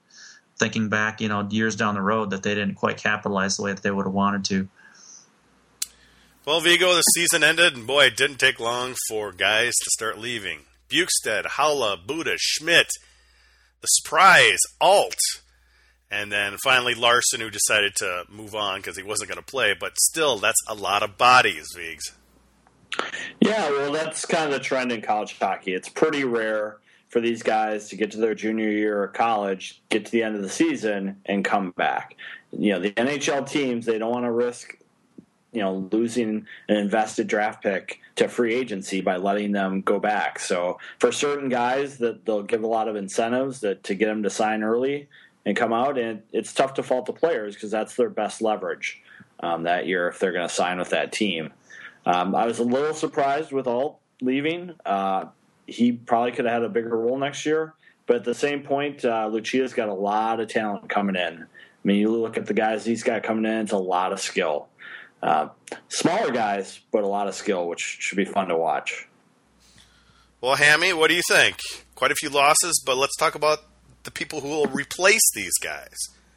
thinking 0.58 0.88
back, 0.88 1.20
you 1.20 1.28
know, 1.28 1.46
years 1.48 1.76
down 1.76 1.94
the 1.94 2.02
road 2.02 2.30
that 2.30 2.42
they 2.42 2.54
didn't 2.54 2.74
quite 2.74 2.96
capitalize 2.96 3.56
the 3.56 3.62
way 3.62 3.72
that 3.72 3.82
they 3.82 3.90
would 3.90 4.06
have 4.06 4.14
wanted 4.14 4.44
to. 4.46 4.68
Well, 6.44 6.60
Vigo, 6.60 6.94
the 6.94 7.02
season 7.02 7.44
ended, 7.44 7.76
and 7.76 7.86
boy, 7.86 8.06
it 8.06 8.16
didn't 8.16 8.38
take 8.38 8.58
long 8.58 8.94
for 9.08 9.32
guys 9.32 9.74
to 9.84 9.90
start 9.90 10.18
leaving. 10.18 10.60
Bjugstad, 10.88 11.44
Haula, 11.44 11.96
Budish, 12.04 12.38
Schmidt, 12.38 12.88
the 13.80 13.86
surprise, 13.86 14.60
Alt, 14.80 15.16
and 16.10 16.32
then 16.32 16.56
finally 16.62 16.94
Larson, 16.94 17.40
who 17.40 17.50
decided 17.50 17.94
to 17.96 18.24
move 18.28 18.54
on 18.54 18.80
because 18.80 18.96
he 18.96 19.02
wasn't 19.02 19.30
going 19.30 19.40
to 19.40 19.44
play. 19.44 19.74
But 19.78 19.98
still, 19.98 20.38
that's 20.38 20.60
a 20.66 20.74
lot 20.74 21.02
of 21.02 21.18
bodies, 21.18 21.68
Vigs. 21.76 22.12
Yeah, 23.40 23.70
well, 23.70 23.92
that's 23.92 24.24
kind 24.24 24.46
of 24.46 24.52
the 24.52 24.60
trend 24.60 24.92
in 24.92 25.02
college 25.02 25.38
hockey. 25.38 25.74
It's 25.74 25.88
pretty 25.88 26.24
rare 26.24 26.78
for 27.08 27.20
these 27.20 27.42
guys 27.42 27.88
to 27.88 27.96
get 27.96 28.10
to 28.12 28.18
their 28.18 28.34
junior 28.34 28.70
year 28.70 29.04
of 29.04 29.12
college, 29.12 29.80
get 29.88 30.06
to 30.06 30.12
the 30.12 30.22
end 30.22 30.36
of 30.36 30.42
the 30.42 30.48
season, 30.48 31.20
and 31.26 31.44
come 31.44 31.70
back. 31.72 32.16
You 32.52 32.74
know, 32.74 32.80
the 32.80 32.92
NHL 32.92 33.48
teams 33.48 33.86
they 33.86 33.98
don't 33.98 34.10
want 34.10 34.24
to 34.24 34.30
risk, 34.30 34.77
you 35.58 35.64
know, 35.64 35.88
losing 35.90 36.46
an 36.68 36.76
invested 36.76 37.26
draft 37.26 37.64
pick 37.64 38.00
to 38.14 38.28
free 38.28 38.54
agency 38.54 39.00
by 39.00 39.16
letting 39.16 39.50
them 39.50 39.80
go 39.80 39.98
back. 39.98 40.38
So 40.38 40.78
for 41.00 41.10
certain 41.10 41.48
guys, 41.48 41.98
that 41.98 42.24
they'll 42.24 42.44
give 42.44 42.62
a 42.62 42.68
lot 42.68 42.86
of 42.86 42.94
incentives 42.94 43.58
that 43.60 43.82
to 43.84 43.96
get 43.96 44.06
them 44.06 44.22
to 44.22 44.30
sign 44.30 44.62
early 44.62 45.08
and 45.44 45.56
come 45.56 45.72
out, 45.72 45.98
and 45.98 46.22
it's 46.32 46.52
tough 46.52 46.74
to 46.74 46.84
fault 46.84 47.06
the 47.06 47.12
players 47.12 47.54
because 47.54 47.72
that's 47.72 47.96
their 47.96 48.08
best 48.08 48.40
leverage 48.40 49.02
um, 49.40 49.64
that 49.64 49.88
year 49.88 50.06
if 50.06 50.20
they're 50.20 50.32
going 50.32 50.46
to 50.46 50.54
sign 50.54 50.78
with 50.78 50.90
that 50.90 51.10
team. 51.10 51.52
Um, 52.06 52.36
I 52.36 52.46
was 52.46 52.60
a 52.60 52.64
little 52.64 52.94
surprised 52.94 53.50
with 53.50 53.66
Alt 53.66 53.98
leaving. 54.20 54.74
Uh, 54.86 55.26
he 55.66 55.90
probably 55.90 56.30
could 56.30 56.44
have 56.44 56.54
had 56.54 56.62
a 56.62 56.68
bigger 56.68 56.96
role 56.96 57.18
next 57.18 57.44
year. 57.44 57.74
But 58.06 58.16
at 58.16 58.24
the 58.24 58.34
same 58.34 58.62
point, 58.62 59.04
uh, 59.04 59.28
Lucia's 59.30 59.74
got 59.74 59.88
a 59.88 59.94
lot 59.94 60.40
of 60.40 60.48
talent 60.48 60.88
coming 60.88 61.16
in. 61.16 61.42
I 61.42 61.46
mean, 61.84 61.96
you 61.98 62.10
look 62.10 62.36
at 62.36 62.46
the 62.46 62.54
guys 62.54 62.84
he's 62.84 63.02
got 63.02 63.22
coming 63.22 63.44
in; 63.44 63.60
it's 63.60 63.72
a 63.72 63.78
lot 63.78 64.12
of 64.12 64.20
skill. 64.20 64.68
Uh, 65.22 65.48
smaller 65.88 66.30
guys, 66.30 66.80
but 66.92 67.02
a 67.02 67.06
lot 67.06 67.28
of 67.28 67.34
skill, 67.34 67.68
which 67.68 67.80
should 67.80 68.16
be 68.16 68.24
fun 68.24 68.48
to 68.48 68.56
watch. 68.56 69.08
Well, 70.40 70.54
Hammy, 70.54 70.92
what 70.92 71.08
do 71.08 71.14
you 71.14 71.22
think? 71.28 71.56
Quite 71.96 72.12
a 72.12 72.14
few 72.14 72.30
losses, 72.30 72.80
but 72.84 72.96
let's 72.96 73.16
talk 73.16 73.34
about 73.34 73.58
the 74.04 74.10
people 74.12 74.40
who 74.40 74.48
will 74.48 74.66
replace 74.66 75.28
these 75.34 75.52
guys. 75.62 75.96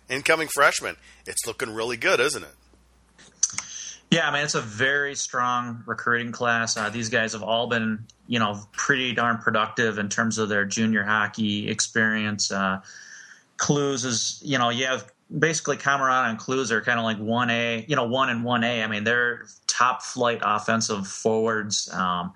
Incoming 0.09 0.49
freshmen. 0.53 0.97
It's 1.25 1.45
looking 1.45 1.73
really 1.73 1.97
good, 1.97 2.19
isn't 2.19 2.43
it? 2.43 2.55
Yeah, 4.09 4.27
I 4.27 4.33
mean 4.33 4.43
it's 4.43 4.55
a 4.55 4.61
very 4.61 5.15
strong 5.15 5.83
recruiting 5.85 6.33
class. 6.33 6.75
Uh, 6.75 6.89
these 6.89 7.07
guys 7.07 7.31
have 7.31 7.43
all 7.43 7.67
been, 7.67 8.05
you 8.27 8.39
know, 8.39 8.59
pretty 8.73 9.13
darn 9.13 9.37
productive 9.37 9.97
in 9.97 10.09
terms 10.09 10.37
of 10.37 10.49
their 10.49 10.65
junior 10.65 11.03
hockey 11.03 11.69
experience. 11.69 12.51
Uh, 12.51 12.81
Kloos 13.57 14.03
is, 14.03 14.41
you 14.43 14.57
know, 14.57 14.69
you 14.69 14.85
have 14.85 15.10
basically 15.37 15.77
Cammarata 15.77 16.29
and 16.29 16.39
Kloos 16.39 16.71
are 16.71 16.81
kind 16.81 16.99
of 16.99 17.05
like 17.05 17.17
one 17.17 17.49
A, 17.49 17.85
you 17.87 17.95
know, 17.95 18.05
one 18.05 18.29
and 18.29 18.43
one 18.43 18.63
A. 18.63 18.83
I 18.83 18.87
mean, 18.87 19.03
they're 19.03 19.45
top 19.67 20.01
flight 20.01 20.39
offensive 20.43 21.07
forwards. 21.07 21.89
Um, 21.93 22.33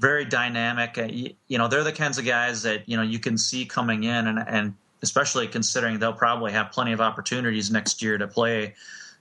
very 0.00 0.24
dynamic. 0.24 0.98
Uh, 0.98 1.04
you, 1.04 1.58
know, 1.58 1.68
they're 1.68 1.84
the 1.84 1.92
kinds 1.92 2.18
of 2.18 2.24
guys 2.24 2.62
that 2.62 2.88
you 2.88 2.96
know 2.96 3.02
you 3.02 3.18
can 3.18 3.38
see 3.38 3.64
coming 3.64 4.04
in, 4.04 4.26
and 4.26 4.38
and 4.46 4.74
especially 5.02 5.46
considering 5.48 5.98
they'll 5.98 6.12
probably 6.12 6.52
have 6.52 6.70
plenty 6.70 6.92
of 6.92 7.00
opportunities 7.00 7.70
next 7.70 8.02
year 8.02 8.18
to 8.18 8.26
play 8.26 8.74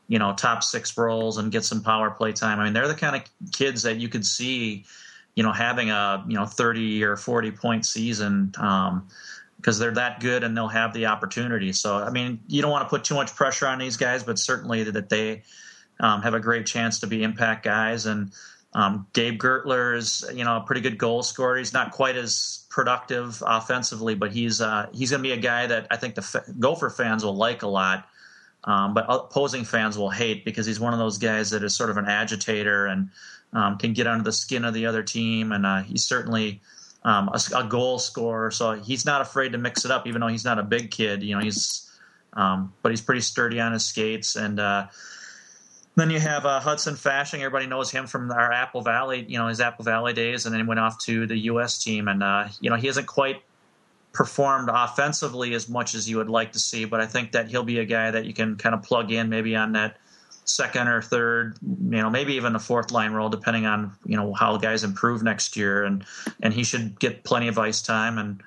you 0.08 0.20
know, 0.20 0.34
top 0.34 0.63
six 0.63 0.98
roles 0.98 1.38
and 1.38 1.52
get 1.52 1.63
some 1.63 1.82
power 1.82 2.12
play 2.12 2.32
time. 2.32 2.60
I 2.60 2.65
mean, 2.65 2.74
they're 2.74 2.88
the 2.88 2.96
kind 2.96 3.15
of 3.15 3.52
kids 3.52 3.84
that 3.84 3.98
you 3.98 4.08
could 4.08 4.26
see, 4.26 4.86
you 5.36 5.44
know, 5.44 5.52
having 5.52 5.89
a 5.89 6.24
you 6.28 6.36
know 6.36 6.46
thirty 6.46 7.04
or 7.04 7.15
forty 7.15 7.52
point 7.52 7.86
season 7.86 8.54
um, 8.58 9.08
because 9.65 9.80
they're 9.80 9.89
that 9.89 10.19
good 10.19 10.43
and 10.43 10.56
they'll 10.56 10.67
have 10.67 10.93
the 10.93 11.08
opportunity. 11.08 11.73
So, 11.73 11.95
I 11.95 12.12
mean, 12.12 12.39
you 12.47 12.62
don't 12.62 12.69
want 12.69 12.86
to 12.86 12.89
put 12.89 13.04
too 13.04 13.15
much 13.15 13.34
pressure 13.34 13.65
on 13.65 13.80
these 13.80 13.97
guys, 13.97 14.21
but 14.21 14.38
certainly 14.38 14.84
that 14.84 15.10
they 15.10 15.41
um, 15.99 16.21
have 16.21 16.36
a 16.36 16.39
great 16.39 16.67
chance 16.67 16.99
to 16.99 17.08
be 17.08 17.23
impact 17.23 17.63
guys. 17.63 18.06
And 18.06 18.32
um, 18.75 19.08
Gabe 19.13 19.41
Guertler 19.41 19.97
is, 19.97 20.23
you 20.36 20.43
know, 20.43 20.58
a 20.58 20.62
pretty 20.62 20.82
good 20.82 20.99
goal 20.99 21.23
scorer. 21.23 21.58
He's 21.58 21.73
not 21.73 21.89
quite 21.93 22.15
as 22.15 22.67
productive 22.69 23.41
offensively, 23.43 24.13
but 24.13 24.32
he's 24.32 24.62
uh, 24.62 24.88
he's 24.93 25.10
going 25.10 25.23
to 25.23 25.28
be 25.28 25.34
a 25.34 25.41
guy 25.41 25.65
that 25.65 25.88
I 25.89 25.95
think 25.95 26.13
the 26.13 26.21
F- 26.21 26.45
Gopher 26.60 26.91
fans 26.91 27.25
will 27.25 27.36
like 27.36 27.63
a 27.63 27.67
lot 27.67 28.08
um, 28.65 28.93
but 28.95 29.06
opposing 29.08 29.63
fans 29.63 29.97
will 29.97 30.10
hate 30.10 30.43
because 30.43 30.65
he's 30.65 30.80
one 30.80 30.93
of 30.93 30.99
those 30.99 31.17
guys 31.19 31.51
that 31.51 31.63
is 31.63 31.75
sort 31.75 31.91
of 31.91 31.97
an 31.97 32.06
agitator 32.08 32.88
and 32.88 33.10
um, 33.54 33.78
can 33.78 33.93
get 33.93 34.08
under 34.08 34.23
the 34.23 34.32
skin 34.32 34.65
of 34.65 34.73
the 34.73 34.88
other 34.88 35.04
team. 35.04 35.51
And 35.51 35.65
uh, 35.65 35.84
he's 35.84 36.04
certainly 36.04 36.62
um, 37.06 37.30
a, 37.30 37.39
a, 37.56 37.63
goal 37.63 38.00
scorer, 38.00 38.50
so 38.50 38.74
he's 38.74 39.06
not 39.06 39.22
afraid 39.22 39.52
to 39.52 39.60
mix 39.60 39.86
it 39.86 39.91
up, 39.91 40.08
even 40.08 40.22
though 40.22 40.28
he's 40.28 40.44
not 40.44 40.58
a 40.58 40.63
big 40.63 40.89
kid. 40.89 41.22
You 41.22 41.36
know, 41.36 41.41
he's 41.41 41.88
um, 42.34 42.74
but 42.82 42.91
he's 42.91 43.02
pretty 43.02 43.22
sturdy 43.22 43.60
on 43.60 43.74
his 43.74 43.86
skates. 43.86 44.36
And 44.36 44.60
uh, 44.60 44.88
then 45.96 46.10
you 46.10 46.20
have 46.20 46.48
uh, 46.48 46.60
Hudson 46.60 46.96
Fasching. 46.96 47.39
Everybody 47.39 47.68
knows 47.68 47.91
him 47.91 48.08
from 48.08 48.32
our 48.32 48.52
Apple 48.52 48.82
Valley, 48.82 49.24
you 49.30 49.38
know, 49.38 49.48
his 49.48 49.62
Apple 49.62 49.86
Valley 49.86 50.13
days, 50.13 50.46
and 50.46 50.54
then 50.54 50.62
he 50.62 50.68
went 50.68 50.80
off 50.80 50.98
to 51.06 51.28
the 51.28 51.38
U.S. 51.38 51.78
team. 51.78 52.08
And 52.08 52.24
uh, 52.24 52.48
you 52.60 52.72
know, 52.72 52.76
he 52.76 52.88
hasn't 52.88 53.08
quite 53.08 53.44
performed 54.12 54.70
offensively 54.74 55.54
as 55.54 55.70
much 55.70 55.94
as 55.94 56.10
you 56.10 56.18
would 56.18 56.30
like 56.30 56.54
to 56.54 56.60
see, 56.60 56.86
but 56.86 57.02
I 57.02 57.06
think 57.06 57.34
that 57.34 57.50
he'll 57.50 57.63
be 57.63 57.80
a 57.80 57.86
guy 57.86 58.10
that 58.10 58.26
you 58.26 58.34
can 58.34 58.56
kind 58.56 58.74
of 58.74 58.82
plug 58.82 59.12
in 59.12 59.30
maybe 59.30 59.56
on 59.56 59.74
that 59.74 59.98
second 60.45 60.88
or 60.88 61.01
third, 61.01 61.58
you 61.62 62.01
know, 62.01 62.10
maybe 62.10 62.34
even 62.36 62.55
a 62.55 62.60
fourth 62.60 62.91
line 62.91 63.12
role, 63.12 63.29
depending 63.29 63.65
on 63.65 63.91
you 64.05 64.15
know 64.15 64.34
how 64.34 64.55
guys 64.58 64.84
improve 64.84 65.23
next 65.23 65.58
year, 65.58 65.84
and 65.84 66.05
and 66.41 66.53
he 66.53 66.63
should 66.63 66.99
get 66.99 67.23
plenty 67.23 67.47
of 67.47 67.58
ice 67.58 67.81
time. 67.81 68.17
And 68.17 68.43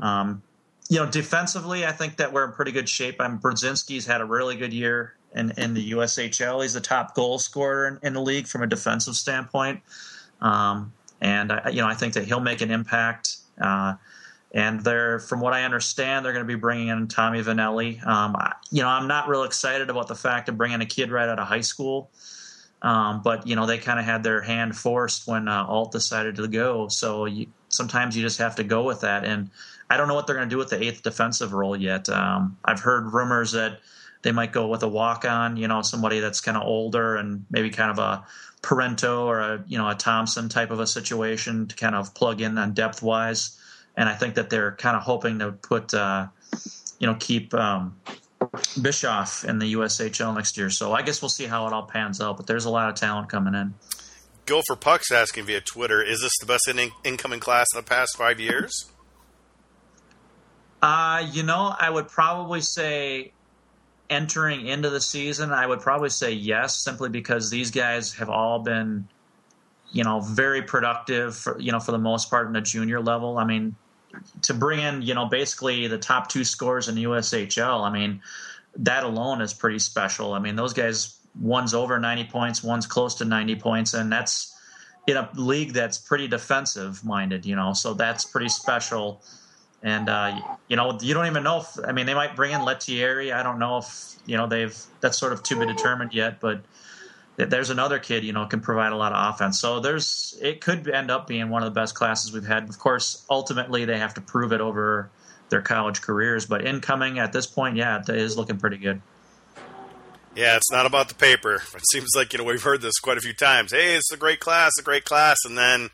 um, 0.00 0.42
you 0.88 0.98
know, 0.98 1.06
defensively, 1.10 1.84
I 1.84 1.92
think 1.92 2.16
that 2.18 2.32
we're 2.32 2.44
in 2.44 2.52
pretty 2.52 2.72
good 2.72 2.88
shape. 2.88 3.16
I'm 3.20 3.38
Brodzinski's 3.38 4.06
had 4.06 4.20
a 4.20 4.24
really 4.24 4.56
good 4.56 4.72
year 4.72 5.14
in 5.34 5.52
in 5.56 5.74
the 5.74 5.92
USHL. 5.92 6.62
He's 6.62 6.74
the 6.74 6.80
top 6.80 7.14
goal 7.14 7.38
scorer 7.38 7.88
in, 7.88 7.98
in 8.06 8.12
the 8.12 8.22
league 8.22 8.46
from 8.46 8.62
a 8.62 8.66
defensive 8.66 9.16
standpoint, 9.16 9.80
um, 10.40 10.92
and 11.20 11.50
I, 11.50 11.70
you 11.70 11.80
know, 11.80 11.88
I 11.88 11.94
think 11.94 12.14
that 12.14 12.24
he'll 12.24 12.40
make 12.40 12.60
an 12.60 12.70
impact. 12.70 13.36
Uh, 13.60 13.94
and 14.52 14.80
they're 14.80 15.18
from 15.18 15.40
what 15.40 15.52
I 15.52 15.64
understand, 15.64 16.24
they're 16.24 16.32
going 16.32 16.44
to 16.44 16.48
be 16.52 16.58
bringing 16.58 16.88
in 16.88 17.08
Tommy 17.08 17.42
Vannelli. 17.42 18.04
Um, 18.06 18.36
you 18.70 18.82
know, 18.82 18.88
I'm 18.88 19.06
not 19.06 19.28
real 19.28 19.44
excited 19.44 19.90
about 19.90 20.08
the 20.08 20.14
fact 20.14 20.48
of 20.48 20.56
bringing 20.56 20.80
a 20.80 20.86
kid 20.86 21.10
right 21.10 21.28
out 21.28 21.38
of 21.38 21.46
high 21.46 21.60
school. 21.60 22.10
Um, 22.80 23.22
but 23.22 23.46
you 23.46 23.56
know 23.56 23.66
they 23.66 23.78
kind 23.78 23.98
of 23.98 24.04
had 24.04 24.22
their 24.22 24.40
hand 24.40 24.76
forced 24.76 25.26
when 25.26 25.48
uh, 25.48 25.64
Alt 25.64 25.90
decided 25.90 26.36
to 26.36 26.46
go. 26.46 26.86
So 26.88 27.24
you, 27.24 27.46
sometimes 27.68 28.16
you 28.16 28.22
just 28.22 28.38
have 28.38 28.54
to 28.56 28.64
go 28.64 28.84
with 28.84 29.00
that. 29.00 29.24
And 29.24 29.50
I 29.90 29.96
don't 29.96 30.06
know 30.06 30.14
what 30.14 30.26
they're 30.26 30.36
going 30.36 30.48
to 30.48 30.54
do 30.54 30.58
with 30.58 30.70
the 30.70 30.82
eighth 30.82 31.02
defensive 31.02 31.52
role 31.52 31.76
yet. 31.76 32.08
Um, 32.08 32.56
I've 32.64 32.80
heard 32.80 33.12
rumors 33.12 33.52
that 33.52 33.80
they 34.22 34.32
might 34.32 34.52
go 34.52 34.68
with 34.68 34.82
a 34.82 34.88
walk 34.88 35.24
on, 35.24 35.56
you 35.56 35.66
know, 35.66 35.82
somebody 35.82 36.20
that's 36.20 36.40
kind 36.40 36.56
of 36.56 36.62
older 36.62 37.16
and 37.16 37.44
maybe 37.50 37.70
kind 37.70 37.90
of 37.90 37.98
a 37.98 38.24
Parento 38.62 39.24
or 39.24 39.38
a 39.38 39.64
you 39.68 39.78
know 39.78 39.88
a 39.88 39.94
Thompson 39.94 40.48
type 40.48 40.70
of 40.70 40.80
a 40.80 40.86
situation 40.86 41.66
to 41.68 41.76
kind 41.76 41.94
of 41.94 42.14
plug 42.14 42.40
in 42.40 42.58
on 42.58 42.74
depth 42.74 43.02
wise. 43.02 43.57
And 43.98 44.08
I 44.08 44.14
think 44.14 44.36
that 44.36 44.48
they're 44.48 44.72
kind 44.72 44.96
of 44.96 45.02
hoping 45.02 45.40
to 45.40 45.50
put 45.50 45.92
uh, 45.92 46.28
you 47.00 47.08
know 47.08 47.16
keep 47.18 47.52
um, 47.52 48.00
Bischoff 48.80 49.44
in 49.44 49.58
the 49.58 49.74
USHL 49.74 50.34
next 50.34 50.56
year. 50.56 50.70
So 50.70 50.92
I 50.92 51.02
guess 51.02 51.20
we'll 51.20 51.28
see 51.28 51.46
how 51.46 51.66
it 51.66 51.72
all 51.72 51.82
pans 51.82 52.20
out. 52.20 52.36
But 52.36 52.46
there's 52.46 52.64
a 52.64 52.70
lot 52.70 52.88
of 52.88 52.94
talent 52.94 53.28
coming 53.28 53.54
in. 53.54 53.74
Gopher 54.46 54.76
Puck's 54.76 55.10
asking 55.10 55.46
via 55.46 55.60
Twitter: 55.60 56.00
Is 56.00 56.20
this 56.20 56.32
the 56.40 56.46
best 56.46 56.68
in- 56.68 56.92
incoming 57.02 57.40
class 57.40 57.66
in 57.74 57.78
the 57.78 57.82
past 57.82 58.16
five 58.16 58.38
years? 58.38 58.88
Uh, 60.80 61.26
you 61.32 61.42
know, 61.42 61.74
I 61.76 61.90
would 61.90 62.06
probably 62.06 62.60
say 62.60 63.32
entering 64.08 64.68
into 64.68 64.90
the 64.90 65.00
season, 65.00 65.50
I 65.50 65.66
would 65.66 65.80
probably 65.80 66.08
say 66.08 66.32
yes, 66.32 66.82
simply 66.84 67.08
because 67.08 67.50
these 67.50 67.72
guys 67.72 68.14
have 68.14 68.30
all 68.30 68.60
been, 68.60 69.08
you 69.90 70.04
know, 70.04 70.20
very 70.20 70.62
productive. 70.62 71.34
For, 71.36 71.60
you 71.60 71.72
know, 71.72 71.80
for 71.80 71.90
the 71.90 71.98
most 71.98 72.30
part 72.30 72.46
in 72.46 72.52
the 72.52 72.60
junior 72.60 73.00
level. 73.00 73.38
I 73.38 73.44
mean, 73.44 73.74
to 74.42 74.54
bring 74.54 74.80
in, 74.80 75.02
you 75.02 75.14
know, 75.14 75.26
basically 75.26 75.86
the 75.86 75.98
top 75.98 76.28
two 76.28 76.44
scores 76.44 76.88
in 76.88 76.94
the 76.94 77.04
USHL, 77.04 77.82
I 77.86 77.92
mean, 77.92 78.20
that 78.76 79.04
alone 79.04 79.40
is 79.40 79.52
pretty 79.52 79.78
special. 79.78 80.34
I 80.34 80.38
mean, 80.38 80.56
those 80.56 80.72
guys, 80.72 81.18
one's 81.40 81.74
over 81.74 81.98
90 81.98 82.24
points, 82.24 82.62
one's 82.62 82.86
close 82.86 83.14
to 83.16 83.24
90 83.24 83.56
points, 83.56 83.94
and 83.94 84.10
that's 84.10 84.54
in 85.06 85.16
a 85.16 85.28
league 85.34 85.72
that's 85.72 85.98
pretty 85.98 86.28
defensive 86.28 87.04
minded, 87.04 87.46
you 87.46 87.56
know, 87.56 87.72
so 87.72 87.94
that's 87.94 88.24
pretty 88.24 88.48
special. 88.48 89.22
And, 89.82 90.08
uh, 90.08 90.40
you 90.68 90.76
know, 90.76 90.98
you 91.00 91.14
don't 91.14 91.26
even 91.26 91.42
know 91.42 91.60
if, 91.60 91.78
I 91.86 91.92
mean, 91.92 92.06
they 92.06 92.14
might 92.14 92.36
bring 92.36 92.52
in 92.52 92.60
Lettieri. 92.62 93.32
I 93.32 93.42
don't 93.42 93.58
know 93.58 93.78
if, 93.78 94.16
you 94.26 94.36
know, 94.36 94.46
they've, 94.46 94.76
that's 95.00 95.16
sort 95.16 95.32
of 95.32 95.42
to 95.44 95.58
be 95.58 95.66
determined 95.66 96.12
yet, 96.12 96.40
but 96.40 96.60
there's 97.38 97.70
another 97.70 97.98
kid, 98.00 98.24
you 98.24 98.32
know, 98.32 98.46
can 98.46 98.60
provide 98.60 98.92
a 98.92 98.96
lot 98.96 99.12
of 99.12 99.34
offense. 99.34 99.60
So 99.60 99.78
there's 99.80 100.36
it 100.42 100.60
could 100.60 100.88
end 100.88 101.10
up 101.10 101.26
being 101.28 101.48
one 101.50 101.62
of 101.62 101.72
the 101.72 101.80
best 101.80 101.94
classes 101.94 102.32
we've 102.32 102.46
had. 102.46 102.68
Of 102.68 102.78
course, 102.78 103.24
ultimately 103.30 103.84
they 103.84 103.98
have 103.98 104.14
to 104.14 104.20
prove 104.20 104.52
it 104.52 104.60
over 104.60 105.08
their 105.48 105.62
college 105.62 106.02
careers, 106.02 106.46
but 106.46 106.66
incoming 106.66 107.18
at 107.18 107.32
this 107.32 107.46
point, 107.46 107.76
yeah, 107.76 108.00
it 108.00 108.08
is 108.08 108.36
looking 108.36 108.58
pretty 108.58 108.76
good. 108.76 109.00
Yeah, 110.34 110.56
it's 110.56 110.70
not 110.70 110.86
about 110.86 111.08
the 111.08 111.14
paper. 111.14 111.54
It 111.54 111.82
seems 111.90 112.10
like 112.14 112.32
you 112.32 112.38
know 112.38 112.44
we've 112.44 112.62
heard 112.62 112.82
this 112.82 112.98
quite 112.98 113.18
a 113.18 113.20
few 113.20 113.32
times. 113.32 113.72
Hey, 113.72 113.94
it's 113.94 114.12
a 114.12 114.16
great 114.16 114.40
class, 114.40 114.72
a 114.78 114.82
great 114.82 115.04
class, 115.04 115.38
and 115.44 115.56
then 115.56 115.90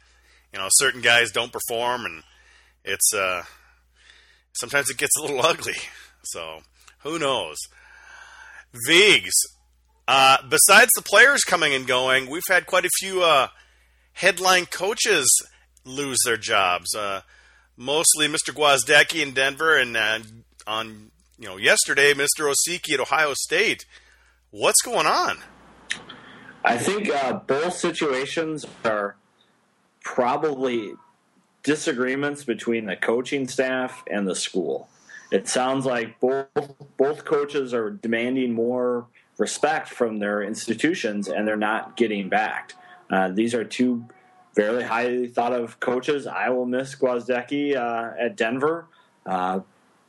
you 0.52 0.58
know 0.58 0.68
certain 0.70 1.02
guys 1.02 1.30
don't 1.30 1.52
perform, 1.52 2.04
and 2.04 2.22
it's 2.84 3.14
uh 3.14 3.42
sometimes 4.54 4.90
it 4.90 4.96
gets 4.98 5.16
a 5.18 5.22
little 5.22 5.40
ugly. 5.44 5.76
So 6.24 6.60
who 7.00 7.18
knows? 7.18 7.58
Vigs, 8.86 9.34
uh, 10.06 10.38
besides 10.48 10.90
the 10.96 11.02
players 11.02 11.42
coming 11.42 11.74
and 11.74 11.86
going, 11.86 12.28
we've 12.28 12.42
had 12.48 12.66
quite 12.66 12.84
a 12.84 12.90
few 13.00 13.22
uh, 13.22 13.48
headline 14.12 14.66
coaches 14.66 15.26
lose 15.84 16.18
their 16.24 16.36
jobs. 16.36 16.94
Uh, 16.94 17.22
mostly 17.76 18.28
Mr. 18.28 18.50
Gwozdecky 18.50 19.22
in 19.22 19.32
Denver, 19.32 19.76
and 19.76 19.96
uh, 19.96 20.20
on 20.66 21.10
you 21.38 21.48
know 21.48 21.56
yesterday, 21.56 22.12
Mr. 22.12 22.52
Osiecki 22.52 22.94
at 22.94 23.00
Ohio 23.00 23.34
State. 23.34 23.86
What's 24.50 24.82
going 24.82 25.06
on? 25.06 25.38
I 26.64 26.78
think 26.78 27.10
uh, 27.10 27.34
both 27.34 27.74
situations 27.74 28.64
are 28.84 29.16
probably 30.02 30.92
disagreements 31.62 32.44
between 32.44 32.86
the 32.86 32.96
coaching 32.96 33.48
staff 33.48 34.04
and 34.08 34.28
the 34.28 34.34
school. 34.34 34.88
It 35.32 35.48
sounds 35.48 35.84
like 35.84 36.20
both 36.20 36.48
both 36.96 37.24
coaches 37.24 37.74
are 37.74 37.90
demanding 37.90 38.52
more 38.52 39.06
respect 39.38 39.88
from 39.88 40.18
their 40.18 40.42
institutions, 40.42 41.28
and 41.28 41.46
they're 41.46 41.56
not 41.56 41.96
getting 41.96 42.28
backed. 42.28 42.74
Uh, 43.10 43.28
these 43.28 43.54
are 43.54 43.64
two 43.64 44.04
very 44.54 44.84
highly 44.84 45.26
thought 45.26 45.52
of 45.52 45.80
coaches. 45.80 46.26
I 46.26 46.50
will 46.50 46.66
miss 46.66 46.94
Gwozdecky 46.94 47.76
uh, 47.76 48.12
at 48.18 48.36
Denver. 48.36 48.86
Uh, 49.26 49.60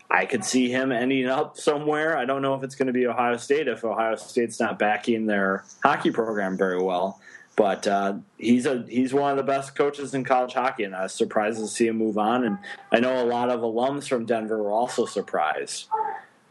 I 0.10 0.26
could 0.26 0.46
see 0.46 0.70
him 0.70 0.92
ending 0.92 1.28
up 1.28 1.58
somewhere. 1.58 2.16
I 2.16 2.26
don't 2.26 2.42
know 2.42 2.54
if 2.54 2.64
it's 2.64 2.76
going 2.76 2.88
to 2.88 2.94
be 2.94 3.08
Ohio 3.08 3.38
State 3.38 3.68
if 3.68 3.84
Ohio 3.84 4.16
State's 4.16 4.60
not 4.60 4.78
backing 4.78 5.26
their 5.26 5.64
hockey 5.84 6.12
program 6.12 6.58
very 6.58 6.82
well. 6.82 7.20
But 7.56 7.88
uh, 7.88 8.16
he's 8.38 8.66
a 8.66 8.86
he's 8.88 9.14
one 9.14 9.32
of 9.32 9.38
the 9.38 9.44
best 9.44 9.76
coaches 9.76 10.14
in 10.14 10.26
college 10.26 10.54
hockey, 10.54 10.84
and 10.84 10.94
I 10.94 11.04
was 11.04 11.14
surprised 11.14 11.60
to 11.60 11.68
see 11.68 11.88
him 11.88 11.98
move 11.98 12.18
on. 12.18 12.44
And 12.44 12.58
I 12.92 13.00
know 13.00 13.24
a 13.24 13.26
lot 13.26 13.50
of 13.50 13.62
alums 13.62 14.10
from 14.10 14.26
Denver 14.26 14.62
were 14.62 14.72
also 14.72 15.06
surprised. 15.06 15.88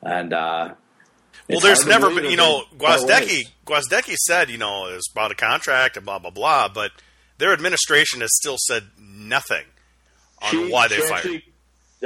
And 0.02 0.32
uh, 0.32 0.74
well, 1.48 1.60
there's 1.60 1.86
never 1.86 2.08
been, 2.08 2.30
you 2.30 2.36
know, 2.36 2.62
Gwozdecky, 2.76 3.42
Gwozdecky 3.66 4.14
said, 4.14 4.50
you 4.50 4.58
know, 4.58 4.86
it 4.88 4.94
was 4.94 5.08
about 5.12 5.30
a 5.30 5.34
contract 5.34 5.96
and 5.96 6.06
blah, 6.06 6.18
blah, 6.18 6.30
blah, 6.30 6.68
but 6.68 6.90
their 7.38 7.52
administration 7.52 8.20
has 8.20 8.30
still 8.34 8.56
said 8.58 8.84
nothing 8.98 9.64
on 10.42 10.50
she, 10.50 10.70
why 10.70 10.88
they 10.88 10.98
fired 10.98 11.12
actually, 11.12 11.44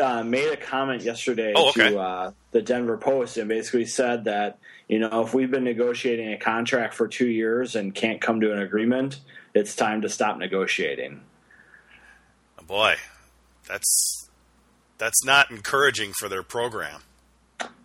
uh, 0.01 0.23
made 0.23 0.53
a 0.53 0.57
comment 0.57 1.03
yesterday 1.03 1.53
oh, 1.55 1.71
okay. 1.71 1.91
to 1.91 1.99
uh, 1.99 2.33
the 2.53 2.63
Denver 2.63 2.97
Post 2.97 3.37
and 3.37 3.49
basically 3.49 3.87
said 3.87 4.25
that, 4.25 4.59
you 4.89 4.99
know, 4.99 5.23
if 5.23 5.35
we've 5.35 5.51
been 5.51 5.65
negotiating 5.65 6.33
a 6.33 6.39
contract 6.39 6.95
for 6.95 7.09
two 7.09 7.29
years 7.29 7.77
and 7.77 7.95
can't 7.95 8.21
come 8.21 8.41
to 8.41 8.53
an 8.53 8.61
agreement, 8.61 9.21
it's 9.55 9.75
time 9.77 10.03
to 10.03 10.09
stop 10.09 10.39
negotiating. 10.39 11.21
Oh 12.59 12.65
boy, 12.65 12.97
that's 13.67 14.29
that's 14.97 15.25
not 15.25 15.51
encouraging 15.51 16.13
for 16.19 16.29
their 16.29 16.43
program. 16.43 17.03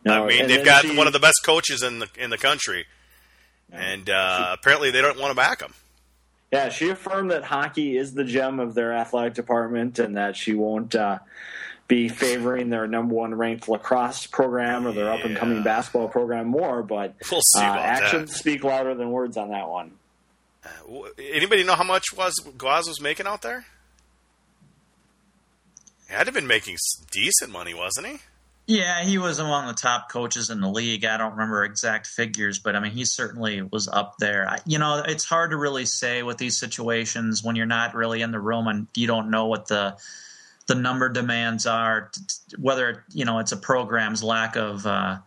No, 0.06 0.26
I 0.26 0.28
mean, 0.28 0.48
they've 0.48 0.66
got 0.66 0.84
she, 0.84 0.98
one 0.98 1.08
of 1.08 1.14
the 1.14 1.20
best 1.20 1.42
coaches 1.46 1.82
in 1.82 2.00
the 2.00 2.10
in 2.18 2.30
the 2.30 2.38
country, 2.38 2.86
and 3.72 4.10
uh, 4.10 4.38
she, 4.38 4.54
apparently 4.60 4.92
they 4.92 5.02
don't 5.02 5.20
want 5.20 5.32
to 5.32 5.36
back 5.36 5.62
him. 5.62 5.74
Yeah, 6.52 6.70
she 6.70 6.90
affirmed 6.90 7.32
that 7.32 7.44
hockey 7.44 7.98
is 7.98 8.14
the 8.14 8.24
gem 8.24 8.60
of 8.60 8.76
their 8.76 8.94
athletic 8.94 9.34
department, 9.34 10.00
and 10.00 10.18
that 10.18 10.36
she 10.36 10.54
won't 10.54 10.94
uh, 10.94 11.20
be 11.88 12.10
favoring 12.10 12.70
their 12.70 12.86
number 12.86 13.16
one 13.16 13.34
ranked 13.36 13.68
lacrosse 13.68 14.28
program 14.28 14.86
or 14.86 14.92
their 14.92 15.06
yeah. 15.06 15.16
up 15.16 15.24
and 15.24 15.38
coming 15.38 15.64
basketball 15.64 16.10
program 16.10 16.48
more. 16.48 16.84
But 16.84 17.16
we'll 17.32 17.42
uh, 17.58 17.62
actions 17.64 18.36
speak 18.36 18.64
louder 18.64 18.94
than 18.96 19.10
words 19.10 19.38
on 19.38 19.50
that 19.50 19.70
one. 19.70 19.94
Uh, 20.66 21.10
anybody 21.18 21.64
know 21.64 21.76
how 21.76 21.84
much 21.84 22.06
was 22.16 22.34
Gwoz 22.58 22.88
was 22.88 23.02
making 23.02 23.26
out 23.26 23.42
there? 23.42 23.66
He 26.08 26.14
had 26.14 26.22
to 26.22 26.26
have 26.26 26.34
been 26.34 26.48
making 26.48 26.78
decent 27.12 27.52
money, 27.52 27.74
wasn't 27.74 28.08
he? 28.08 28.20
Yeah, 28.66 29.04
he 29.04 29.18
was 29.18 29.40
among 29.40 29.68
the 29.68 29.74
top 29.74 30.10
coaches 30.10 30.50
in 30.50 30.62
the 30.62 30.70
league. 30.70 31.04
I 31.04 31.18
don't 31.18 31.34
remember 31.34 31.66
exact 31.66 32.08
figures, 32.08 32.60
but 32.60 32.78
I 32.78 32.80
mean, 32.80 32.94
he 32.94 33.04
certainly 33.04 33.62
was 33.62 33.90
up 33.90 34.18
there. 34.20 34.58
You 34.66 34.80
know, 34.80 35.04
it's 35.06 35.26
hard 35.26 35.52
to 35.52 35.58
really 35.58 35.86
say 35.86 36.24
with 36.24 36.38
these 36.38 36.58
situations 36.58 37.44
when 37.44 37.58
you're 37.58 37.66
not 37.66 37.94
really 37.94 38.22
in 38.22 38.32
the 38.32 38.40
room 38.40 38.68
and 38.68 38.88
you 38.96 39.06
don't 39.06 39.30
know 39.30 39.48
what 39.48 39.68
the 39.68 39.98
the 40.68 40.76
number 40.76 41.10
demands 41.10 41.68
are. 41.68 42.10
Whether 42.58 43.04
you 43.12 43.26
know 43.26 43.40
it's 43.40 43.52
a 43.52 43.58
program's 43.58 44.24
lack 44.24 44.56
of 44.56 44.86
uh, 44.86 45.18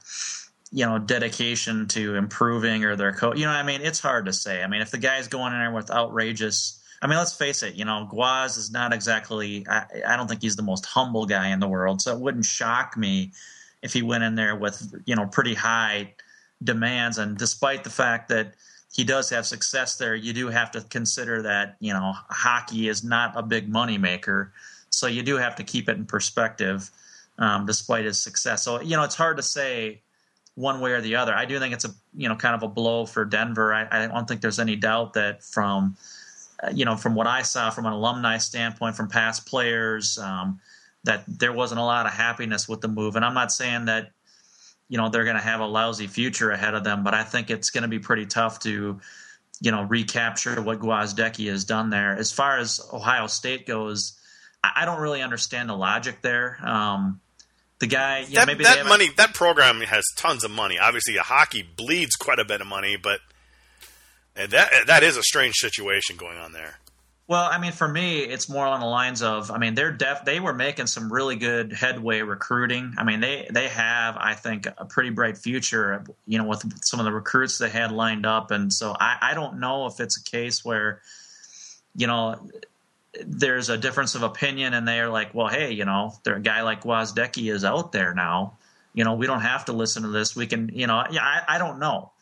you 0.73 0.87
know 0.87 0.99
dedication 0.99 1.89
to 1.89 2.15
improving 2.15 2.85
or 2.85 2.97
their 2.97 3.13
coach. 3.13 3.37
You 3.37 3.45
know, 3.45 3.53
I 3.53 3.65
mean, 3.65 3.83
it's 3.83 4.01
hard 4.01 4.27
to 4.27 4.33
say. 4.33 4.63
I 4.63 4.67
mean, 4.67 4.81
if 4.81 4.91
the 4.91 4.99
guy's 4.99 5.29
going 5.29 5.53
in 5.53 5.59
there 5.59 5.73
with 5.73 5.91
outrageous 5.91 6.76
I 7.03 7.07
mean, 7.07 7.19
let's 7.19 7.35
face 7.35 7.63
it. 7.63 7.75
You 7.75 7.85
know, 7.85 8.09
Gwoz 8.11 8.57
is 8.57 8.71
not 8.71 8.93
exactly. 8.93 9.67
I, 9.69 9.85
I, 10.07 10.17
don't 10.17 10.29
think 10.29 10.43
he's 10.43 10.57
the 10.57 10.63
most 10.63 10.87
humble 10.87 11.27
guy 11.27 11.49
in 11.49 11.61
the 11.61 11.69
world. 11.69 12.01
So 12.01 12.15
it 12.15 12.21
wouldn't 12.21 12.45
shock 12.45 12.97
me 12.97 13.33
if 13.83 13.93
he 13.93 14.03
went 14.03 14.25
in 14.25 14.35
there 14.35 14.57
with 14.57 14.95
you 15.05 15.15
know 15.15 15.27
pretty 15.27 15.55
high 15.55 16.15
demands. 16.63 17.19
And 17.19 17.37
despite 17.37 17.85
the 17.85 17.91
fact 17.91 18.29
that 18.31 18.55
he 18.93 19.05
does 19.05 19.29
have 19.31 19.47
success 19.47 19.97
there, 19.97 20.15
you 20.15 20.33
do 20.33 20.49
have 20.49 20.71
to 20.73 20.81
consider 20.83 21.43
that 21.43 21.77
you 21.81 21.93
know 21.93 22.15
hockey 22.31 22.89
is 22.89 23.05
not 23.05 23.33
a 23.37 23.43
big 23.43 23.69
money 23.69 23.99
maker. 23.99 24.53
So 24.91 25.07
you 25.07 25.23
do 25.23 25.37
have 25.37 25.57
to 25.57 25.65
keep 25.65 25.89
it 25.89 25.97
in 25.97 26.07
perspective, 26.07 26.91
um, 27.39 27.67
despite 27.67 28.07
his 28.07 28.21
success. 28.21 28.63
So 28.63 28.81
you 28.81 28.97
know, 28.97 29.05
it's 29.05 29.15
hard 29.15 29.37
to 29.37 29.43
say 29.43 30.01
one 30.55 30.81
way 30.81 30.93
or 30.93 31.03
the 31.03 31.17
other. 31.17 31.35
I 31.35 31.45
do 31.45 31.59
think 31.59 31.75
it's 31.75 31.85
a 31.85 31.91
you 32.17 32.29
know 32.29 32.37
kind 32.37 32.55
of 32.55 32.63
a 32.63 32.69
blow 32.69 33.05
for 33.05 33.25
Denver. 33.25 33.75
I, 33.75 33.87
I 33.91 34.07
don't 34.07 34.27
think 34.27 34.41
there's 34.41 34.59
any 34.59 34.77
doubt 34.77 35.13
that 35.13 35.45
from 35.45 35.97
you 36.75 36.85
know, 36.85 36.97
from 36.97 37.15
what 37.15 37.27
I 37.27 37.43
saw 37.43 37.71
from 37.71 37.87
an 37.87 37.93
alumni 37.93 38.39
standpoint, 38.39 38.97
from 38.97 39.09
past 39.09 39.47
players, 39.47 40.19
um, 40.19 40.61
that 41.05 41.25
there 41.29 41.53
wasn't 41.53 41.81
a 41.81 41.85
lot 41.85 42.07
of 42.07 42.13
happiness 42.13 42.69
with 42.69 42.81
the 42.81 42.89
move. 42.89 43.17
And 43.17 43.25
I'm 43.25 43.35
not 43.35 43.53
saying 43.53 43.87
that, 43.87 44.11
you 44.89 44.99
know, 44.99 45.09
they're 45.09 45.25
going 45.25 45.37
to 45.37 45.43
have 45.43 45.61
a 45.61 45.67
lousy 45.67 46.07
future 46.07 46.51
ahead 46.51 46.75
of 46.75 46.85
them, 46.85 47.05
but 47.05 47.15
I 47.15 47.25
think 47.25 47.51
it's 47.51 47.71
going 47.71 47.83
to 47.83 47.89
be 47.89 47.99
pretty 47.99 48.27
tough 48.27 48.61
to, 48.61 49.01
you 49.61 49.71
know, 49.71 49.83
recapture 49.83 50.61
what 50.61 50.81
Gwozdecky 50.81 51.49
has 51.49 51.65
done 51.65 51.91
there. 51.91 52.17
As 52.17 52.33
far 52.33 52.59
as 52.59 52.81
Ohio 52.93 53.27
State 53.27 53.67
goes, 53.67 54.19
I 54.63 54.85
don't 54.85 55.01
really 55.01 55.23
understand 55.23 55.69
the 55.69 55.77
logic 55.77 56.23
there. 56.23 56.59
Um, 56.63 57.21
the 57.79 57.87
guy, 57.87 58.21
you 58.21 58.35
that, 58.37 58.47
know, 58.47 58.47
maybe 58.47 58.65
that 58.65 58.87
money, 58.87 59.11
that 59.17 59.35
program 59.35 59.81
has 59.83 60.05
tons 60.17 60.45
of 60.45 60.51
money. 60.51 60.79
Obviously, 60.79 61.17
hockey 61.17 61.63
bleeds 61.63 62.17
quite 62.17 62.39
a 62.39 62.45
bit 62.45 62.61
of 62.61 62.67
money, 62.67 62.97
but 62.97 63.21
that 64.37 64.87
that 64.87 65.03
is 65.03 65.17
a 65.17 65.23
strange 65.23 65.55
situation 65.57 66.17
going 66.17 66.39
on 66.39 66.53
there. 66.53 66.79
Well, 67.29 67.49
I 67.51 67.59
mean, 67.59 67.73
for 67.73 67.89
me, 67.89 68.21
it's 68.21 68.49
more 68.49 68.67
on 68.67 68.79
the 68.79 68.87
lines 68.87 69.21
of, 69.21 69.51
I 69.51 69.59
mean, 69.59 69.75
they're 69.75 69.91
def, 69.91 70.25
they 70.25 70.39
were 70.39 70.53
making 70.55 70.87
some 70.87 71.13
really 71.13 71.35
good 71.35 71.73
headway 71.73 72.21
recruiting. 72.23 72.95
I 72.97 73.03
mean, 73.03 73.19
they 73.19 73.49
they 73.51 73.67
have, 73.67 74.17
I 74.17 74.35
think, 74.35 74.67
a 74.67 74.85
pretty 74.85 75.11
bright 75.11 75.37
future, 75.37 76.05
you 76.27 76.39
know, 76.39 76.45
with 76.45 76.63
some 76.85 77.01
of 77.01 77.05
the 77.05 77.11
recruits 77.11 77.59
they 77.59 77.69
had 77.69 77.91
lined 77.91 78.27
up, 78.27 78.53
and 78.53 78.73
so 78.73 78.95
I, 78.99 79.19
I 79.21 79.35
don't 79.35 79.59
know 79.59 79.87
if 79.87 79.99
it's 79.99 80.21
a 80.21 80.23
case 80.23 80.65
where, 80.65 81.01
you 81.97 82.07
know, 82.07 82.49
there's 83.25 83.71
a 83.71 83.79
difference 83.79 84.15
of 84.15 84.23
opinion, 84.23 84.73
and 84.73 84.87
they're 84.87 85.11
like, 85.11 85.35
well, 85.35 85.49
hey, 85.49 85.73
you 85.73 85.85
know, 85.85 86.15
there 86.23 86.37
a 86.37 86.41
guy 86.41 86.63
like 86.63 86.85
Gwozdecky 86.85 87.53
is 87.53 87.65
out 87.65 87.91
there 87.91 88.15
now. 88.15 88.57
You 88.95 89.03
know, 89.03 89.15
we 89.15 89.27
don't 89.27 89.41
have 89.41 89.65
to 89.65 89.73
listen 89.73 90.05
to 90.05 90.11
this. 90.11 90.37
We 90.37 90.47
can, 90.47 90.71
you 90.73 90.87
know, 90.87 91.05
yeah, 91.11 91.25
I, 91.25 91.57
I 91.57 91.59
don't 91.59 91.81
know 91.81 92.13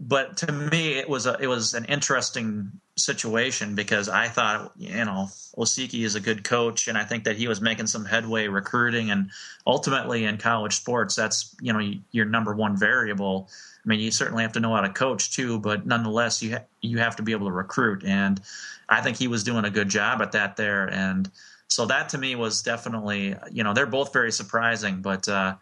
but 0.00 0.36
to 0.38 0.52
me, 0.52 0.92
it 0.94 1.08
was 1.08 1.26
a 1.26 1.36
it 1.40 1.48
was 1.48 1.74
an 1.74 1.84
interesting 1.86 2.70
situation 2.96 3.74
because 3.74 4.08
I 4.08 4.28
thought 4.28 4.72
you 4.76 5.04
know 5.04 5.28
Osiecki 5.56 6.04
is 6.04 6.14
a 6.14 6.20
good 6.20 6.44
coach, 6.44 6.86
and 6.86 6.96
I 6.96 7.04
think 7.04 7.24
that 7.24 7.36
he 7.36 7.48
was 7.48 7.60
making 7.60 7.88
some 7.88 8.04
headway 8.04 8.46
recruiting, 8.46 9.10
and 9.10 9.30
ultimately 9.66 10.24
in 10.24 10.38
college 10.38 10.76
sports, 10.76 11.16
that's 11.16 11.54
you 11.60 11.72
know 11.72 11.92
your 12.12 12.26
number 12.26 12.54
one 12.54 12.76
variable. 12.76 13.48
I 13.84 13.88
mean, 13.88 14.00
you 14.00 14.10
certainly 14.10 14.42
have 14.42 14.52
to 14.52 14.60
know 14.60 14.74
how 14.74 14.82
to 14.82 14.88
coach 14.88 15.32
too, 15.34 15.58
but 15.58 15.86
nonetheless, 15.86 16.42
you 16.42 16.52
ha- 16.52 16.64
you 16.80 16.98
have 16.98 17.16
to 17.16 17.22
be 17.22 17.32
able 17.32 17.46
to 17.46 17.52
recruit, 17.52 18.04
and 18.04 18.40
I 18.88 19.00
think 19.00 19.16
he 19.16 19.26
was 19.26 19.42
doing 19.42 19.64
a 19.64 19.70
good 19.70 19.88
job 19.88 20.22
at 20.22 20.32
that 20.32 20.56
there, 20.56 20.86
and 20.92 21.28
so 21.66 21.86
that 21.86 22.10
to 22.10 22.18
me 22.18 22.36
was 22.36 22.62
definitely 22.62 23.34
you 23.50 23.64
know 23.64 23.74
they're 23.74 23.86
both 23.86 24.12
very 24.12 24.30
surprising, 24.30 25.02
but 25.02 25.28
uh, 25.28 25.56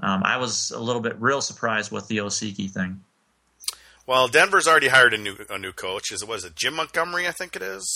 um, 0.00 0.22
I 0.24 0.38
was 0.38 0.70
a 0.70 0.80
little 0.80 1.02
bit 1.02 1.20
real 1.20 1.42
surprised 1.42 1.92
with 1.92 2.08
the 2.08 2.18
Osiecki 2.18 2.70
thing. 2.70 3.02
Well, 4.08 4.26
Denver's 4.26 4.66
already 4.66 4.88
hired 4.88 5.12
a 5.12 5.18
new 5.18 5.36
a 5.50 5.58
new 5.58 5.72
coach. 5.72 6.12
Is 6.12 6.22
it 6.22 6.28
was 6.28 6.42
it 6.42 6.56
Jim 6.56 6.76
Montgomery? 6.76 7.28
I 7.28 7.30
think 7.30 7.54
it 7.54 7.60
is. 7.60 7.86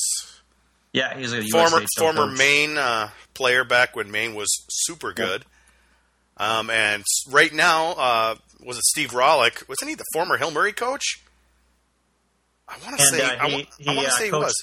Yeah, 0.92 1.16
he's 1.16 1.33
a 1.33 1.40
former 1.40 1.79
USHL 1.79 1.87
former 1.98 2.27
coach. 2.29 2.38
Maine 2.38 2.77
uh, 2.77 3.09
player 3.33 3.64
back 3.64 3.96
when 3.96 4.11
Maine 4.11 4.35
was 4.35 4.48
super 4.68 5.14
good. 5.14 5.46
Um, 6.37 6.68
and 6.68 7.03
right 7.31 7.53
now, 7.53 7.92
uh, 7.92 8.35
was 8.61 8.77
it 8.77 8.85
Steve 8.85 9.12
Rohlik? 9.12 9.66
Wasn't 9.70 9.88
he 9.88 9.94
the 9.94 10.05
former 10.12 10.37
Hill 10.37 10.51
Murray 10.51 10.75
coach? 10.75 11.22
I 12.68 12.77
want 12.85 12.98
to 12.98 13.07
say 13.07 13.22
uh, 13.22 13.37
I, 13.40 13.48
he, 13.48 13.68
he, 13.79 13.88
I 13.88 13.94
want 13.94 14.09
to 14.09 14.12
say 14.12 14.27
he 14.27 14.33
was. 14.33 14.55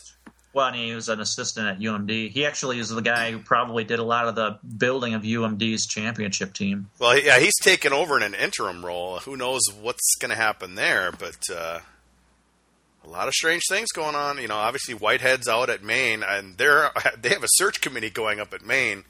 Well, 0.51 0.73
he 0.73 0.93
was 0.95 1.09
an 1.09 1.19
assistant 1.19 1.67
at 1.67 1.79
UMD. 1.79 2.31
He 2.31 2.45
actually 2.45 2.79
is 2.79 2.89
the 2.89 3.01
guy 3.01 3.31
who 3.31 3.39
probably 3.39 3.83
did 3.83 3.99
a 3.99 4.03
lot 4.03 4.27
of 4.27 4.33
the 4.33 4.57
building 4.77 5.13
of 5.13 5.21
UMD's 5.21 5.85
championship 5.85 6.53
team. 6.53 6.89
Well, 6.97 7.19
yeah, 7.19 7.39
he's 7.39 7.57
taken 7.62 7.93
over 7.93 8.17
in 8.17 8.23
an 8.23 8.33
interim 8.33 8.83
role. 8.83 9.19
Who 9.19 9.38
knows 9.38 9.62
what's 9.79 10.15
going 10.19 10.31
to 10.31 10.35
happen 10.35 10.73
there? 10.73 11.12
But 11.12 11.38
uh, 11.53 11.79
a 13.03 13.09
lot 13.09 13.27
of 13.27 13.33
strange 13.35 13.63
things 13.69 13.91
going 13.91 14.15
on. 14.15 14.41
You 14.41 14.47
know, 14.47 14.55
obviously 14.55 14.95
Whitehead's 14.95 15.47
out 15.47 15.69
at 15.69 15.83
Maine, 15.83 16.23
and 16.27 16.57
they're 16.57 16.89
they 17.21 17.29
have 17.29 17.43
a 17.43 17.49
search 17.55 17.79
committee 17.81 18.09
going 18.09 18.39
up 18.39 18.53
at 18.53 18.65
Maine 18.65 19.03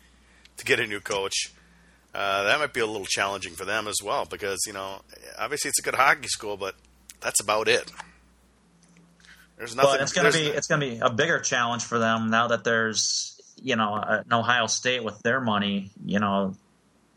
to 0.58 0.66
get 0.66 0.80
a 0.80 0.88
new 0.88 1.00
coach. 1.00 1.54
Uh, 2.14 2.44
that 2.44 2.60
might 2.60 2.74
be 2.74 2.80
a 2.82 2.86
little 2.86 3.06
challenging 3.06 3.54
for 3.54 3.66
them 3.66 3.88
as 3.88 3.98
well 4.04 4.26
because 4.26 4.58
you 4.66 4.74
know, 4.74 5.02
obviously 5.38 5.70
it's 5.70 5.80
a 5.80 5.84
good 5.84 5.96
hockey 5.96 6.28
school, 6.28 6.58
but 6.58 6.76
that's 7.22 7.42
about 7.42 7.68
it. 7.68 7.92
There's 9.60 9.76
nothing. 9.76 9.92
But 9.92 10.02
it's 10.02 10.14
going 10.14 10.26
to 10.26 10.32
there's- 10.32 10.52
be 10.52 10.58
it's 10.58 10.68
going 10.68 10.82
to 10.82 10.88
be 10.88 10.98
a 11.00 11.12
bigger 11.12 11.40
challenge 11.40 11.84
for 11.84 12.00
them 12.00 12.30
now 12.32 12.48
that 12.48 12.64
there's 12.64 13.40
you 13.62 13.76
know 13.76 13.94
an 13.96 14.24
Ohio 14.34 14.66
State 14.68 15.04
with 15.04 15.20
their 15.22 15.40
money. 15.42 15.92
You 16.04 16.20
know, 16.20 16.56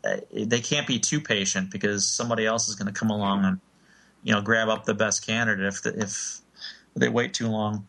uh, 0.03 0.17
they 0.31 0.59
can't 0.59 0.85
be 0.85 0.99
too 0.99 1.19
patient 1.21 1.71
because 1.71 2.13
somebody 2.15 2.45
else 2.45 2.67
is 2.67 2.75
going 2.75 2.93
to 2.93 2.99
come 2.99 3.09
along 3.09 3.45
and 3.45 3.59
you 4.23 4.33
know 4.33 4.41
grab 4.41 4.69
up 4.69 4.83
the 4.85 4.93
best 4.93 5.25
candidate 5.25 5.65
if 5.65 5.81
the, 5.81 5.97
if 6.03 6.39
they 6.95 7.09
wait 7.09 7.33
too 7.33 7.47
long. 7.47 7.87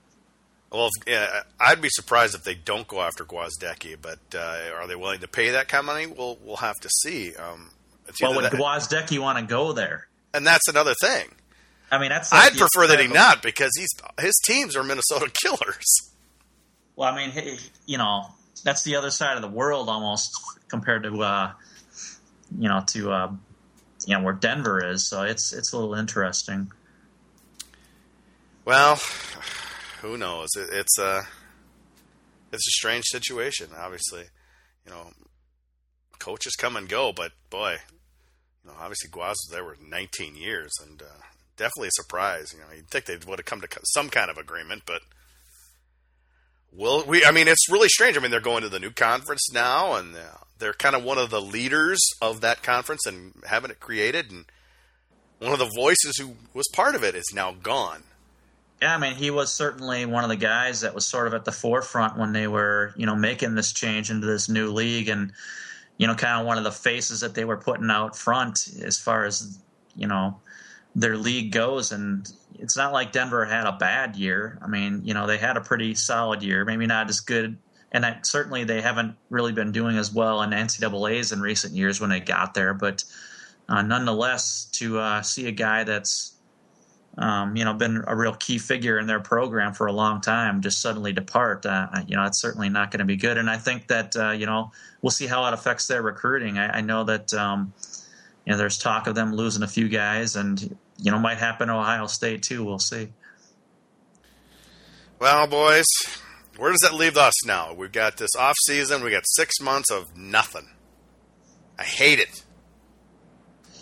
Well, 0.71 0.87
if- 0.97 1.13
yeah, 1.13 1.43
I'd 1.61 1.81
be 1.81 1.89
surprised 1.91 2.35
if 2.35 2.45
they 2.45 2.55
don't 2.55 2.87
go 2.89 3.01
after 3.01 3.25
Gwozdecky, 3.25 3.97
but 4.01 4.19
uh, 4.35 4.59
are 4.77 4.87
they 4.87 4.97
willing 4.97 5.21
to 5.21 5.29
pay 5.29 5.51
that 5.51 5.67
kind 5.69 5.81
of 5.81 5.87
money? 5.87 6.07
We'll 6.07 6.39
we'll 6.45 6.57
have 6.57 6.77
to 6.81 6.89
see. 7.03 7.35
Um, 7.35 7.71
Well, 8.23 8.35
would 8.37 8.45
that- 8.45 8.53
Gwozdecky 8.53 9.19
want 9.19 9.39
to 9.39 9.45
go 9.45 9.73
there? 9.73 10.07
and 10.33 10.45
that's 10.47 10.67
another 10.69 10.95
thing. 11.01 11.29
I 11.95 12.01
mean, 12.01 12.09
that's. 12.11 12.33
like 12.33 12.53
I'd 12.53 12.59
prefer 12.59 12.87
that 12.89 13.01
he 13.01 13.07
not 13.09 13.43
because 13.43 13.71
he's 13.79 13.89
his 14.21 14.35
teams 14.45 14.77
are 14.77 14.83
Minnesota 14.83 15.31
Killers. 15.43 15.85
Well, 16.97 17.13
I 17.13 17.17
mean, 17.17 17.31
he- 17.31 17.59
you 17.87 17.99
know, 17.99 18.27
that's 18.65 18.83
the 18.85 18.97
other 18.97 19.11
side 19.11 19.37
of 19.37 19.43
the 19.43 19.49
world 19.49 19.89
almost 19.89 20.31
compared 20.69 21.03
to, 21.05 21.23
uh, 21.23 21.53
you 22.59 22.69
know, 22.69 22.83
to 22.89 23.11
uh, 23.13 23.33
you 24.07 24.17
know 24.17 24.23
where 24.23 24.35
Denver 24.35 24.85
is. 24.85 25.09
So 25.09 25.23
it's 25.23 25.53
it's 25.53 25.73
a 25.73 25.77
little 25.79 25.95
interesting. 25.95 26.71
Well, 28.65 28.99
who 30.03 30.17
knows? 30.17 30.49
It, 30.57 30.69
it's 30.73 30.99
a 30.99 31.23
it's 32.53 32.67
a 32.67 32.71
strange 32.79 33.05
situation. 33.07 33.69
Obviously, 33.77 34.25
you 34.87 34.93
know, 34.93 35.11
coaches 36.19 36.55
come 36.57 36.77
and 36.77 36.89
go, 36.89 37.13
but 37.13 37.33
boy, 37.51 37.77
you 38.65 38.71
know, 38.71 38.77
obviously 38.81 39.11
Gwoz 39.11 39.31
was 39.31 39.49
there 39.51 39.65
for 39.65 39.77
19 39.87 40.37
years, 40.37 40.73
and 40.83 41.03
uh, 41.03 41.07
definitely 41.57 41.89
a 41.89 42.03
surprise. 42.03 42.53
You 42.53 42.61
know, 42.61 42.67
you'd 42.75 42.89
think 42.89 43.07
they 43.07 43.17
would 43.27 43.39
have 43.39 43.47
come 43.47 43.61
to 43.61 43.69
some 43.95 44.09
kind 44.09 44.31
of 44.31 44.39
agreement, 44.39 44.83
but 44.87 45.03
will 46.73 47.05
we? 47.07 47.25
I 47.25 47.31
mean, 47.31 47.49
it's 47.49 47.71
really 47.71 47.89
strange. 47.89 48.17
I 48.17 48.21
mean, 48.21 48.31
they're 48.31 48.41
going 48.41 48.63
to 48.63 48.69
the 48.69 48.81
new 48.81 48.91
conference 48.91 49.53
now, 49.53 49.95
and 49.95 50.15
uh, 50.15 50.39
they're 50.59 50.73
kind 50.73 50.95
of 50.95 51.05
one 51.05 51.19
of 51.19 51.31
the 51.31 51.41
leaders 51.41 52.01
of 52.21 52.41
that 52.41 52.63
conference 52.63 53.07
and 53.07 53.35
having 53.47 53.71
it 53.71 53.81
created, 53.81 54.31
and 54.31 54.47
one 55.39 55.53
of 55.53 55.59
the 55.59 55.71
voices 55.77 56.19
who 56.19 56.35
was 56.53 56.67
part 56.73 56.95
of 56.95 57.05
it 57.05 57.15
is 57.15 57.33
now 57.35 57.53
gone. 57.53 58.05
Yeah, 58.83 58.97
I 58.97 58.99
mean, 58.99 59.15
he 59.15 59.31
was 59.31 59.53
certainly 59.53 60.05
one 60.05 60.25
of 60.25 60.31
the 60.31 60.37
guys 60.37 60.81
that 60.83 60.95
was 60.95 61.07
sort 61.07 61.27
of 61.27 61.35
at 61.35 61.45
the 61.45 61.53
forefront 61.53 62.19
when 62.19 62.33
they 62.33 62.47
were, 62.49 62.93
you 62.97 63.07
know, 63.07 63.17
making 63.17 63.55
this 63.55 63.73
change 63.73 64.11
into 64.11 64.27
this 64.27 64.49
new 64.49 64.71
league, 64.73 65.09
and 65.09 65.33
you 65.97 66.07
know, 66.07 66.15
kind 66.15 66.41
of 66.41 66.47
one 66.47 66.59
of 66.59 66.65
the 66.65 66.73
faces 66.73 67.21
that 67.21 67.35
they 67.35 67.45
were 67.45 67.57
putting 67.57 67.91
out 67.91 68.17
front 68.17 68.69
as 68.83 68.99
far 68.99 69.25
as 69.25 69.59
you 69.95 70.07
know 70.07 70.41
their 70.95 71.17
league 71.17 71.53
goes. 71.53 71.93
And 71.93 72.31
it's 72.59 72.77
not 72.77 72.93
like 72.93 73.13
Denver 73.13 73.45
had 73.45 73.67
a 73.67 73.73
bad 73.73 74.17
year. 74.17 74.59
I 74.63 74.67
mean, 74.67 75.03
you 75.05 75.15
know, 75.15 75.27
they 75.27 75.39
had 75.39 75.57
a 75.57 75.61
pretty 75.61 75.95
solid 75.95 76.43
year, 76.43 76.65
maybe 76.65 76.87
not 76.87 77.09
as 77.09 77.21
good. 77.21 77.59
And 77.93 78.05
certainly, 78.23 78.65
they 78.65 78.81
haven't 78.81 79.17
really 79.31 79.53
been 79.53 79.71
doing 79.71 79.99
as 79.99 80.13
well 80.13 80.43
in 80.43 80.51
NCAA's 80.51 81.31
in 81.31 81.41
recent 81.41 81.75
years 81.75 82.01
when 82.01 82.11
they 82.11 82.19
got 82.19 82.53
there. 82.53 82.75
But 82.75 83.05
uh, 83.69 83.83
nonetheless, 83.83 84.65
to 84.73 84.99
uh, 84.99 85.23
see 85.23 85.47
a 85.47 85.53
guy 85.53 85.85
that's 85.85 86.35
um, 87.17 87.57
you 87.57 87.65
know, 87.65 87.75
been 87.75 88.03
a 88.07 88.17
real 88.17 88.35
key 88.35 88.59
figure 88.59 88.99
in 88.99 89.07
their 89.07 89.21
program 89.21 89.73
for 89.73 89.87
a 89.87 89.93
long 89.93 90.21
time, 90.21 90.61
just 90.61 90.81
suddenly 90.81 91.13
depart, 91.13 91.65
uh, 91.65 91.87
you 92.07 92.17
know, 92.17 92.25
it's 92.25 92.41
certainly 92.41 92.69
not 92.69 92.91
going 92.91 92.99
to 92.99 93.05
be 93.05 93.17
good. 93.17 93.39
And 93.39 93.49
I 93.49 93.57
think 93.57 93.87
that, 93.89 94.17
uh, 94.17 94.31
you 94.31 94.47
know, 94.47 94.73
we'll 95.01 95.11
see 95.11 95.27
how 95.27 95.47
it 95.47 95.55
affects 95.55 95.87
their 95.87 96.03
recruiting. 96.03 96.59
I, 96.59 96.79
I 96.79 96.81
know 96.81 97.05
that, 97.05 97.33
um, 97.35 97.73
you 98.45 98.53
know, 98.53 98.59
there's 98.59 98.79
talk 98.79 99.07
of 99.07 99.15
them 99.15 99.33
losing 99.33 99.63
a 99.63 99.69
few 99.69 99.89
guys 99.89 100.35
and, 100.37 100.77
you 100.99 101.11
know, 101.11 101.19
might 101.19 101.39
happen 101.39 101.69
to 101.69 101.75
Ohio 101.75 102.07
State 102.07 102.43
too. 102.43 102.65
We'll 102.65 102.79
see. 102.79 103.09
Well, 105.19 105.47
boys, 105.47 105.87
where 106.57 106.71
does 106.71 106.81
that 106.81 106.95
leave 106.95 107.17
us 107.17 107.45
now? 107.47 107.73
We've 107.73 107.93
got 107.93 108.17
this 108.17 108.35
off 108.37 108.57
season. 108.67 109.03
We 109.03 109.11
got 109.11 109.23
six 109.27 109.61
months 109.61 109.91
of 109.91 110.17
nothing. 110.17 110.69
I 111.79 111.85
hate 111.85 112.19
it. 112.19 112.43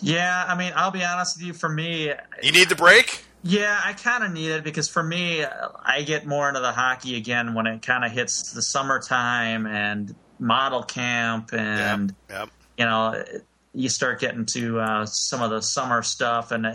Yeah. 0.01 0.45
I 0.47 0.55
mean, 0.57 0.73
I'll 0.75 0.91
be 0.91 1.03
honest 1.03 1.37
with 1.37 1.47
you. 1.47 1.53
For 1.53 1.69
me, 1.69 2.11
You 2.41 2.51
need 2.51 2.69
the 2.69 2.75
break. 2.75 3.25
Yeah, 3.45 3.79
I 3.83 3.91
kind 3.93 4.23
of 4.23 4.31
need 4.31 4.51
it 4.51 4.63
because 4.63 4.87
for 4.87 5.03
me, 5.03 5.43
I 5.43 6.03
get 6.03 6.25
more 6.25 6.47
into 6.47 6.61
the 6.61 6.71
hockey 6.71 7.17
again 7.17 7.53
when 7.53 7.67
it 7.67 7.81
kind 7.81 8.05
of 8.05 8.11
hits 8.11 8.53
the 8.53 8.61
summertime 8.61 9.67
and 9.67 10.15
model 10.39 10.81
camp, 10.83 11.49
and 11.51 12.13
Yep. 12.29 12.39
Yep. 12.39 12.49
you 12.77 12.85
know, 12.85 13.23
you 13.73 13.89
start 13.89 14.21
getting 14.21 14.45
to 14.53 14.79
uh, 14.79 15.05
some 15.05 15.41
of 15.41 15.49
the 15.51 15.61
summer 15.61 16.03
stuff, 16.03 16.51
and 16.51 16.65
uh, 16.65 16.73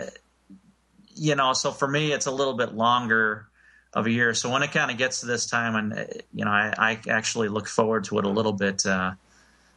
you 1.18 1.34
know, 1.34 1.52
so 1.52 1.70
for 1.72 1.88
me, 1.88 2.12
it's 2.12 2.26
a 2.26 2.30
little 2.30 2.54
bit 2.54 2.74
longer 2.74 3.46
of 3.92 4.06
a 4.06 4.10
year. 4.10 4.34
So 4.34 4.50
when 4.50 4.62
it 4.62 4.72
kind 4.72 4.90
of 4.90 4.98
gets 4.98 5.20
to 5.20 5.26
this 5.26 5.46
time, 5.46 5.74
and 5.74 5.92
uh, 5.92 6.04
you 6.34 6.44
know, 6.44 6.50
I, 6.50 6.72
I 6.76 7.00
actually 7.10 7.48
look 7.48 7.68
forward 7.68 8.04
to 8.04 8.18
it 8.18 8.24
a 8.24 8.28
little 8.28 8.52
bit. 8.52 8.84
Uh, 8.86 9.12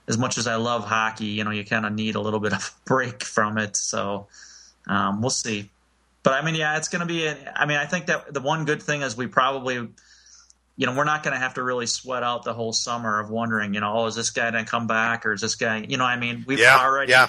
as 0.08 0.18
much 0.18 0.38
as 0.38 0.48
I 0.48 0.56
love 0.56 0.86
hockey, 0.86 1.26
you 1.28 1.44
know, 1.44 1.52
you 1.52 1.64
kind 1.64 1.86
of 1.86 1.94
need 1.94 2.16
a 2.16 2.20
little 2.20 2.40
bit 2.40 2.54
of 2.54 2.60
a 2.60 2.88
break 2.90 3.24
from 3.24 3.58
it. 3.58 3.78
So 3.78 4.28
um, 4.88 5.22
we'll 5.22 5.30
see. 5.30 5.70
But 6.24 6.34
I 6.34 6.44
mean, 6.44 6.56
yeah, 6.56 6.78
it's 6.78 6.90
going 6.90 7.00
to 7.00 7.06
be. 7.06 7.28
I 7.30 7.66
mean, 7.66 7.78
I 7.78 7.86
think 7.86 8.08
that 8.08 8.34
the 8.34 8.42
one 8.42 8.66
good 8.66 8.82
thing 8.84 9.02
is 9.02 9.16
we 9.16 9.28
probably, 9.28 9.76
you 9.76 10.86
know, 10.86 10.96
we're 10.96 11.04
not 11.06 11.24
going 11.24 11.34
to 11.34 11.40
have 11.40 11.54
to 11.56 11.64
really 11.64 11.86
sweat 11.86 12.24
out 12.24 12.44
the 12.44 12.54
whole 12.54 12.74
summer 12.74 13.20
of 13.20 13.30
wondering, 13.30 13.74
you 13.74 13.80
know, 13.80 13.94
oh, 13.94 14.06
is 14.08 14.16
this 14.16 14.32
guy 14.32 14.52
going 14.52 14.66
to 14.66 14.70
come 14.70 14.88
back 14.88 15.26
or 15.26 15.34
is 15.34 15.42
this 15.42 15.56
guy, 15.56 15.86
you 15.88 15.98
know, 15.98 16.06
I 16.06 16.18
mean, 16.18 16.44
we've 16.48 16.60
Yeah. 16.60 16.78
already, 16.80 17.12
Yeah. 17.12 17.28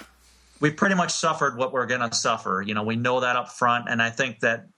We've 0.63 0.77
pretty 0.77 0.95
much 0.95 1.13
suffered 1.13 1.59
what 1.59 1.73
we're 1.73 1.87
going 1.87 2.09
to 2.09 2.15
suffer. 2.15 2.63
You 2.65 2.73
know, 2.73 2.85
we 2.85 2.95
know 2.95 3.21
that 3.21 3.35
up 3.35 3.51
front, 3.51 3.89
and 3.91 4.01
I 4.01 4.11
think 4.11 4.41
that 4.41 4.69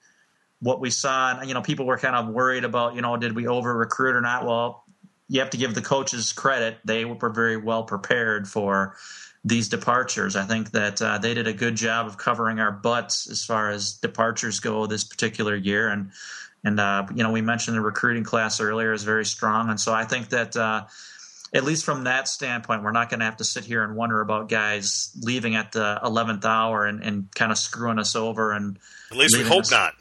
what 0.60 0.80
we 0.80 0.88
saw, 0.88 1.38
and 1.38 1.46
you 1.46 1.54
know, 1.54 1.60
people 1.60 1.84
were 1.84 1.98
kind 1.98 2.16
of 2.16 2.28
worried 2.28 2.64
about, 2.64 2.94
you 2.94 3.02
know, 3.02 3.16
did 3.18 3.36
we 3.36 3.46
over 3.46 3.76
recruit 3.76 4.16
or 4.16 4.22
not? 4.22 4.46
Well, 4.46 4.82
you 5.28 5.40
have 5.40 5.50
to 5.50 5.58
give 5.58 5.74
the 5.74 5.82
coaches 5.82 6.32
credit; 6.32 6.78
they 6.84 7.04
were 7.04 7.28
very 7.28 7.58
well 7.58 7.84
prepared 7.84 8.48
for 8.48 8.96
these 9.44 9.68
departures. 9.68 10.36
I 10.36 10.44
think 10.44 10.70
that 10.70 11.02
uh, 11.02 11.18
they 11.18 11.34
did 11.34 11.46
a 11.46 11.52
good 11.52 11.76
job 11.76 12.06
of 12.06 12.16
covering 12.16 12.60
our 12.60 12.72
butts 12.72 13.30
as 13.30 13.44
far 13.44 13.70
as 13.70 13.92
departures 13.92 14.60
go 14.60 14.86
this 14.86 15.04
particular 15.04 15.54
year, 15.54 15.90
and 15.90 16.12
and 16.64 16.80
uh, 16.80 17.06
you 17.14 17.22
know 17.22 17.30
we 17.30 17.42
mentioned 17.42 17.76
the 17.76 17.82
recruiting 17.82 18.24
class 18.24 18.58
earlier 18.58 18.94
is 18.94 19.04
very 19.04 19.26
strong, 19.26 19.68
and 19.68 19.78
so 19.78 19.92
I 19.92 20.04
think 20.04 20.30
that 20.30 20.56
uh, 20.56 20.86
at 21.54 21.62
least 21.62 21.84
from 21.84 22.04
that 22.04 22.26
standpoint, 22.26 22.82
we're 22.82 22.90
not 22.90 23.08
going 23.08 23.20
to 23.20 23.26
have 23.26 23.36
to 23.36 23.44
sit 23.44 23.64
here 23.64 23.84
and 23.84 23.94
wonder 23.94 24.20
about 24.20 24.48
guys 24.48 25.10
leaving 25.22 25.54
at 25.54 25.70
the 25.70 26.00
eleventh 26.04 26.44
hour 26.44 26.84
and, 26.84 27.02
and 27.02 27.32
kind 27.32 27.52
of 27.52 27.58
screwing 27.58 28.00
us 28.00 28.16
over. 28.16 28.52
And 28.52 28.78
at 29.12 29.16
least 29.16 29.38
we 29.38 29.44
hope 29.44 29.60
us. 29.60 29.70
not. 29.70 29.94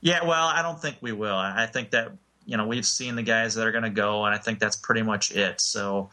Yeah, 0.00 0.24
well, 0.24 0.46
I 0.46 0.62
don't 0.62 0.80
think 0.80 0.98
we 1.00 1.12
will. 1.12 1.34
I 1.34 1.66
think 1.66 1.90
that 1.90 2.12
you 2.46 2.56
know 2.56 2.68
we've 2.68 2.86
seen 2.86 3.16
the 3.16 3.22
guys 3.22 3.56
that 3.56 3.66
are 3.66 3.72
going 3.72 3.84
to 3.84 3.90
go, 3.90 4.24
and 4.24 4.34
I 4.34 4.38
think 4.38 4.60
that's 4.60 4.76
pretty 4.76 5.02
much 5.02 5.32
it. 5.32 5.60
So. 5.60 6.10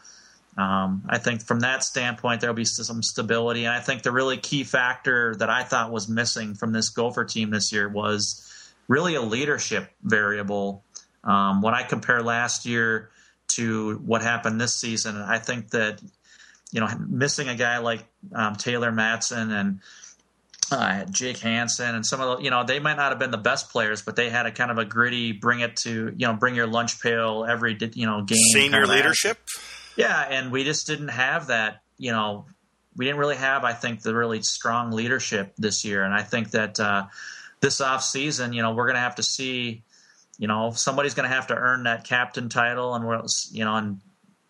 Um, 0.58 1.04
I 1.08 1.18
think 1.18 1.42
from 1.42 1.60
that 1.60 1.84
standpoint, 1.84 2.40
there'll 2.40 2.56
be 2.56 2.64
some 2.64 3.04
stability. 3.04 3.64
And 3.64 3.72
I 3.72 3.78
think 3.78 4.02
the 4.02 4.10
really 4.10 4.36
key 4.36 4.64
factor 4.64 5.34
that 5.36 5.48
I 5.48 5.62
thought 5.62 5.92
was 5.92 6.08
missing 6.08 6.54
from 6.54 6.72
this 6.72 6.90
Gopher 6.90 7.24
team 7.24 7.50
this 7.50 7.72
year 7.72 7.88
was 7.88 8.44
really 8.88 9.14
a 9.14 9.22
leadership 9.22 9.88
variable. 10.02 10.82
Um, 11.22 11.62
when 11.62 11.72
I 11.72 11.84
compare 11.84 12.20
last 12.20 12.66
year 12.66 13.10
to 13.54 13.96
what 13.98 14.22
happened 14.22 14.60
this 14.60 14.74
season. 14.74 15.16
I 15.16 15.38
think 15.38 15.70
that 15.70 16.00
you 16.72 16.80
know 16.80 16.88
missing 17.08 17.48
a 17.48 17.54
guy 17.54 17.78
like 17.78 18.04
um, 18.34 18.56
Taylor 18.56 18.92
Matson 18.92 19.50
and 19.50 19.80
uh, 20.72 21.04
Jake 21.06 21.38
Hansen 21.38 21.94
and 21.94 22.06
some 22.06 22.20
of 22.20 22.38
the 22.38 22.44
you 22.44 22.50
know 22.50 22.64
they 22.64 22.78
might 22.78 22.96
not 22.96 23.10
have 23.10 23.18
been 23.18 23.30
the 23.30 23.38
best 23.38 23.70
players, 23.70 24.02
but 24.02 24.16
they 24.16 24.30
had 24.30 24.46
a 24.46 24.52
kind 24.52 24.70
of 24.70 24.78
a 24.78 24.84
gritty 24.84 25.32
bring 25.32 25.60
it 25.60 25.76
to 25.78 26.14
you 26.16 26.26
know 26.26 26.34
bring 26.34 26.54
your 26.54 26.66
lunch 26.66 27.00
pail 27.00 27.44
every 27.48 27.76
you 27.94 28.06
know 28.06 28.22
game 28.22 28.38
senior 28.52 28.86
leadership. 28.86 29.38
Yeah, 29.96 30.18
and 30.18 30.52
we 30.52 30.64
just 30.64 30.86
didn't 30.86 31.08
have 31.08 31.48
that. 31.48 31.82
You 31.98 32.12
know, 32.12 32.46
we 32.96 33.04
didn't 33.04 33.18
really 33.18 33.36
have 33.36 33.64
I 33.64 33.72
think 33.72 34.02
the 34.02 34.14
really 34.14 34.42
strong 34.42 34.92
leadership 34.92 35.54
this 35.58 35.84
year, 35.84 36.04
and 36.04 36.14
I 36.14 36.22
think 36.22 36.52
that 36.52 36.78
uh, 36.78 37.06
this 37.60 37.80
off 37.80 38.02
season, 38.02 38.52
you 38.52 38.62
know, 38.62 38.72
we're 38.72 38.86
going 38.86 38.96
to 38.96 39.00
have 39.00 39.16
to 39.16 39.22
see 39.22 39.82
you 40.40 40.48
know 40.48 40.72
somebody's 40.72 41.14
going 41.14 41.28
to 41.28 41.34
have 41.34 41.46
to 41.48 41.54
earn 41.54 41.84
that 41.84 42.02
captain 42.02 42.48
title 42.48 42.94
and 42.94 43.04
you 43.52 43.64
know 43.64 43.76
and 43.76 44.00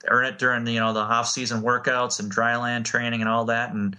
earn 0.08 0.24
it 0.24 0.38
during 0.38 0.64
the 0.64 0.72
you 0.72 0.80
know 0.80 0.94
the 0.94 1.00
off 1.00 1.28
season 1.28 1.60
workouts 1.60 2.20
and 2.20 2.30
dry 2.30 2.56
land 2.56 2.86
training 2.86 3.20
and 3.20 3.28
all 3.28 3.44
that 3.46 3.74
and 3.74 3.96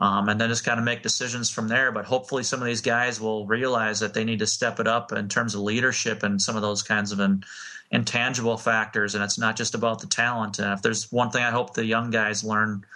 um, 0.00 0.28
and 0.28 0.40
then 0.40 0.48
just 0.48 0.64
kind 0.64 0.78
of 0.78 0.84
make 0.84 1.02
decisions 1.02 1.50
from 1.50 1.68
there. 1.68 1.90
But 1.92 2.04
hopefully, 2.04 2.42
some 2.42 2.60
of 2.60 2.66
these 2.66 2.80
guys 2.80 3.20
will 3.20 3.46
realize 3.46 4.00
that 4.00 4.14
they 4.14 4.24
need 4.24 4.38
to 4.38 4.46
step 4.46 4.80
it 4.80 4.86
up 4.86 5.12
in 5.12 5.28
terms 5.28 5.54
of 5.54 5.62
leadership 5.62 6.22
and 6.22 6.40
some 6.40 6.56
of 6.56 6.62
those 6.62 6.82
kinds 6.82 7.12
of 7.12 7.20
in, 7.20 7.42
intangible 7.90 8.56
factors. 8.56 9.14
And 9.14 9.24
it's 9.24 9.38
not 9.38 9.56
just 9.56 9.74
about 9.74 10.00
the 10.00 10.06
talent. 10.06 10.58
And 10.58 10.72
if 10.72 10.80
there's 10.80 11.10
one 11.10 11.30
thing 11.30 11.42
I 11.42 11.50
hope 11.50 11.74
the 11.74 11.84
young 11.84 12.10
guys 12.10 12.44
learn, 12.44 12.86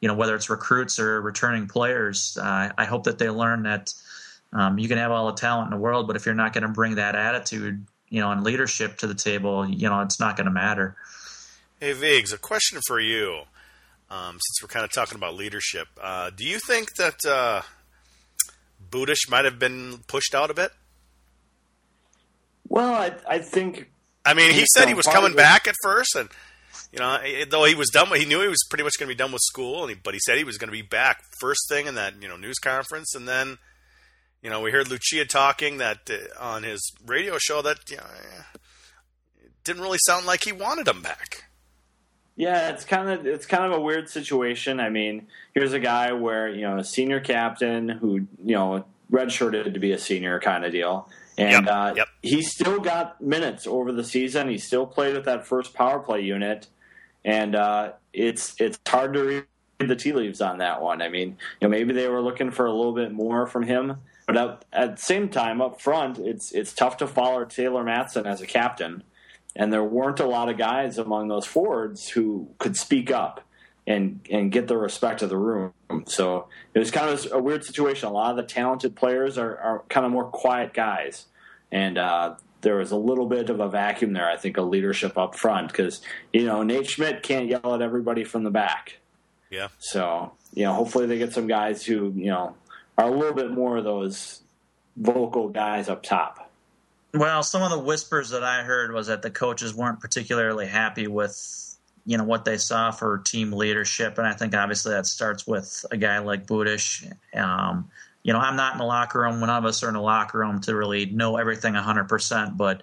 you 0.00 0.08
know, 0.08 0.14
whether 0.14 0.34
it's 0.34 0.48
recruits 0.48 0.98
or 0.98 1.20
returning 1.20 1.66
players, 1.66 2.38
uh, 2.40 2.70
I 2.78 2.84
hope 2.84 3.04
that 3.04 3.18
they 3.18 3.28
learn 3.28 3.64
that 3.64 3.92
um, 4.52 4.78
you 4.78 4.88
can 4.88 4.98
have 4.98 5.10
all 5.10 5.26
the 5.26 5.34
talent 5.34 5.66
in 5.66 5.70
the 5.70 5.82
world, 5.82 6.06
but 6.06 6.16
if 6.16 6.26
you're 6.26 6.34
not 6.34 6.52
going 6.52 6.62
to 6.62 6.68
bring 6.68 6.96
that 6.96 7.14
attitude, 7.14 7.86
you 8.08 8.20
know, 8.20 8.30
and 8.30 8.44
leadership 8.44 8.98
to 8.98 9.06
the 9.06 9.14
table, 9.14 9.68
you 9.68 9.88
know, 9.88 10.00
it's 10.00 10.20
not 10.20 10.36
going 10.36 10.46
to 10.46 10.52
matter. 10.52 10.96
Hey, 11.80 11.92
Vigs, 11.92 12.32
a 12.32 12.38
question 12.38 12.80
for 12.86 13.00
you. 13.00 13.42
Um, 14.08 14.38
since 14.40 14.62
we're 14.62 14.68
kind 14.68 14.84
of 14.84 14.92
talking 14.92 15.16
about 15.16 15.34
leadership, 15.34 15.88
uh, 16.00 16.30
do 16.30 16.44
you 16.44 16.60
think 16.64 16.94
that 16.94 17.24
uh, 17.26 17.62
Budish 18.88 19.28
might 19.28 19.44
have 19.44 19.58
been 19.58 19.98
pushed 20.06 20.34
out 20.34 20.48
a 20.48 20.54
bit? 20.54 20.70
Well, 22.68 22.94
I, 22.94 23.12
I 23.28 23.38
think. 23.40 23.90
I 24.24 24.34
mean, 24.34 24.52
he 24.52 24.64
said 24.74 24.88
he 24.88 24.94
was 24.94 25.06
coming 25.06 25.34
back 25.34 25.66
at 25.66 25.74
first, 25.82 26.14
and 26.14 26.28
you 26.92 26.98
know, 27.00 27.18
though 27.50 27.64
he 27.64 27.74
was 27.74 27.90
done, 27.90 28.08
he 28.14 28.24
knew 28.24 28.40
he 28.40 28.48
was 28.48 28.64
pretty 28.70 28.84
much 28.84 28.94
going 28.98 29.08
to 29.08 29.14
be 29.14 29.18
done 29.18 29.32
with 29.32 29.42
school, 29.42 29.86
he, 29.86 29.94
but 29.94 30.14
he 30.14 30.20
said 30.20 30.38
he 30.38 30.44
was 30.44 30.56
going 30.56 30.68
to 30.68 30.72
be 30.72 30.82
back 30.82 31.22
first 31.40 31.68
thing 31.68 31.86
in 31.86 31.94
that 31.96 32.14
you 32.22 32.28
know 32.28 32.36
news 32.36 32.58
conference, 32.58 33.14
and 33.14 33.26
then 33.26 33.58
you 34.46 34.50
know, 34.50 34.60
we 34.60 34.70
heard 34.70 34.88
Lucia 34.88 35.24
talking 35.24 35.78
that 35.78 36.08
uh, 36.08 36.40
on 36.40 36.62
his 36.62 36.92
radio 37.04 37.36
show 37.36 37.62
that 37.62 37.90
you 37.90 37.96
know, 37.96 38.04
it 39.42 39.50
didn't 39.64 39.82
really 39.82 39.98
sound 40.06 40.24
like 40.24 40.44
he 40.44 40.52
wanted 40.52 40.86
him 40.86 41.02
back. 41.02 41.46
Yeah, 42.36 42.68
it's 42.68 42.84
kind 42.84 43.10
of 43.10 43.26
it's 43.26 43.44
kind 43.44 43.64
of 43.64 43.72
a 43.72 43.80
weird 43.80 44.08
situation. 44.08 44.78
I 44.78 44.88
mean, 44.88 45.26
here's 45.52 45.72
a 45.72 45.80
guy 45.80 46.12
where 46.12 46.48
you 46.48 46.60
know 46.60 46.78
a 46.78 46.84
senior 46.84 47.18
captain 47.18 47.88
who 47.88 48.28
you 48.44 48.54
know 48.54 48.84
redshirted 49.10 49.74
to 49.74 49.80
be 49.80 49.90
a 49.90 49.98
senior 49.98 50.38
kind 50.38 50.64
of 50.64 50.70
deal, 50.70 51.08
and 51.36 51.66
yep, 51.66 51.74
uh, 51.74 51.94
yep. 51.96 52.08
he 52.22 52.40
still 52.40 52.78
got 52.78 53.20
minutes 53.20 53.66
over 53.66 53.90
the 53.90 54.04
season. 54.04 54.48
He 54.48 54.58
still 54.58 54.86
played 54.86 55.16
with 55.16 55.24
that 55.24 55.44
first 55.44 55.74
power 55.74 55.98
play 55.98 56.20
unit, 56.20 56.68
and 57.24 57.56
uh, 57.56 57.94
it's 58.12 58.54
it's 58.60 58.78
hard 58.86 59.12
to 59.14 59.24
read 59.24 59.44
the 59.80 59.96
tea 59.96 60.12
leaves 60.12 60.40
on 60.40 60.58
that 60.58 60.80
one. 60.80 61.02
I 61.02 61.08
mean, 61.08 61.30
you 61.60 61.66
know, 61.66 61.68
maybe 61.68 61.92
they 61.92 62.06
were 62.06 62.22
looking 62.22 62.52
for 62.52 62.66
a 62.66 62.72
little 62.72 62.94
bit 62.94 63.10
more 63.10 63.48
from 63.48 63.64
him. 63.64 63.96
But 64.26 64.36
at, 64.36 64.64
at 64.72 64.96
the 64.96 65.02
same 65.02 65.28
time, 65.28 65.60
up 65.60 65.80
front, 65.80 66.18
it's 66.18 66.52
it's 66.52 66.72
tough 66.72 66.96
to 66.98 67.06
follow 67.06 67.44
Taylor 67.44 67.84
Matson 67.84 68.26
as 68.26 68.40
a 68.40 68.46
captain, 68.46 69.04
and 69.54 69.72
there 69.72 69.84
weren't 69.84 70.20
a 70.20 70.26
lot 70.26 70.48
of 70.48 70.58
guys 70.58 70.98
among 70.98 71.28
those 71.28 71.46
forwards 71.46 72.08
who 72.08 72.48
could 72.58 72.76
speak 72.76 73.10
up 73.10 73.42
and 73.86 74.20
and 74.30 74.50
get 74.50 74.66
the 74.66 74.76
respect 74.76 75.22
of 75.22 75.28
the 75.28 75.36
room. 75.36 75.72
So 76.06 76.48
it 76.74 76.78
was 76.78 76.90
kind 76.90 77.08
of 77.08 77.32
a 77.32 77.38
weird 77.40 77.64
situation. 77.64 78.08
A 78.08 78.12
lot 78.12 78.30
of 78.30 78.36
the 78.36 78.42
talented 78.42 78.96
players 78.96 79.38
are, 79.38 79.56
are 79.58 79.84
kind 79.88 80.04
of 80.04 80.10
more 80.10 80.24
quiet 80.24 80.74
guys, 80.74 81.26
and 81.70 81.96
uh, 81.96 82.34
there 82.62 82.76
was 82.76 82.90
a 82.90 82.96
little 82.96 83.26
bit 83.26 83.48
of 83.48 83.60
a 83.60 83.68
vacuum 83.68 84.12
there. 84.12 84.28
I 84.28 84.36
think 84.36 84.56
of 84.56 84.66
leadership 84.66 85.16
up 85.16 85.36
front 85.36 85.68
because 85.68 86.00
you 86.32 86.46
know 86.46 86.64
Nate 86.64 86.90
Schmidt 86.90 87.22
can't 87.22 87.46
yell 87.46 87.74
at 87.74 87.80
everybody 87.82 88.24
from 88.24 88.42
the 88.42 88.50
back. 88.50 88.98
Yeah. 89.50 89.68
So 89.78 90.32
you 90.52 90.64
know, 90.64 90.72
hopefully 90.72 91.06
they 91.06 91.18
get 91.18 91.32
some 91.32 91.46
guys 91.46 91.84
who 91.84 92.12
you 92.16 92.30
know 92.30 92.56
are 92.98 93.06
a 93.06 93.10
little 93.10 93.34
bit 93.34 93.50
more 93.50 93.76
of 93.76 93.84
those 93.84 94.42
vocal 94.96 95.48
guys 95.48 95.88
up 95.88 96.02
top. 96.02 96.50
Well, 97.14 97.42
some 97.42 97.62
of 97.62 97.70
the 97.70 97.78
whispers 97.78 98.30
that 98.30 98.44
I 98.44 98.62
heard 98.62 98.92
was 98.92 99.06
that 99.06 99.22
the 99.22 99.30
coaches 99.30 99.74
weren't 99.74 100.00
particularly 100.00 100.66
happy 100.66 101.06
with 101.06 101.62
you 102.04 102.16
know 102.16 102.24
what 102.24 102.44
they 102.44 102.56
saw 102.56 102.92
for 102.92 103.18
team 103.18 103.52
leadership, 103.52 104.18
and 104.18 104.26
I 104.26 104.32
think 104.32 104.54
obviously 104.54 104.92
that 104.92 105.06
starts 105.06 105.46
with 105.46 105.84
a 105.90 105.96
guy 105.96 106.18
like 106.18 106.46
Budish. 106.46 107.10
Um, 107.34 107.90
you 108.22 108.32
know, 108.32 108.38
I'm 108.38 108.56
not 108.56 108.72
in 108.72 108.78
the 108.78 108.84
locker 108.84 109.20
room. 109.20 109.40
None 109.40 109.50
of 109.50 109.64
us 109.64 109.82
are 109.82 109.88
in 109.88 109.94
the 109.94 110.00
locker 110.00 110.38
room 110.38 110.60
to 110.62 110.74
really 110.74 111.06
know 111.06 111.36
everything 111.36 111.74
100. 111.74 112.08
percent 112.08 112.56
But 112.56 112.82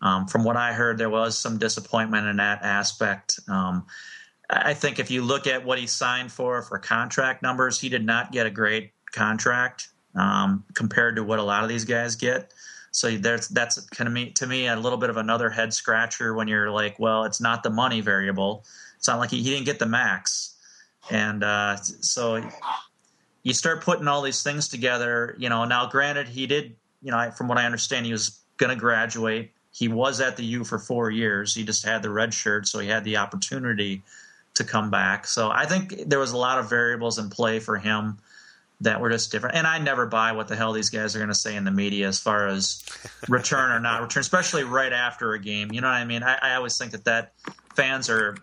um, 0.00 0.26
from 0.26 0.44
what 0.44 0.56
I 0.56 0.72
heard, 0.72 0.98
there 0.98 1.10
was 1.10 1.38
some 1.38 1.58
disappointment 1.58 2.26
in 2.26 2.36
that 2.36 2.62
aspect. 2.62 3.38
Um, 3.48 3.86
I 4.48 4.74
think 4.74 4.98
if 4.98 5.10
you 5.10 5.22
look 5.22 5.46
at 5.46 5.64
what 5.64 5.78
he 5.78 5.86
signed 5.86 6.30
for 6.30 6.62
for 6.62 6.78
contract 6.78 7.42
numbers, 7.42 7.80
he 7.80 7.88
did 7.88 8.04
not 8.04 8.32
get 8.32 8.46
a 8.46 8.50
great 8.50 8.92
contract 9.14 9.88
um, 10.14 10.64
compared 10.74 11.16
to 11.16 11.24
what 11.24 11.38
a 11.38 11.42
lot 11.42 11.62
of 11.62 11.68
these 11.68 11.84
guys 11.84 12.16
get. 12.16 12.52
So 12.90 13.10
there's 13.16 13.48
that's 13.48 13.80
kind 13.90 14.06
of 14.06 14.14
me 14.14 14.30
to 14.32 14.46
me 14.46 14.68
a 14.68 14.76
little 14.76 14.98
bit 14.98 15.10
of 15.10 15.16
another 15.16 15.50
head 15.50 15.72
scratcher 15.72 16.34
when 16.34 16.46
you're 16.46 16.70
like, 16.70 16.98
well, 16.98 17.24
it's 17.24 17.40
not 17.40 17.62
the 17.62 17.70
money 17.70 18.00
variable. 18.00 18.64
It's 18.98 19.08
not 19.08 19.18
like 19.18 19.30
he, 19.30 19.42
he 19.42 19.50
didn't 19.50 19.66
get 19.66 19.80
the 19.80 19.86
max, 19.86 20.54
and 21.10 21.42
uh, 21.42 21.76
so 21.76 22.48
you 23.42 23.52
start 23.52 23.82
putting 23.82 24.06
all 24.06 24.22
these 24.22 24.42
things 24.42 24.68
together. 24.68 25.34
You 25.38 25.48
know, 25.48 25.64
now 25.64 25.86
granted, 25.86 26.28
he 26.28 26.46
did. 26.46 26.76
You 27.02 27.10
know, 27.10 27.30
from 27.32 27.48
what 27.48 27.58
I 27.58 27.66
understand, 27.66 28.06
he 28.06 28.12
was 28.12 28.40
going 28.58 28.70
to 28.70 28.80
graduate. 28.80 29.50
He 29.72 29.88
was 29.88 30.20
at 30.20 30.36
the 30.36 30.44
U 30.44 30.64
for 30.64 30.78
four 30.78 31.10
years. 31.10 31.52
He 31.52 31.64
just 31.64 31.84
had 31.84 32.00
the 32.00 32.10
red 32.10 32.32
shirt, 32.32 32.68
so 32.68 32.78
he 32.78 32.88
had 32.88 33.02
the 33.02 33.16
opportunity 33.16 34.02
to 34.54 34.62
come 34.62 34.88
back. 34.88 35.26
So 35.26 35.50
I 35.50 35.66
think 35.66 36.08
there 36.08 36.20
was 36.20 36.30
a 36.30 36.36
lot 36.36 36.60
of 36.60 36.70
variables 36.70 37.18
in 37.18 37.28
play 37.28 37.58
for 37.58 37.76
him 37.76 38.18
that 38.80 39.00
were 39.00 39.10
just 39.10 39.32
different. 39.32 39.56
And 39.56 39.66
I 39.66 39.78
never 39.78 40.06
buy 40.06 40.32
what 40.32 40.48
the 40.48 40.56
hell 40.56 40.72
these 40.72 40.90
guys 40.90 41.14
are 41.14 41.18
going 41.18 41.28
to 41.28 41.34
say 41.34 41.56
in 41.56 41.64
the 41.64 41.70
media 41.70 42.08
as 42.08 42.18
far 42.18 42.48
as 42.48 42.84
return 43.28 43.70
or 43.70 43.80
not 43.80 44.02
return, 44.02 44.20
especially 44.20 44.64
right 44.64 44.92
after 44.92 45.32
a 45.32 45.38
game. 45.38 45.72
You 45.72 45.80
know 45.80 45.88
what 45.88 45.94
I 45.94 46.04
mean? 46.04 46.22
I, 46.22 46.38
I 46.40 46.54
always 46.56 46.76
think 46.76 46.92
that 46.92 47.04
that 47.04 47.32
fans 47.74 48.10
are 48.10 48.36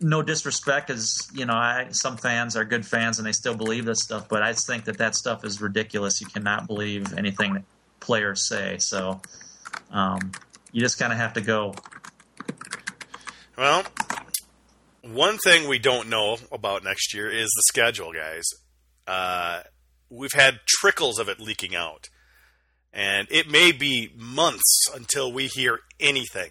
no 0.00 0.22
disrespect, 0.22 0.90
as 0.90 1.28
you 1.32 1.44
know, 1.44 1.54
I, 1.54 1.88
some 1.90 2.16
fans 2.16 2.56
are 2.56 2.64
good 2.64 2.86
fans 2.86 3.18
and 3.18 3.26
they 3.26 3.32
still 3.32 3.54
believe 3.54 3.84
this 3.84 4.02
stuff, 4.02 4.28
but 4.28 4.42
I 4.42 4.52
just 4.52 4.66
think 4.66 4.84
that 4.84 4.98
that 4.98 5.14
stuff 5.14 5.44
is 5.44 5.60
ridiculous. 5.60 6.20
You 6.20 6.26
cannot 6.26 6.66
believe 6.66 7.16
anything 7.16 7.54
that 7.54 7.64
players 8.00 8.48
say. 8.48 8.78
So 8.78 9.20
um, 9.90 10.32
you 10.72 10.80
just 10.80 10.98
kind 10.98 11.12
of 11.12 11.18
have 11.18 11.34
to 11.34 11.40
go. 11.40 11.74
Well, 13.56 13.84
one 15.02 15.36
thing 15.38 15.68
we 15.68 15.78
don't 15.78 16.08
know 16.08 16.38
about 16.50 16.82
next 16.82 17.12
year 17.12 17.30
is 17.30 17.50
the 17.54 17.62
schedule, 17.68 18.12
guys. 18.12 18.44
Uh, 19.06 19.62
we've 20.08 20.32
had 20.32 20.60
trickles 20.66 21.18
of 21.18 21.28
it 21.28 21.40
leaking 21.40 21.74
out. 21.74 22.08
And 22.92 23.28
it 23.30 23.48
may 23.48 23.70
be 23.72 24.10
months 24.16 24.88
until 24.94 25.32
we 25.32 25.46
hear 25.46 25.80
anything. 26.00 26.50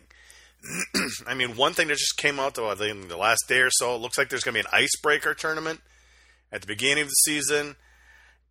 I 1.27 1.33
mean, 1.33 1.55
one 1.55 1.73
thing 1.73 1.87
that 1.87 1.97
just 1.97 2.17
came 2.17 2.39
out 2.39 2.55
though, 2.55 2.71
in 2.71 3.07
the 3.07 3.17
last 3.17 3.45
day 3.47 3.59
or 3.59 3.69
so, 3.69 3.95
it 3.95 4.01
looks 4.01 4.17
like 4.17 4.29
there's 4.29 4.43
going 4.43 4.55
to 4.55 4.63
be 4.63 4.67
an 4.67 4.73
icebreaker 4.73 5.33
tournament 5.33 5.81
at 6.51 6.61
the 6.61 6.67
beginning 6.67 7.03
of 7.03 7.09
the 7.09 7.13
season, 7.13 7.75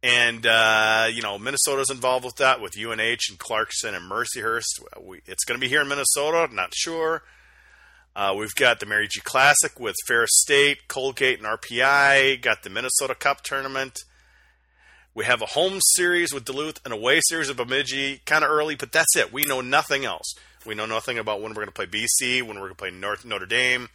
and 0.03 0.46
uh, 0.46 1.09
you 1.12 1.22
know 1.22 1.38
Minnesota's 1.38 1.90
involved 1.90 2.24
with 2.24 2.36
that 2.36 2.61
with 2.61 2.78
UNH 2.78 2.99
and 3.28 3.38
Clarkson 3.38 3.94
and 3.94 4.11
Mercyhurst. 4.11 4.80
We, 5.01 5.20
it's 5.26 5.44
going 5.44 5.59
to 5.59 5.64
be 5.64 5.68
here 5.68 5.82
in 5.82 5.88
Minnesota, 5.88 6.49
not 6.55 6.74
sure. 6.74 7.22
Uh, 8.18 8.34
we've 8.36 8.56
got 8.56 8.80
the 8.80 8.86
Mariucci 8.86 9.22
Classic 9.22 9.78
with 9.78 9.94
Ferris 10.08 10.32
State, 10.32 10.88
Colgate, 10.88 11.38
and 11.38 11.46
RPI. 11.46 12.42
Got 12.42 12.64
the 12.64 12.68
Minnesota 12.68 13.14
Cup 13.14 13.44
tournament. 13.44 14.00
We 15.14 15.24
have 15.24 15.40
a 15.40 15.46
home 15.46 15.78
series 15.94 16.34
with 16.34 16.44
Duluth, 16.44 16.84
an 16.84 16.90
away 16.90 17.20
series 17.22 17.46
with 17.46 17.58
Bemidji. 17.58 18.22
Kind 18.26 18.42
of 18.42 18.50
early, 18.50 18.74
but 18.74 18.90
that's 18.90 19.16
it. 19.16 19.32
We 19.32 19.44
know 19.44 19.60
nothing 19.60 20.04
else. 20.04 20.34
We 20.66 20.74
know 20.74 20.84
nothing 20.84 21.16
about 21.16 21.40
when 21.40 21.52
we're 21.52 21.64
going 21.64 21.68
to 21.68 21.72
play 21.72 21.86
BC, 21.86 22.42
when 22.42 22.56
we're 22.56 22.66
going 22.66 22.70
to 22.70 22.74
play 22.74 22.90
North 22.90 23.24
Notre 23.24 23.46
Dame. 23.46 23.88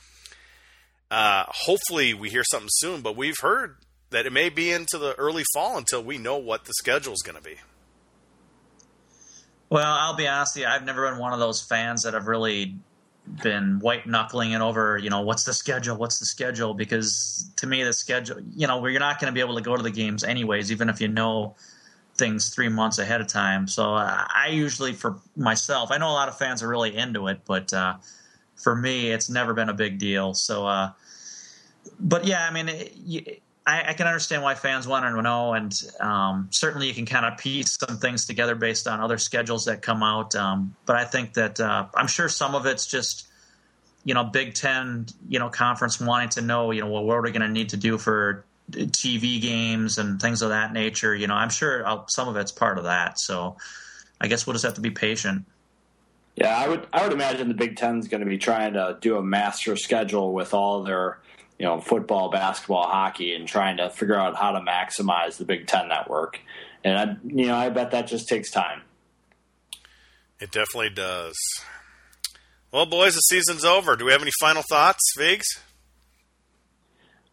Uh, 1.11 1.43
hopefully, 1.49 2.13
we 2.13 2.29
hear 2.29 2.45
something 2.49 2.69
soon, 2.71 3.01
but 3.01 3.17
we've 3.17 3.39
heard 3.41 3.75
that 4.11 4.25
it 4.25 4.31
may 4.31 4.47
be 4.47 4.71
into 4.71 4.97
the 4.97 5.15
early 5.15 5.43
fall 5.53 5.77
until 5.77 6.01
we 6.01 6.17
know 6.17 6.37
what 6.37 6.63
the 6.63 6.71
schedule 6.77 7.11
is 7.11 7.21
going 7.23 7.35
to 7.35 7.43
be. 7.43 7.57
Well, 9.69 9.83
I'll 9.85 10.15
be 10.15 10.29
honest 10.29 10.55
with 10.55 10.61
you, 10.61 10.69
I've 10.69 10.85
never 10.85 11.09
been 11.09 11.19
one 11.19 11.33
of 11.33 11.39
those 11.39 11.61
fans 11.61 12.03
that 12.03 12.13
have 12.13 12.27
really 12.27 12.77
been 13.41 13.79
white 13.79 14.05
knuckling 14.05 14.51
it 14.51 14.61
over, 14.61 14.97
you 14.97 15.09
know, 15.09 15.21
what's 15.21 15.43
the 15.43 15.53
schedule? 15.53 15.95
What's 15.95 16.19
the 16.19 16.25
schedule? 16.25 16.73
Because 16.73 17.49
to 17.57 17.67
me, 17.67 17.83
the 17.83 17.93
schedule, 17.93 18.37
you 18.55 18.67
know, 18.67 18.79
where 18.79 18.91
you're 18.91 18.99
not 18.99 19.19
going 19.19 19.31
to 19.31 19.33
be 19.33 19.39
able 19.39 19.55
to 19.55 19.61
go 19.61 19.77
to 19.77 19.83
the 19.83 19.91
games 19.91 20.23
anyways, 20.23 20.71
even 20.71 20.89
if 20.89 20.99
you 20.99 21.07
know 21.07 21.55
things 22.15 22.49
three 22.49 22.69
months 22.69 22.99
ahead 22.99 23.21
of 23.21 23.27
time. 23.27 23.67
So 23.67 23.95
uh, 23.95 24.25
I 24.33 24.47
usually, 24.47 24.93
for 24.93 25.19
myself, 25.35 25.91
I 25.91 25.97
know 25.97 26.09
a 26.09 26.13
lot 26.13 26.27
of 26.27 26.37
fans 26.37 26.61
are 26.61 26.67
really 26.67 26.95
into 26.95 27.27
it, 27.27 27.41
but 27.45 27.73
uh, 27.73 27.95
for 28.55 28.75
me, 28.75 29.11
it's 29.11 29.29
never 29.29 29.53
been 29.53 29.69
a 29.69 29.73
big 29.73 29.99
deal. 29.99 30.33
So, 30.33 30.67
uh, 30.67 30.91
but 31.99 32.25
yeah, 32.25 32.47
I 32.47 32.51
mean, 32.51 32.69
it, 32.69 33.42
I, 33.65 33.89
I, 33.89 33.93
can 33.93 34.07
understand 34.07 34.43
why 34.43 34.55
fans 34.55 34.87
want 34.87 35.05
to 35.05 35.21
know, 35.21 35.53
and 35.53 35.73
um, 35.99 36.49
certainly 36.51 36.87
you 36.87 36.93
can 36.93 37.05
kind 37.05 37.25
of 37.25 37.37
piece 37.37 37.77
some 37.77 37.97
things 37.97 38.25
together 38.25 38.55
based 38.55 38.87
on 38.87 38.99
other 38.99 39.17
schedules 39.17 39.65
that 39.65 39.81
come 39.81 40.03
out. 40.03 40.35
Um, 40.35 40.75
but 40.85 40.97
I 40.97 41.05
think 41.05 41.33
that 41.35 41.59
uh, 41.59 41.87
I'm 41.95 42.07
sure 42.07 42.27
some 42.27 42.55
of 42.55 42.65
it's 42.65 42.85
just 42.85 43.27
you 44.03 44.13
know 44.13 44.25
Big 44.25 44.53
Ten, 44.53 45.05
you 45.29 45.39
know, 45.39 45.49
conference 45.49 45.99
wanting 45.99 46.29
to 46.29 46.41
know, 46.41 46.71
you 46.71 46.81
know, 46.81 46.89
well, 46.89 47.03
what 47.03 47.15
are 47.15 47.21
we 47.21 47.31
going 47.31 47.41
to 47.41 47.47
need 47.47 47.69
to 47.69 47.77
do 47.77 47.97
for 47.97 48.45
TV 48.71 49.41
games 49.41 49.97
and 49.97 50.21
things 50.21 50.41
of 50.41 50.49
that 50.49 50.73
nature. 50.73 51.15
You 51.15 51.27
know, 51.27 51.35
I'm 51.35 51.49
sure 51.49 51.85
I'll, 51.85 52.07
some 52.07 52.27
of 52.27 52.35
it's 52.37 52.51
part 52.51 52.77
of 52.77 52.85
that. 52.85 53.19
So 53.19 53.57
I 54.19 54.27
guess 54.27 54.45
we'll 54.45 54.53
just 54.53 54.65
have 54.65 54.75
to 54.75 54.81
be 54.81 54.91
patient. 54.91 55.45
Yeah, 56.35 56.57
I 56.57 56.67
would 56.67 56.87
I 56.91 57.03
would 57.03 57.13
imagine 57.13 57.47
the 57.47 57.53
Big 57.53 57.75
Ten 57.75 57.99
is 57.99 58.07
going 58.07 58.21
to 58.21 58.29
be 58.29 58.39
trying 58.39 58.73
to 58.73 58.97
do 58.99 59.17
a 59.17 59.23
master 59.23 59.75
schedule 59.75 60.33
with 60.33 60.53
all 60.53 60.83
their 60.83 61.19
you 61.63 61.69
know 61.69 61.79
football, 61.79 62.29
basketball, 62.29 62.85
hockey, 62.85 63.33
and 63.33 63.47
trying 63.47 63.77
to 63.77 63.89
figure 63.89 64.17
out 64.17 64.35
how 64.35 64.51
to 64.51 64.59
maximize 64.59 65.37
the 65.37 65.45
Big 65.45 65.65
Ten 65.65 65.87
network. 65.87 66.41
And 66.83 66.97
I, 66.97 67.15
you 67.23 67.45
know, 67.45 67.55
I 67.55 67.69
bet 67.69 67.91
that 67.91 68.05
just 68.05 68.27
takes 68.27 68.51
time. 68.51 68.81
It 70.41 70.51
definitely 70.51 70.89
does. 70.89 71.37
Well, 72.73 72.85
boys, 72.85 73.13
the 73.15 73.21
season's 73.21 73.63
over. 73.63 73.95
Do 73.95 74.03
we 74.03 74.11
have 74.11 74.21
any 74.21 74.33
final 74.41 74.61
thoughts, 74.69 74.99
Vigs? 75.17 75.45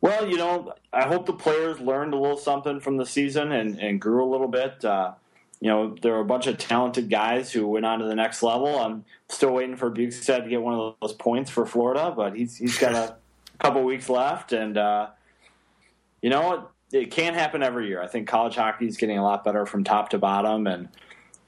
Well, 0.00 0.28
you 0.28 0.36
know, 0.36 0.74
I 0.92 1.08
hope 1.08 1.26
the 1.26 1.32
players 1.32 1.80
learned 1.80 2.14
a 2.14 2.16
little 2.16 2.38
something 2.38 2.78
from 2.78 2.98
the 2.98 3.06
season 3.06 3.50
and, 3.50 3.80
and 3.80 4.00
grew 4.00 4.24
a 4.24 4.30
little 4.30 4.46
bit. 4.46 4.84
Uh, 4.84 5.14
you 5.60 5.70
know, 5.70 5.96
there 6.00 6.14
are 6.14 6.20
a 6.20 6.24
bunch 6.24 6.46
of 6.46 6.56
talented 6.56 7.10
guys 7.10 7.50
who 7.50 7.66
went 7.66 7.84
on 7.84 7.98
to 7.98 8.04
the 8.04 8.14
next 8.14 8.44
level. 8.44 8.78
I'm 8.78 9.04
still 9.28 9.54
waiting 9.54 9.74
for 9.74 9.90
Bjugstad 9.90 10.44
to 10.44 10.48
get 10.48 10.62
one 10.62 10.74
of 10.74 10.94
those 11.00 11.14
points 11.14 11.50
for 11.50 11.66
Florida, 11.66 12.14
but 12.16 12.36
he's 12.36 12.56
he's 12.56 12.78
got 12.78 12.94
a 12.94 13.16
couple 13.60 13.82
weeks 13.84 14.08
left, 14.08 14.52
and 14.52 14.76
uh, 14.76 15.08
you 16.22 16.30
know 16.30 16.68
it, 16.92 17.00
it 17.02 17.10
can 17.10 17.34
happen 17.34 17.62
every 17.62 17.88
year. 17.88 18.02
I 18.02 18.06
think 18.06 18.28
college 18.28 18.56
hockey 18.56 18.86
is 18.86 18.96
getting 18.96 19.18
a 19.18 19.22
lot 19.22 19.44
better 19.44 19.66
from 19.66 19.84
top 19.84 20.10
to 20.10 20.18
bottom, 20.18 20.66
and 20.66 20.88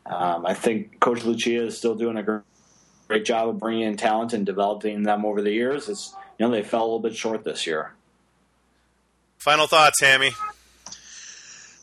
um, 0.07 0.47
I 0.47 0.55
think 0.55 1.01
Coach 1.01 1.25
Lucia 1.25 1.67
is 1.67 1.77
still 1.77 1.95
doing 1.95 2.17
a 2.17 2.23
great, 2.23 2.43
great 3.09 3.25
job 3.25 3.49
of 3.49 3.59
bringing 3.59 3.83
in 3.83 3.97
talent 3.97 4.33
and 4.33 4.45
developing 4.47 5.03
them 5.03 5.25
over 5.25 5.43
the 5.43 5.53
years. 5.53 5.89
It's 5.89 6.15
you 6.39 6.47
know 6.47 6.53
they 6.53 6.63
fell 6.63 6.83
a 6.83 6.85
little 6.85 7.01
bit 7.01 7.17
short 7.17 7.45
this 7.45 7.67
year. 7.67 7.93
Final 9.39 9.67
thoughts, 9.67 10.01
Hammy. 10.01 10.31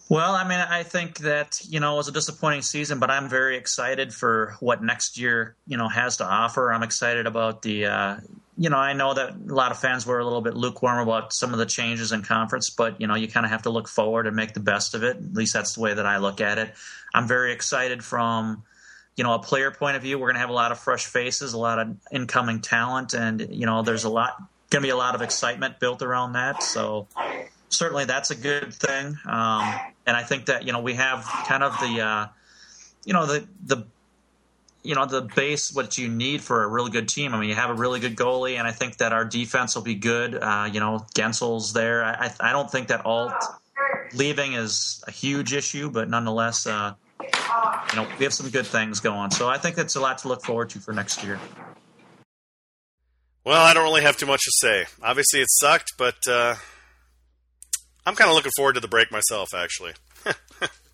Well, 0.10 0.34
I 0.34 0.44
mean, 0.44 0.60
I 0.60 0.82
think 0.82 1.20
that 1.20 1.62
you 1.68 1.80
know 1.80 1.94
it 1.94 1.98
was 1.98 2.08
a 2.08 2.12
disappointing 2.12 2.64
season, 2.64 3.00
but 3.00 3.12
I'm 3.12 3.30
very 3.30 3.58
excited 3.58 4.14
for 4.14 4.56
what 4.60 4.84
next 4.84 5.20
year 5.20 5.56
you 5.68 5.78
know 5.78 5.88
has 5.88 6.18
to 6.18 6.26
offer. 6.26 6.74
I'm 6.74 6.84
excited 6.84 7.28
about 7.28 7.62
the 7.62 7.86
uh, 7.86 8.18
you 8.60 8.70
know 8.70 8.78
I 8.78 8.92
know 8.92 9.14
that 9.14 9.30
a 9.30 9.54
lot 9.54 9.72
of 9.72 9.80
fans 9.80 10.06
were 10.06 10.20
a 10.20 10.24
little 10.24 10.42
bit 10.42 10.54
lukewarm 10.54 11.00
about 11.00 11.32
some 11.32 11.54
of 11.54 11.60
the 11.60 11.66
changes 11.66 12.12
in 12.12 12.24
conference, 12.24 12.70
but 12.70 13.00
you 13.00 13.08
know 13.08 13.16
you 13.16 13.30
kind 13.30 13.46
of 13.46 13.52
have 13.52 13.62
to 13.62 13.70
look 13.70 13.88
forward 13.88 14.28
and 14.28 14.36
make 14.36 14.54
the 14.54 14.60
best 14.60 14.94
of 14.94 15.04
it. 15.04 15.16
At 15.16 15.34
least 15.34 15.54
that's 15.54 15.76
the 15.76 15.82
way 15.82 15.94
that 15.94 16.06
I 16.06 16.18
look 16.18 16.42
at 16.42 16.58
it. 16.58 16.74
I'm 17.14 17.26
very 17.26 17.54
excited 17.54 18.04
from 18.04 18.64
you 19.16 19.24
know 19.24 19.34
a 19.34 19.40
player 19.40 19.72
point 19.72 19.96
of 19.96 20.02
view. 20.02 20.20
We're 20.20 20.28
going 20.28 20.36
to 20.36 20.42
have 20.42 20.50
a 20.50 20.54
lot 20.54 20.74
of 20.74 20.80
fresh 20.80 21.06
faces, 21.06 21.54
a 21.54 21.58
lot 21.58 21.80
of 21.80 21.96
incoming 22.12 22.60
talent, 22.60 23.14
and 23.14 23.48
you 23.50 23.66
know 23.66 23.82
there's 23.82 24.04
a 24.04 24.10
lot 24.10 24.36
going 24.70 24.82
to 24.82 24.86
be 24.86 24.92
a 24.92 24.98
lot 24.98 25.16
of 25.16 25.22
excitement 25.22 25.80
built 25.80 26.02
around 26.02 26.34
that. 26.34 26.62
So 26.62 27.08
certainly 27.70 28.04
that's 28.06 28.30
a 28.30 28.36
good 28.36 28.74
thing. 28.74 29.18
Um, 29.26 29.74
and 30.06 30.18
I 30.18 30.24
think 30.24 30.48
that 30.48 30.66
you 30.66 30.74
know 30.74 30.82
we 30.82 30.96
have 30.96 31.24
kind 31.48 31.64
of 31.64 31.80
the 31.80 32.02
uh, 32.02 32.28
you 33.06 33.14
know 33.14 33.26
the 33.26 33.48
the 33.66 33.86
you 34.84 34.96
know 34.96 35.06
the 35.06 35.22
base 35.22 35.74
what 35.74 35.98
you 35.98 36.08
need 36.08 36.42
for 36.42 36.64
a 36.64 36.68
really 36.68 36.92
good 36.92 37.10
team. 37.10 37.34
I 37.34 37.40
mean, 37.40 37.50
you 37.50 37.56
have 37.56 37.70
a 37.70 37.74
really 37.74 38.00
good 38.00 38.16
goalie, 38.16 38.58
and 38.58 38.68
I 38.68 38.72
think 38.72 38.98
that 38.98 39.14
our 39.14 39.26
defense 39.26 39.76
will 39.76 39.84
be 39.84 39.96
good. 39.96 40.36
Uh, 40.36 40.70
you 40.72 40.80
know, 40.80 41.06
Guentzel's 41.16 41.74
there. 41.74 42.04
I, 42.04 42.32
I 42.40 42.52
don't 42.52 42.72
think 42.72 42.88
that 42.88 43.06
Alt 43.06 43.34
leaving 44.14 44.54
is 44.54 45.04
a 45.08 45.12
huge 45.12 45.54
issue, 45.54 45.90
but 45.90 46.10
nonetheless, 46.10 46.66
uh, 46.66 46.94
you 47.22 47.96
know, 47.96 48.08
we 48.18 48.24
have 48.24 48.34
some 48.34 48.50
good 48.50 48.66
things 48.66 49.00
going. 49.00 49.32
So 49.32 49.48
I 49.48 49.58
think 49.58 49.76
that's 49.76 49.96
a 49.96 50.02
lot 50.02 50.20
to 50.20 50.28
look 50.28 50.44
forward 50.44 50.70
to 50.72 50.80
for 50.80 50.94
next 50.94 51.24
year. 51.24 51.40
Well, 53.44 53.62
I 53.62 53.74
don't 53.74 53.84
really 53.84 54.04
have 54.04 54.18
too 54.18 54.26
much 54.26 54.42
to 54.42 54.52
say. 54.54 54.86
Obviously, 55.02 55.42
it 55.42 55.48
sucked, 55.50 55.94
but 55.98 56.18
uh, 56.28 56.56
I'm 58.06 58.16
kind 58.16 58.30
of 58.30 58.36
looking 58.36 58.52
forward 58.56 58.74
to 58.74 58.80
the 58.80 58.88
break 58.88 59.12
myself, 59.12 59.54
actually. 59.56 59.94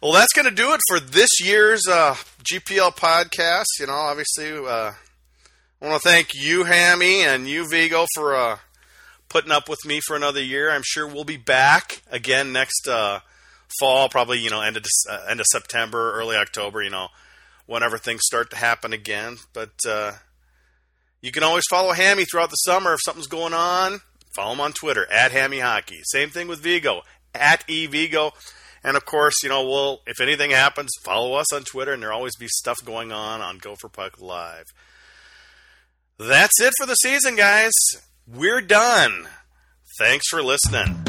well, 0.00 0.12
that's 0.12 0.32
going 0.32 0.48
to 0.48 0.54
do 0.54 0.72
it 0.72 0.80
for 0.88 0.98
this 0.98 1.28
year's 1.42 1.86
uh, 1.86 2.14
GPL 2.42 2.96
podcast. 2.96 3.66
You 3.78 3.86
know, 3.86 3.92
obviously, 3.92 4.50
uh, 4.50 4.92
I 4.92 5.86
want 5.86 6.02
to 6.02 6.08
thank 6.08 6.34
you, 6.34 6.64
Hammy, 6.64 7.22
and 7.22 7.46
you, 7.46 7.68
Vigo, 7.68 8.06
for 8.14 8.34
uh, 8.34 8.58
putting 9.28 9.50
up 9.50 9.68
with 9.68 9.84
me 9.84 10.00
for 10.06 10.16
another 10.16 10.42
year. 10.42 10.70
I'm 10.70 10.82
sure 10.84 11.06
we'll 11.06 11.24
be 11.24 11.36
back 11.36 12.02
again 12.10 12.52
next 12.52 12.88
uh, 12.88 13.20
fall, 13.78 14.08
probably 14.08 14.38
you 14.38 14.50
know 14.50 14.62
end 14.62 14.78
of 14.78 14.84
uh, 15.10 15.26
end 15.28 15.40
of 15.40 15.46
September, 15.50 16.14
early 16.14 16.36
October. 16.36 16.82
You 16.82 16.90
know, 16.90 17.08
whenever 17.66 17.98
things 17.98 18.22
start 18.24 18.50
to 18.50 18.56
happen 18.56 18.92
again. 18.92 19.36
But 19.52 19.72
uh, 19.86 20.12
you 21.20 21.30
can 21.30 21.42
always 21.42 21.64
follow 21.68 21.92
Hammy 21.92 22.24
throughout 22.24 22.50
the 22.50 22.56
summer 22.56 22.94
if 22.94 23.00
something's 23.04 23.26
going 23.26 23.54
on. 23.54 24.00
Follow 24.34 24.52
him 24.52 24.60
on 24.60 24.72
Twitter 24.72 25.10
at 25.12 25.32
Hammy 25.32 25.58
Hockey. 25.58 26.00
Same 26.04 26.30
thing 26.30 26.48
with 26.48 26.60
Vigo 26.60 27.02
at 27.34 27.66
eVigo. 27.66 28.32
And 28.82 28.96
of 28.96 29.04
course, 29.04 29.34
you 29.42 29.48
know, 29.48 29.64
we'll 29.64 30.00
if 30.06 30.20
anything 30.20 30.50
happens, 30.50 30.90
follow 31.02 31.34
us 31.34 31.52
on 31.52 31.62
Twitter, 31.62 31.92
and 31.92 32.02
there'll 32.02 32.16
always 32.16 32.36
be 32.36 32.48
stuff 32.48 32.78
going 32.84 33.12
on 33.12 33.40
on 33.40 33.58
Gopher 33.58 33.88
Puck 33.88 34.20
Live. 34.20 34.66
That's 36.18 36.60
it 36.60 36.72
for 36.78 36.86
the 36.86 36.94
season, 36.94 37.36
guys. 37.36 37.72
We're 38.26 38.60
done. 38.60 39.28
Thanks 39.98 40.26
for 40.28 40.42
listening. 40.42 41.02